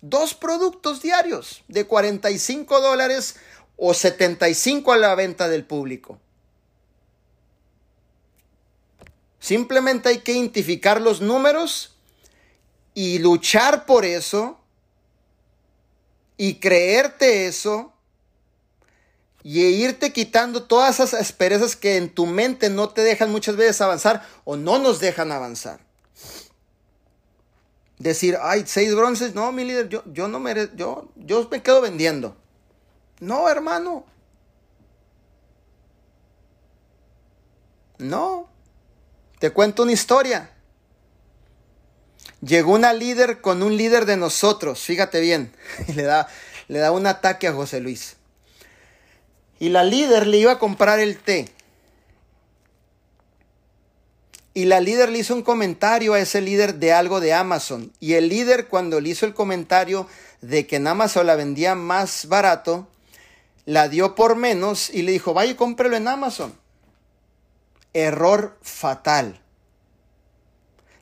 Dos 0.00 0.34
productos 0.34 1.02
diarios 1.02 1.62
de 1.68 1.86
45 1.86 2.80
dólares 2.80 3.36
o 3.76 3.92
75 3.94 4.92
a 4.92 4.96
la 4.96 5.14
venta 5.14 5.48
del 5.48 5.64
público. 5.64 6.18
Simplemente 9.38 10.08
hay 10.08 10.18
que 10.18 10.32
identificar 10.32 11.00
los 11.00 11.20
números 11.20 11.94
y 12.94 13.18
luchar 13.18 13.86
por 13.86 14.04
eso 14.04 14.58
y 16.36 16.54
creerte 16.54 17.46
eso 17.46 17.92
y 19.42 19.60
irte 19.60 20.12
quitando 20.12 20.64
todas 20.64 20.96
esas 20.96 21.14
asperezas 21.14 21.76
que 21.76 21.96
en 21.96 22.08
tu 22.08 22.26
mente 22.26 22.70
no 22.70 22.88
te 22.88 23.02
dejan 23.02 23.30
muchas 23.30 23.56
veces 23.56 23.80
avanzar 23.80 24.26
o 24.44 24.56
no 24.56 24.78
nos 24.78 25.00
dejan 25.00 25.32
avanzar 25.32 25.80
decir, 27.98 28.38
ay, 28.40 28.64
seis 28.66 28.94
bronces, 28.94 29.34
no, 29.34 29.50
mi 29.52 29.64
líder, 29.64 29.88
yo, 29.88 30.02
yo 30.06 30.28
no 30.28 30.42
yo, 30.76 31.08
yo 31.16 31.48
me 31.50 31.62
quedo 31.62 31.80
vendiendo. 31.80 32.36
No, 33.20 33.48
hermano. 33.48 34.04
No. 37.98 38.48
Te 39.40 39.50
cuento 39.50 39.82
una 39.82 39.92
historia. 39.92 40.50
Llegó 42.40 42.72
una 42.72 42.92
líder 42.92 43.40
con 43.40 43.62
un 43.62 43.76
líder 43.76 44.06
de 44.06 44.16
nosotros, 44.16 44.80
fíjate 44.80 45.20
bien, 45.20 45.52
le 45.96 46.04
da, 46.04 46.28
le 46.68 46.78
da 46.78 46.92
un 46.92 47.06
ataque 47.08 47.48
a 47.48 47.52
José 47.52 47.80
Luis. 47.80 48.17
Y 49.58 49.70
la 49.70 49.84
líder 49.84 50.26
le 50.26 50.38
iba 50.38 50.52
a 50.52 50.58
comprar 50.58 51.00
el 51.00 51.18
té. 51.18 51.50
Y 54.54 54.64
la 54.64 54.80
líder 54.80 55.10
le 55.10 55.18
hizo 55.18 55.34
un 55.34 55.42
comentario 55.42 56.14
a 56.14 56.20
ese 56.20 56.40
líder 56.40 56.74
de 56.74 56.92
algo 56.92 57.20
de 57.20 57.32
Amazon. 57.32 57.92
Y 58.00 58.14
el 58.14 58.28
líder 58.28 58.66
cuando 58.66 59.00
le 59.00 59.10
hizo 59.10 59.26
el 59.26 59.34
comentario 59.34 60.08
de 60.40 60.66
que 60.66 60.76
en 60.76 60.86
Amazon 60.86 61.26
la 61.26 61.36
vendía 61.36 61.74
más 61.74 62.26
barato, 62.26 62.88
la 63.66 63.88
dio 63.88 64.14
por 64.14 64.34
menos 64.34 64.90
y 64.90 65.02
le 65.02 65.12
dijo, 65.12 65.34
vaya 65.34 65.52
y 65.52 65.54
cómprelo 65.54 65.96
en 65.96 66.08
Amazon. 66.08 66.52
Error 67.92 68.58
fatal. 68.62 69.40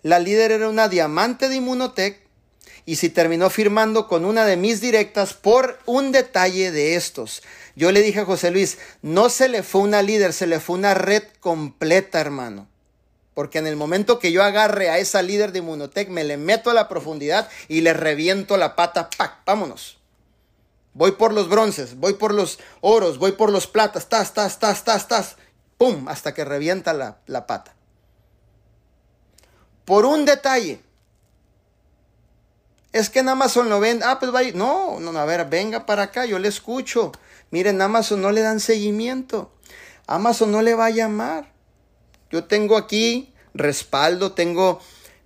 La 0.02 0.18
líder 0.18 0.52
era 0.52 0.68
una 0.68 0.88
diamante 0.88 1.48
de 1.48 1.56
Inmunotech 1.56 2.25
y 2.86 2.96
si 2.96 3.10
terminó 3.10 3.50
firmando 3.50 4.06
con 4.06 4.24
una 4.24 4.46
de 4.46 4.56
mis 4.56 4.80
directas 4.80 5.34
por 5.34 5.78
un 5.86 6.12
detalle 6.12 6.70
de 6.70 6.94
estos. 6.94 7.42
Yo 7.74 7.90
le 7.90 8.00
dije 8.00 8.20
a 8.20 8.24
José 8.24 8.52
Luis, 8.52 8.78
no 9.02 9.28
se 9.28 9.48
le 9.48 9.64
fue 9.64 9.82
una 9.82 10.02
líder, 10.02 10.32
se 10.32 10.46
le 10.46 10.60
fue 10.60 10.76
una 10.78 10.94
red 10.94 11.24
completa, 11.40 12.20
hermano. 12.20 12.68
Porque 13.34 13.58
en 13.58 13.66
el 13.66 13.76
momento 13.76 14.18
que 14.20 14.32
yo 14.32 14.42
agarre 14.42 14.88
a 14.88 14.98
esa 14.98 15.20
líder 15.20 15.52
de 15.52 15.58
Inmunotech, 15.58 16.08
me 16.08 16.24
le 16.24 16.38
meto 16.38 16.70
a 16.70 16.74
la 16.74 16.88
profundidad 16.88 17.50
y 17.68 17.82
le 17.82 17.92
reviento 17.92 18.56
la 18.56 18.76
pata. 18.76 19.10
¡Pac! 19.10 19.44
Vámonos. 19.44 19.98
Voy 20.94 21.12
por 21.12 21.34
los 21.34 21.50
bronces, 21.50 21.96
voy 21.96 22.14
por 22.14 22.32
los 22.32 22.58
oros, 22.80 23.18
voy 23.18 23.32
por 23.32 23.52
los 23.52 23.66
platas. 23.66 24.08
Tas, 24.08 24.32
tas, 24.32 24.58
tas, 24.58 24.84
tas, 24.84 25.08
tas. 25.08 25.36
¡Pum! 25.76 26.08
Hasta 26.08 26.32
que 26.32 26.46
revienta 26.46 26.94
la, 26.94 27.18
la 27.26 27.46
pata. 27.46 27.74
Por 29.84 30.06
un 30.06 30.24
detalle. 30.24 30.80
Es 32.96 33.10
que 33.10 33.18
en 33.18 33.28
Amazon 33.28 33.68
lo 33.68 33.78
ven. 33.78 34.00
Ah, 34.02 34.18
pues 34.18 34.32
vaya. 34.32 34.52
No, 34.54 34.98
no, 35.00 35.10
a 35.18 35.26
ver, 35.26 35.44
venga 35.50 35.84
para 35.84 36.04
acá, 36.04 36.24
yo 36.24 36.38
le 36.38 36.48
escucho. 36.48 37.12
Miren, 37.50 37.82
Amazon 37.82 38.22
no 38.22 38.32
le 38.32 38.40
dan 38.40 38.58
seguimiento. 38.58 39.52
Amazon 40.06 40.50
no 40.50 40.62
le 40.62 40.74
va 40.74 40.86
a 40.86 40.90
llamar. 40.90 41.52
Yo 42.30 42.44
tengo 42.44 42.78
aquí 42.78 43.34
respaldo, 43.52 44.32
tengo 44.32 44.80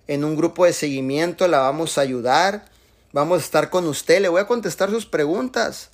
en 0.07 0.25
un 0.25 0.35
grupo 0.35 0.65
de 0.65 0.73
seguimiento, 0.73 1.47
la 1.47 1.59
vamos 1.59 1.97
a 1.97 2.01
ayudar, 2.01 2.65
vamos 3.13 3.41
a 3.41 3.45
estar 3.45 3.69
con 3.69 3.87
usted, 3.87 4.19
le 4.19 4.27
voy 4.27 4.41
a 4.41 4.47
contestar 4.47 4.89
sus 4.89 5.05
preguntas. 5.05 5.91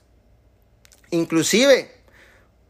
Inclusive, 1.11 1.91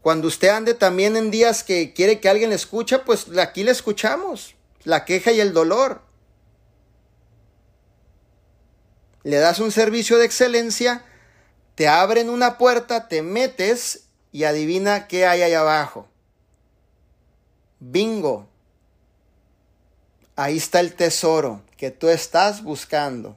cuando 0.02 0.28
usted 0.28 0.48
ande 0.48 0.74
también 0.74 1.16
en 1.16 1.30
días 1.30 1.64
que 1.64 1.94
quiere 1.94 2.20
que 2.20 2.28
alguien 2.28 2.50
le 2.50 2.56
escuche, 2.56 2.98
pues 2.98 3.26
aquí 3.38 3.64
le 3.64 3.70
escuchamos, 3.70 4.54
la 4.84 5.06
queja 5.06 5.32
y 5.32 5.40
el 5.40 5.54
dolor. 5.54 6.07
Le 9.28 9.36
das 9.36 9.58
un 9.58 9.70
servicio 9.72 10.16
de 10.16 10.24
excelencia, 10.24 11.04
te 11.74 11.86
abren 11.86 12.30
una 12.30 12.56
puerta, 12.56 13.08
te 13.08 13.20
metes 13.20 14.04
y 14.32 14.44
adivina 14.44 15.06
qué 15.06 15.26
hay 15.26 15.42
ahí 15.42 15.52
abajo. 15.52 16.08
Bingo. 17.78 18.48
Ahí 20.34 20.56
está 20.56 20.80
el 20.80 20.94
tesoro 20.94 21.62
que 21.76 21.90
tú 21.90 22.08
estás 22.08 22.62
buscando. 22.62 23.36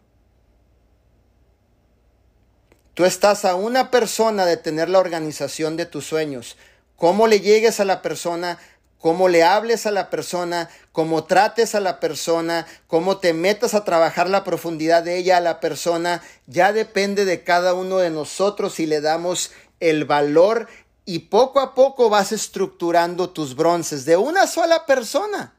Tú 2.94 3.04
estás 3.04 3.44
a 3.44 3.56
una 3.56 3.92
persona 3.92 4.46
de 4.46 4.56
tener 4.56 4.88
la 4.88 5.00
organización 5.00 5.76
de 5.76 5.86
tus 5.86 6.06
sueños. 6.06 6.56
Cómo 6.96 7.28
le 7.28 7.42
llegues 7.42 7.82
a 7.82 7.86
la 7.86 8.02
persona, 8.02 8.60
cómo 9.02 9.28
le 9.28 9.44
hables 9.44 9.86
a 9.86 9.92
la 9.92 10.10
persona, 10.10 10.70
cómo 10.92 11.24
trates 11.24 11.74
a 11.74 11.80
la 11.80 12.00
persona, 12.00 12.68
cómo 12.88 13.18
te 13.18 13.34
metas 13.34 13.74
a 13.74 13.84
trabajar 13.84 14.30
la 14.30 14.44
profundidad 14.44 15.04
de 15.04 15.18
ella 15.18 15.38
a 15.38 15.42
la 15.42 15.60
persona, 15.60 16.22
ya 16.46 16.72
depende 16.72 17.26
de 17.26 17.44
cada 17.44 17.74
uno 17.74 17.98
de 17.98 18.12
nosotros 18.12 18.76
si 18.76 18.86
le 18.86 19.02
damos 19.02 19.52
el 19.80 20.06
valor 20.06 20.68
y 21.04 21.20
poco 21.20 21.60
a 21.60 21.74
poco 21.74 22.10
vas 22.10 22.32
estructurando 22.32 23.32
tus 23.32 23.56
bronces 23.56 24.06
de 24.06 24.18
una 24.18 24.46
sola 24.46 24.86
persona. 24.86 25.56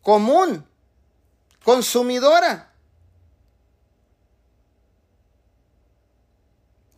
Común, 0.00 0.64
consumidora. 1.62 2.67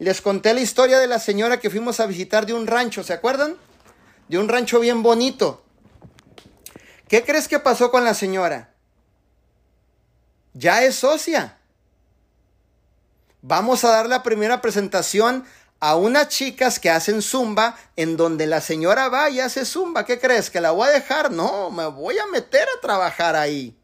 Les 0.01 0.23
conté 0.23 0.55
la 0.55 0.63
historia 0.63 0.99
de 0.99 1.07
la 1.07 1.19
señora 1.19 1.61
que 1.61 1.69
fuimos 1.69 2.01
a 2.01 2.07
visitar 2.07 2.47
de 2.47 2.55
un 2.55 2.67
rancho, 2.67 3.05
¿se 3.05 3.13
acuerdan? 3.13 3.59
De 4.29 4.39
un 4.39 4.49
rancho 4.49 4.81
bien 4.81 5.03
bonito. 5.03 5.63
¿Qué 7.07 7.23
crees 7.23 7.49
que 7.49 7.59
pasó 7.59 7.91
con 7.91 8.03
la 8.03 8.15
señora? 8.15 8.73
Ya 10.55 10.85
es 10.85 10.95
socia. 10.95 11.59
Vamos 13.43 13.85
a 13.85 13.91
dar 13.91 14.09
la 14.09 14.23
primera 14.23 14.63
presentación 14.63 15.45
a 15.81 15.97
unas 15.97 16.29
chicas 16.29 16.81
que 16.81 16.89
hacen 16.89 17.21
zumba 17.21 17.77
en 17.97 18.17
donde 18.17 18.47
la 18.47 18.63
señora 18.63 19.11
va 19.11 19.29
y 19.29 19.41
hace 19.41 19.67
zumba. 19.67 20.07
¿Qué 20.07 20.19
crees? 20.19 20.49
¿Que 20.49 20.63
la 20.63 20.71
voy 20.71 20.89
a 20.89 20.93
dejar? 20.93 21.31
No, 21.31 21.71
me 21.71 21.85
voy 21.85 22.19
a 22.19 22.27
meter 22.29 22.67
a 22.75 22.81
trabajar 22.81 23.37
ahí. 23.37 23.79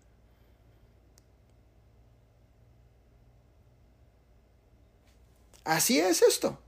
Así 5.67 5.99
es 5.99 6.23
esto. 6.23 6.59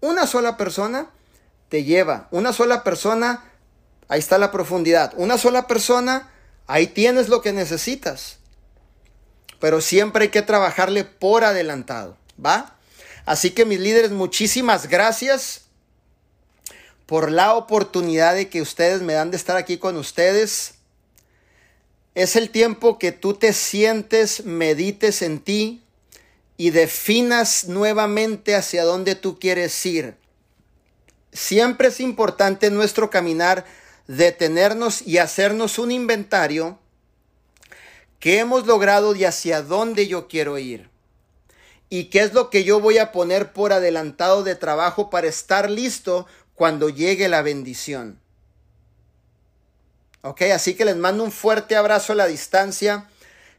Una 0.00 0.26
sola 0.26 0.56
persona 0.58 1.10
te 1.70 1.82
lleva. 1.82 2.28
Una 2.30 2.52
sola 2.52 2.84
persona, 2.84 3.50
ahí 4.08 4.18
está 4.18 4.36
la 4.36 4.52
profundidad. 4.52 5.14
Una 5.16 5.38
sola 5.38 5.66
persona, 5.66 6.30
ahí 6.66 6.86
tienes 6.86 7.28
lo 7.28 7.40
que 7.40 7.54
necesitas. 7.54 8.36
Pero 9.58 9.80
siempre 9.80 10.24
hay 10.24 10.28
que 10.28 10.42
trabajarle 10.42 11.04
por 11.04 11.42
adelantado. 11.42 12.18
¿Va? 12.44 12.76
Así 13.24 13.52
que 13.52 13.64
mis 13.64 13.80
líderes, 13.80 14.10
muchísimas 14.10 14.88
gracias 14.88 15.62
por 17.06 17.32
la 17.32 17.54
oportunidad 17.54 18.34
de 18.34 18.50
que 18.50 18.60
ustedes 18.60 19.00
me 19.00 19.14
dan 19.14 19.30
de 19.30 19.38
estar 19.38 19.56
aquí 19.56 19.78
con 19.78 19.96
ustedes. 19.96 20.74
Es 22.14 22.36
el 22.36 22.50
tiempo 22.50 22.98
que 22.98 23.12
tú 23.12 23.34
te 23.34 23.54
sientes, 23.54 24.44
medites 24.44 25.22
en 25.22 25.40
ti, 25.40 25.85
y 26.56 26.70
definas 26.70 27.68
nuevamente 27.68 28.54
hacia 28.54 28.84
dónde 28.84 29.14
tú 29.14 29.38
quieres 29.38 29.84
ir. 29.84 30.16
Siempre 31.32 31.88
es 31.88 32.00
importante 32.00 32.66
en 32.68 32.74
nuestro 32.74 33.10
caminar 33.10 33.64
detenernos 34.06 35.02
y 35.02 35.18
hacernos 35.18 35.78
un 35.78 35.90
inventario 35.90 36.78
qué 38.20 38.38
hemos 38.38 38.66
logrado 38.66 39.14
y 39.14 39.24
hacia 39.24 39.62
dónde 39.62 40.06
yo 40.06 40.28
quiero 40.28 40.58
ir. 40.58 40.88
Y 41.88 42.04
qué 42.04 42.20
es 42.20 42.32
lo 42.32 42.50
que 42.50 42.64
yo 42.64 42.80
voy 42.80 42.98
a 42.98 43.12
poner 43.12 43.52
por 43.52 43.72
adelantado 43.72 44.42
de 44.42 44.56
trabajo 44.56 45.10
para 45.10 45.28
estar 45.28 45.70
listo 45.70 46.26
cuando 46.54 46.88
llegue 46.88 47.28
la 47.28 47.42
bendición. 47.42 48.18
Ok, 50.22 50.42
así 50.52 50.74
que 50.74 50.84
les 50.84 50.96
mando 50.96 51.22
un 51.22 51.30
fuerte 51.30 51.76
abrazo 51.76 52.12
a 52.12 52.16
la 52.16 52.26
distancia. 52.26 53.08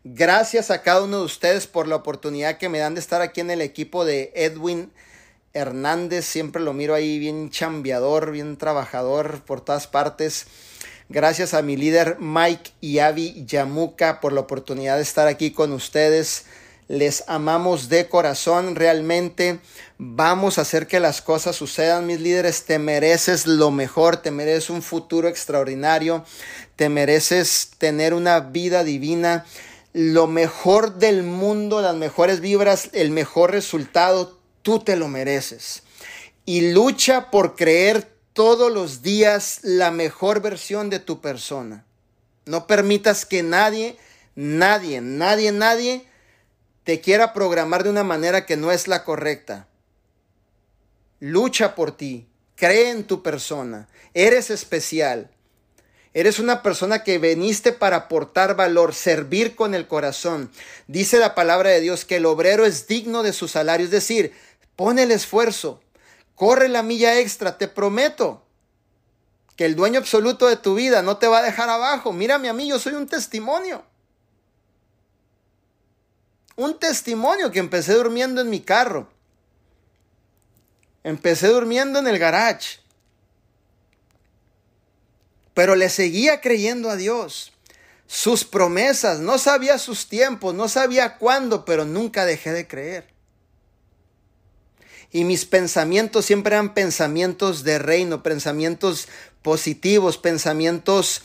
Gracias 0.03 0.71
a 0.71 0.83
cada 0.83 1.01
uno 1.01 1.19
de 1.19 1.25
ustedes 1.25 1.67
por 1.67 1.87
la 1.87 1.95
oportunidad 1.95 2.57
que 2.57 2.69
me 2.69 2.79
dan 2.79 2.93
de 2.93 2.99
estar 2.99 3.21
aquí 3.21 3.41
en 3.41 3.51
el 3.51 3.61
equipo 3.61 4.05
de 4.05 4.31
Edwin 4.35 4.91
Hernández. 5.53 6.25
Siempre 6.25 6.61
lo 6.61 6.73
miro 6.73 6.93
ahí 6.93 7.19
bien 7.19 7.49
chambeador, 7.49 8.31
bien 8.31 8.57
trabajador 8.57 9.41
por 9.43 9.61
todas 9.61 9.87
partes. 9.87 10.45
Gracias 11.09 11.53
a 11.53 11.61
mi 11.61 11.77
líder 11.77 12.17
Mike 12.19 12.71
y 12.79 12.99
Avi 12.99 13.45
Yamuka 13.45 14.21
por 14.21 14.33
la 14.33 14.41
oportunidad 14.41 14.97
de 14.97 15.03
estar 15.03 15.27
aquí 15.27 15.51
con 15.51 15.73
ustedes. 15.73 16.45
Les 16.87 17.25
amamos 17.27 17.89
de 17.89 18.07
corazón, 18.07 18.75
realmente 18.75 19.59
vamos 19.97 20.57
a 20.57 20.61
hacer 20.61 20.87
que 20.87 21.01
las 21.01 21.21
cosas 21.21 21.55
sucedan, 21.55 22.05
mis 22.05 22.21
líderes. 22.21 22.63
Te 22.63 22.79
mereces 22.79 23.45
lo 23.45 23.71
mejor, 23.71 24.17
te 24.17 24.31
mereces 24.31 24.69
un 24.69 24.81
futuro 24.81 25.27
extraordinario, 25.27 26.23
te 26.77 26.87
mereces 26.87 27.71
tener 27.77 28.13
una 28.13 28.39
vida 28.39 28.85
divina 28.85 29.45
lo 29.97 30.27
mejor 30.27 30.99
del 30.99 31.23
mundo, 31.23 31.81
las 31.81 31.95
mejores 31.95 32.39
vibras, 32.39 32.91
el 32.93 33.09
mejor 33.09 33.49
resultado, 33.49 34.37
tú 34.61 34.77
te 34.79 34.95
lo 34.95 35.07
mereces. 35.07 35.81
Y 36.45 36.71
lucha 36.71 37.31
por 37.31 37.55
creer 37.55 38.07
todos 38.33 38.71
los 38.71 39.01
días 39.01 39.57
la 39.63 39.89
mejor 39.89 40.39
versión 40.39 40.91
de 40.91 40.99
tu 40.99 41.19
persona. 41.19 41.83
No 42.45 42.67
permitas 42.67 43.25
que 43.25 43.41
nadie, 43.41 43.97
nadie, 44.35 45.01
nadie, 45.01 45.51
nadie 45.51 46.05
te 46.83 47.01
quiera 47.01 47.33
programar 47.33 47.83
de 47.83 47.89
una 47.89 48.03
manera 48.03 48.45
que 48.45 48.55
no 48.55 48.71
es 48.71 48.87
la 48.87 49.03
correcta. 49.03 49.67
Lucha 51.19 51.73
por 51.73 51.97
ti, 51.97 52.27
cree 52.55 52.91
en 52.91 53.03
tu 53.03 53.23
persona, 53.23 53.89
eres 54.13 54.51
especial. 54.51 55.31
Eres 56.17 56.39
una 56.39 56.63
persona 56.63 57.03
que 57.03 57.19
veniste 57.19 57.73
para 57.73 57.97
aportar 57.97 58.55
valor, 58.55 58.95
servir 58.95 59.55
con 59.55 59.75
el 59.75 59.87
corazón. 59.87 60.49
Dice 60.87 61.19
la 61.19 61.35
palabra 61.35 61.69
de 61.69 61.79
Dios 61.79 62.05
que 62.05 62.15
el 62.15 62.25
obrero 62.25 62.65
es 62.65 62.87
digno 62.87 63.21
de 63.21 63.33
su 63.33 63.47
salario, 63.47 63.85
es 63.85 63.91
decir, 63.91 64.33
pone 64.75 65.03
el 65.03 65.11
esfuerzo, 65.11 65.79
corre 66.33 66.69
la 66.69 66.81
milla 66.81 67.19
extra, 67.19 67.59
te 67.59 67.67
prometo 67.67 68.41
que 69.55 69.65
el 69.65 69.75
dueño 69.75 69.99
absoluto 69.99 70.47
de 70.47 70.55
tu 70.57 70.73
vida 70.73 71.03
no 71.03 71.17
te 71.17 71.27
va 71.27 71.37
a 71.37 71.43
dejar 71.43 71.69
abajo. 71.69 72.11
Mírame 72.13 72.49
a 72.49 72.53
mí, 72.53 72.67
yo 72.67 72.79
soy 72.79 72.93
un 72.93 73.05
testimonio. 73.05 73.85
Un 76.55 76.79
testimonio 76.79 77.51
que 77.51 77.59
empecé 77.59 77.93
durmiendo 77.93 78.41
en 78.41 78.49
mi 78.49 78.61
carro. 78.61 79.07
Empecé 81.03 81.49
durmiendo 81.49 81.99
en 81.99 82.07
el 82.07 82.17
garage 82.17 82.79
pero 85.57 85.75
le 85.75 85.89
seguía 85.89 86.39
creyendo 86.39 86.87
a 86.91 86.95
Dios. 86.95 87.51
Sus 88.05 88.43
promesas, 88.43 89.21
no 89.21 89.39
sabía 89.39 89.79
sus 89.79 90.07
tiempos, 90.07 90.53
no 90.53 90.69
sabía 90.69 91.17
cuándo, 91.17 91.65
pero 91.65 91.83
nunca 91.83 92.27
dejé 92.27 92.51
de 92.51 92.67
creer. 92.67 93.07
Y 95.11 95.23
mis 95.23 95.45
pensamientos 95.45 96.25
siempre 96.25 96.53
eran 96.53 96.75
pensamientos 96.75 97.63
de 97.63 97.79
reino, 97.79 98.21
pensamientos 98.21 99.07
positivos, 99.41 100.19
pensamientos 100.19 101.23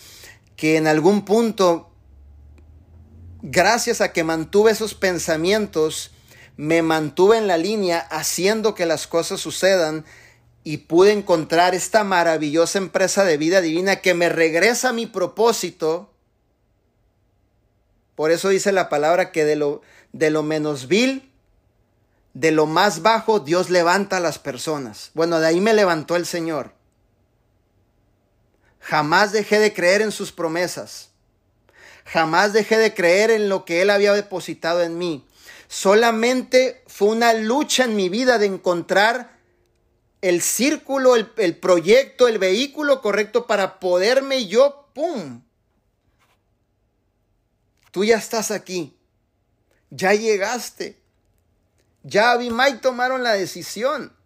que 0.57 0.79
en 0.79 0.87
algún 0.87 1.27
punto, 1.27 1.93
gracias 3.43 4.01
a 4.01 4.13
que 4.15 4.25
mantuve 4.25 4.71
esos 4.71 4.95
pensamientos, 4.95 6.11
me 6.57 6.81
mantuve 6.81 7.37
en 7.37 7.49
la 7.49 7.59
línea 7.59 7.99
haciendo 7.99 8.75
que 8.75 8.87
las 8.87 9.07
cosas 9.07 9.43
sucedan 9.43 10.07
y 10.65 10.79
pude 10.79 11.13
encontrar 11.13 11.75
esta 11.75 12.05
maravillosa 12.05 12.79
empresa 12.79 13.25
de 13.25 13.37
vida 13.37 13.61
divina 13.61 13.97
que 13.97 14.15
me 14.15 14.29
regresa 14.29 14.91
a 14.91 14.93
mi 14.93 15.07
propósito. 15.07 16.11
Por 18.15 18.31
eso 18.31 18.49
dice 18.49 18.71
la 18.73 18.89
palabra 18.89 19.33
que 19.33 19.45
de 19.45 19.57
lo, 19.57 19.83
de 20.13 20.31
lo 20.31 20.43
menos 20.43 20.87
vil, 20.87 21.33
de 22.35 22.53
lo 22.53 22.67
más 22.67 23.03
bajo, 23.03 23.41
Dios 23.41 23.71
levanta 23.71 24.19
a 24.19 24.21
las 24.21 24.39
personas. 24.39 25.11
Bueno, 25.15 25.41
de 25.41 25.49
ahí 25.49 25.61
me 25.61 25.75
levantó 25.75 26.17
el 26.17 26.27
Señor. 26.27 26.73
Jamás 28.81 29.33
dejé 29.33 29.59
de 29.59 29.75
creer 29.75 30.03
en 30.03 30.13
sus 30.13 30.33
promesas. 30.33 31.11
Jamás 32.05 32.53
dejé 32.53 32.79
de 32.79 32.95
creer 32.95 33.31
en 33.31 33.49
lo 33.49 33.65
que 33.65 33.83
Él 33.83 33.91
había 33.91 34.13
depositado 34.13 34.83
en 34.83 34.99
mí. 34.99 35.27
Solamente 35.69 36.83
fue 36.87 37.09
una 37.09 37.33
lucha 37.33 37.85
en 37.85 37.97
mi 37.97 38.09
vida 38.09 38.39
de 38.39 38.47
encontrar 38.47 39.33
el 40.23 40.41
círculo, 40.41 41.17
el, 41.17 41.57
proyecto, 41.57 42.29
el 42.29 42.39
vehículo 42.39 43.03
correcto 43.03 43.47
para 43.47 43.81
poderme 43.81 44.47
yo, 44.47 44.89
¡pum! 44.95 45.43
Tú 47.91 48.05
ya 48.05 48.17
estás 48.17 48.51
aquí. 48.51 48.97
Ya 49.91 50.15
llegaste. 50.15 50.99
Ya 52.05 52.39
Mike 52.39 52.79
tomaron 52.79 53.23
la 53.23 53.33
decisión. 53.33 54.17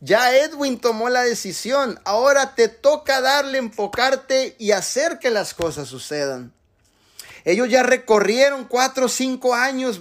Ya 0.00 0.34
Edwin 0.34 0.80
tomó 0.80 1.10
la 1.10 1.22
decisión. 1.22 2.00
Ahora 2.04 2.54
te 2.54 2.68
toca 2.68 3.20
darle, 3.20 3.58
enfocarte 3.58 4.56
y 4.58 4.70
hacer 4.70 5.18
que 5.18 5.30
las 5.30 5.52
cosas 5.52 5.88
sucedan. 5.88 6.54
Ellos 7.44 7.68
ya 7.68 7.82
recorrieron 7.82 8.64
cuatro 8.64 9.06
o 9.06 9.08
cinco 9.08 9.54
años 9.54 10.00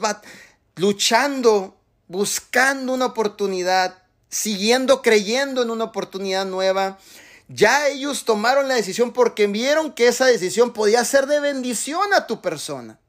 luchando, 0.76 1.77
buscando 2.07 2.93
una 2.93 3.07
oportunidad, 3.07 3.98
siguiendo 4.30 5.01
creyendo 5.01 5.61
en 5.61 5.72
una 5.72 5.85
oportunidad 5.85 6.45
nueva. 6.45 6.99
Ya 7.47 7.88
ellos 7.88 8.26
tomaron 8.26 8.68
la 8.68 8.76
decisión 8.76 9.11
porque 9.11 9.47
vieron 9.47 9.91
que 9.91 10.07
esa 10.07 10.27
decisión 10.27 10.72
podía 10.72 11.03
ser 11.03 11.26
de 11.26 11.39
bendición 11.39 12.14
a 12.14 12.27
tu 12.27 12.41
persona. 12.41 12.99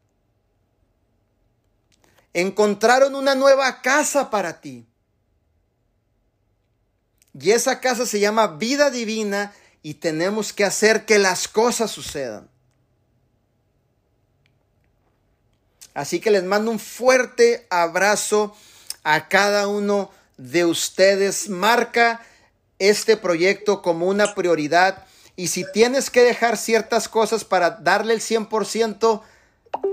Encontraron 2.33 3.15
una 3.15 3.35
nueva 3.35 3.83
casa 3.83 4.31
para 4.31 4.61
ti. 4.61 4.87
Y 7.39 7.51
esa 7.51 7.81
casa 7.81 8.07
se 8.07 8.19
llama 8.19 8.47
vida 8.47 8.91
divina 8.91 9.53
y 9.83 9.95
tenemos 9.95 10.53
que 10.53 10.65
hacer 10.65 11.05
que 11.05 11.19
las 11.19 11.49
cosas 11.49 11.91
sucedan. 11.91 12.49
Así 15.95 16.21
que 16.21 16.31
les 16.31 16.45
mando 16.45 16.71
un 16.71 16.79
fuerte 16.79 17.67
abrazo 17.69 18.57
a 19.03 19.29
cada 19.29 19.67
uno 19.69 20.11
de 20.41 20.65
ustedes. 20.65 21.49
Marca 21.49 22.21
este 22.79 23.17
proyecto 23.17 23.83
como 23.83 24.07
una 24.07 24.35
prioridad 24.35 25.05
y 25.37 25.49
si 25.49 25.65
tienes 25.73 26.11
que 26.11 26.23
dejar 26.23 26.57
ciertas 26.57 27.09
cosas 27.09 27.45
para 27.45 27.71
darle 27.71 28.15
el 28.15 28.21
100%, 28.21 29.23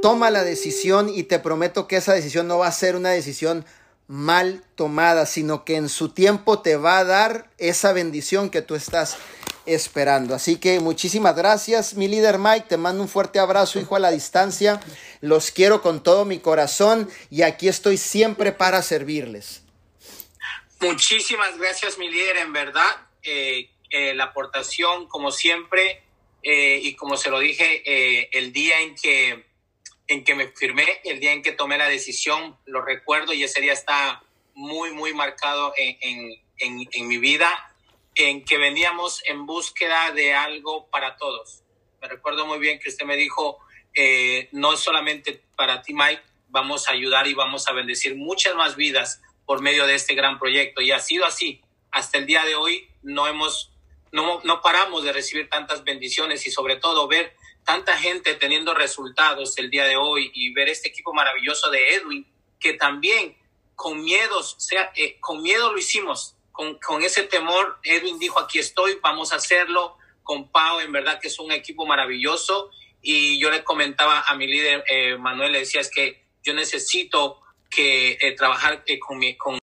toma 0.02 0.32
la 0.32 0.44
decisión 0.44 1.10
y 1.10 1.24
te 1.24 1.40
prometo 1.40 1.88
que 1.88 1.98
esa 1.98 2.14
decisión 2.14 2.48
no 2.48 2.57
va 2.57 2.68
a 2.68 2.72
ser 2.72 2.95
una 2.95 3.10
decisión 3.10 3.65
mal 4.07 4.64
tomada, 4.76 5.26
sino 5.26 5.65
que 5.65 5.76
en 5.76 5.90
su 5.90 6.10
tiempo 6.10 6.60
te 6.60 6.78
va 6.78 6.99
a 6.99 7.03
dar 7.03 7.49
esa 7.57 7.91
bendición 7.91 8.49
que 8.49 8.61
tú 8.61 8.76
estás 8.76 9.18
esperando. 9.65 10.34
Así 10.34 10.56
que 10.56 10.80
muchísimas 10.80 11.36
gracias, 11.36 11.94
mi 11.95 12.07
líder 12.07 12.40
Mike. 12.40 12.68
Te 12.69 12.78
mando 12.78 13.03
un 13.03 13.10
fuerte 13.10 13.40
abrazo, 13.40 13.80
hijo, 13.80 13.98
a 13.98 13.99
la 13.99 14.11
distancia. 14.11 14.80
Los 15.19 15.52
quiero 15.52 15.82
con 15.82 16.02
todo 16.02 16.24
mi 16.24 16.40
corazón 16.40 17.10
y 17.30 17.41
aquí 17.41 17.68
estoy 17.68 17.98
siempre 17.98 18.53
para 18.53 18.82
servirles. 18.82 19.66
Muchísimas 20.80 21.58
gracias, 21.58 21.98
mi 21.98 22.08
líder. 22.08 22.38
En 22.38 22.54
verdad, 22.54 23.08
eh, 23.24 23.72
eh, 23.90 24.14
la 24.14 24.26
aportación, 24.26 25.08
como 25.08 25.32
siempre, 25.32 26.04
eh, 26.44 26.80
y 26.84 26.94
como 26.95 27.18
se 27.18 27.32
lo 27.32 27.40
dije, 27.40 27.82
el 28.38 28.54
día 28.54 28.80
en 28.82 28.95
que 28.95 29.48
en 30.10 30.24
que 30.24 30.36
me 30.36 30.48
firmé, 30.48 31.02
el 31.04 31.20
día 31.20 31.34
en 31.34 31.41
que 31.41 31.52
tomé 31.52 31.78
la 31.78 31.90
decisión, 31.90 32.58
lo 32.66 32.82
recuerdo 32.82 33.34
y 33.34 33.44
ese 33.44 33.60
día 33.60 33.74
está 33.74 34.24
muy, 34.54 34.91
muy 34.91 35.14
marcado 35.14 35.74
en, 35.76 35.98
en, 36.60 36.88
en, 36.94 37.08
mi 37.08 37.18
vida, 37.18 37.76
en 38.16 38.45
que 38.45 38.58
veníamos 38.58 39.22
en 39.26 39.45
búsqueda 39.45 40.12
de 40.12 40.34
algo 40.34 40.88
para 40.90 41.18
todos. 41.18 41.62
Me 42.02 42.08
recuerdo 42.08 42.45
muy 42.45 42.58
bien 42.58 42.80
que 42.80 42.88
usted 42.88 43.06
me 43.06 43.18
dijo, 43.18 43.60
no 44.54 44.78
solamente 44.78 45.44
para 45.58 45.82
ti, 45.82 45.94
Mike, 45.94 46.22
vamos 46.48 46.88
a 46.88 46.94
ayudar 46.94 47.28
y 47.28 47.34
vamos 47.34 47.68
a 47.68 47.74
bendecir 47.74 48.16
muchas 48.16 48.56
más 48.56 48.78
vidas 48.78 49.22
por 49.48 49.61
medio 49.61 49.88
de 49.88 49.95
este 49.95 50.14
gran 50.14 50.38
proyecto. 50.38 50.82
Y 50.82 50.91
ha 50.91 50.99
sido 50.99 51.26
así. 51.26 51.61
Hasta 51.90 52.19
el 52.19 52.28
día 52.28 52.44
de 52.44 52.56
hoy 52.56 52.88
no 53.02 53.26
hemos, 53.28 53.72
no, 54.11 54.41
no 54.44 54.61
paramos 54.61 55.03
de 55.03 55.14
recibir 55.14 55.49
tantas 55.49 55.84
bendiciones 55.84 56.45
y 56.45 56.52
sobre 56.52 56.76
todo 56.76 57.07
ver 57.07 57.34
tanta 57.65 57.98
gente 57.98 58.36
teniendo 58.36 58.74
resultados 58.74 59.57
el 59.57 59.69
día 59.69 59.86
de 59.86 59.95
hoy 59.95 60.30
y 60.34 60.53
ver 60.53 60.69
este 60.69 60.90
equipo 60.90 61.14
maravilloso 61.14 61.72
de 61.72 61.95
Edwin, 61.95 62.28
que 62.60 62.74
también 62.74 63.38
con 63.74 64.03
miedos, 64.03 64.56
sea, 64.60 64.91
eh, 64.95 65.18
con 65.19 65.41
miedo 65.41 65.72
lo 65.72 65.78
hicimos, 65.78 66.36
con, 66.52 66.78
con, 66.80 67.03
ese 67.03 67.24
temor, 67.24 67.80
Edwin 67.84 68.19
dijo, 68.19 68.40
aquí 68.40 68.60
estoy, 68.60 68.99
vamos 69.02 69.32
a 69.32 69.38
hacerlo, 69.38 69.98
con 70.24 70.49
Pau, 70.49 70.80
en 70.82 70.91
verdad 70.91 71.19
que 71.22 71.30
es 71.30 71.40
un 71.40 71.52
equipo 71.52 71.86
maravilloso, 71.86 72.69
y 73.02 73.40
yo 73.40 73.49
le 73.49 73.64
comentaba 73.64 74.26
a 74.28 74.36
mi 74.36 74.48
líder, 74.48 74.84
eh, 74.90 75.18
Manuel, 75.18 75.53
le 75.53 75.60
decía, 75.60 75.80
es 75.80 75.90
que 75.90 76.26
yo 76.44 76.53
necesito 76.53 77.41
que 77.69 78.18
eh, 78.22 78.35
trabajar 78.35 78.84
con 78.99 79.18
mi, 79.18 79.35
con 79.35 79.56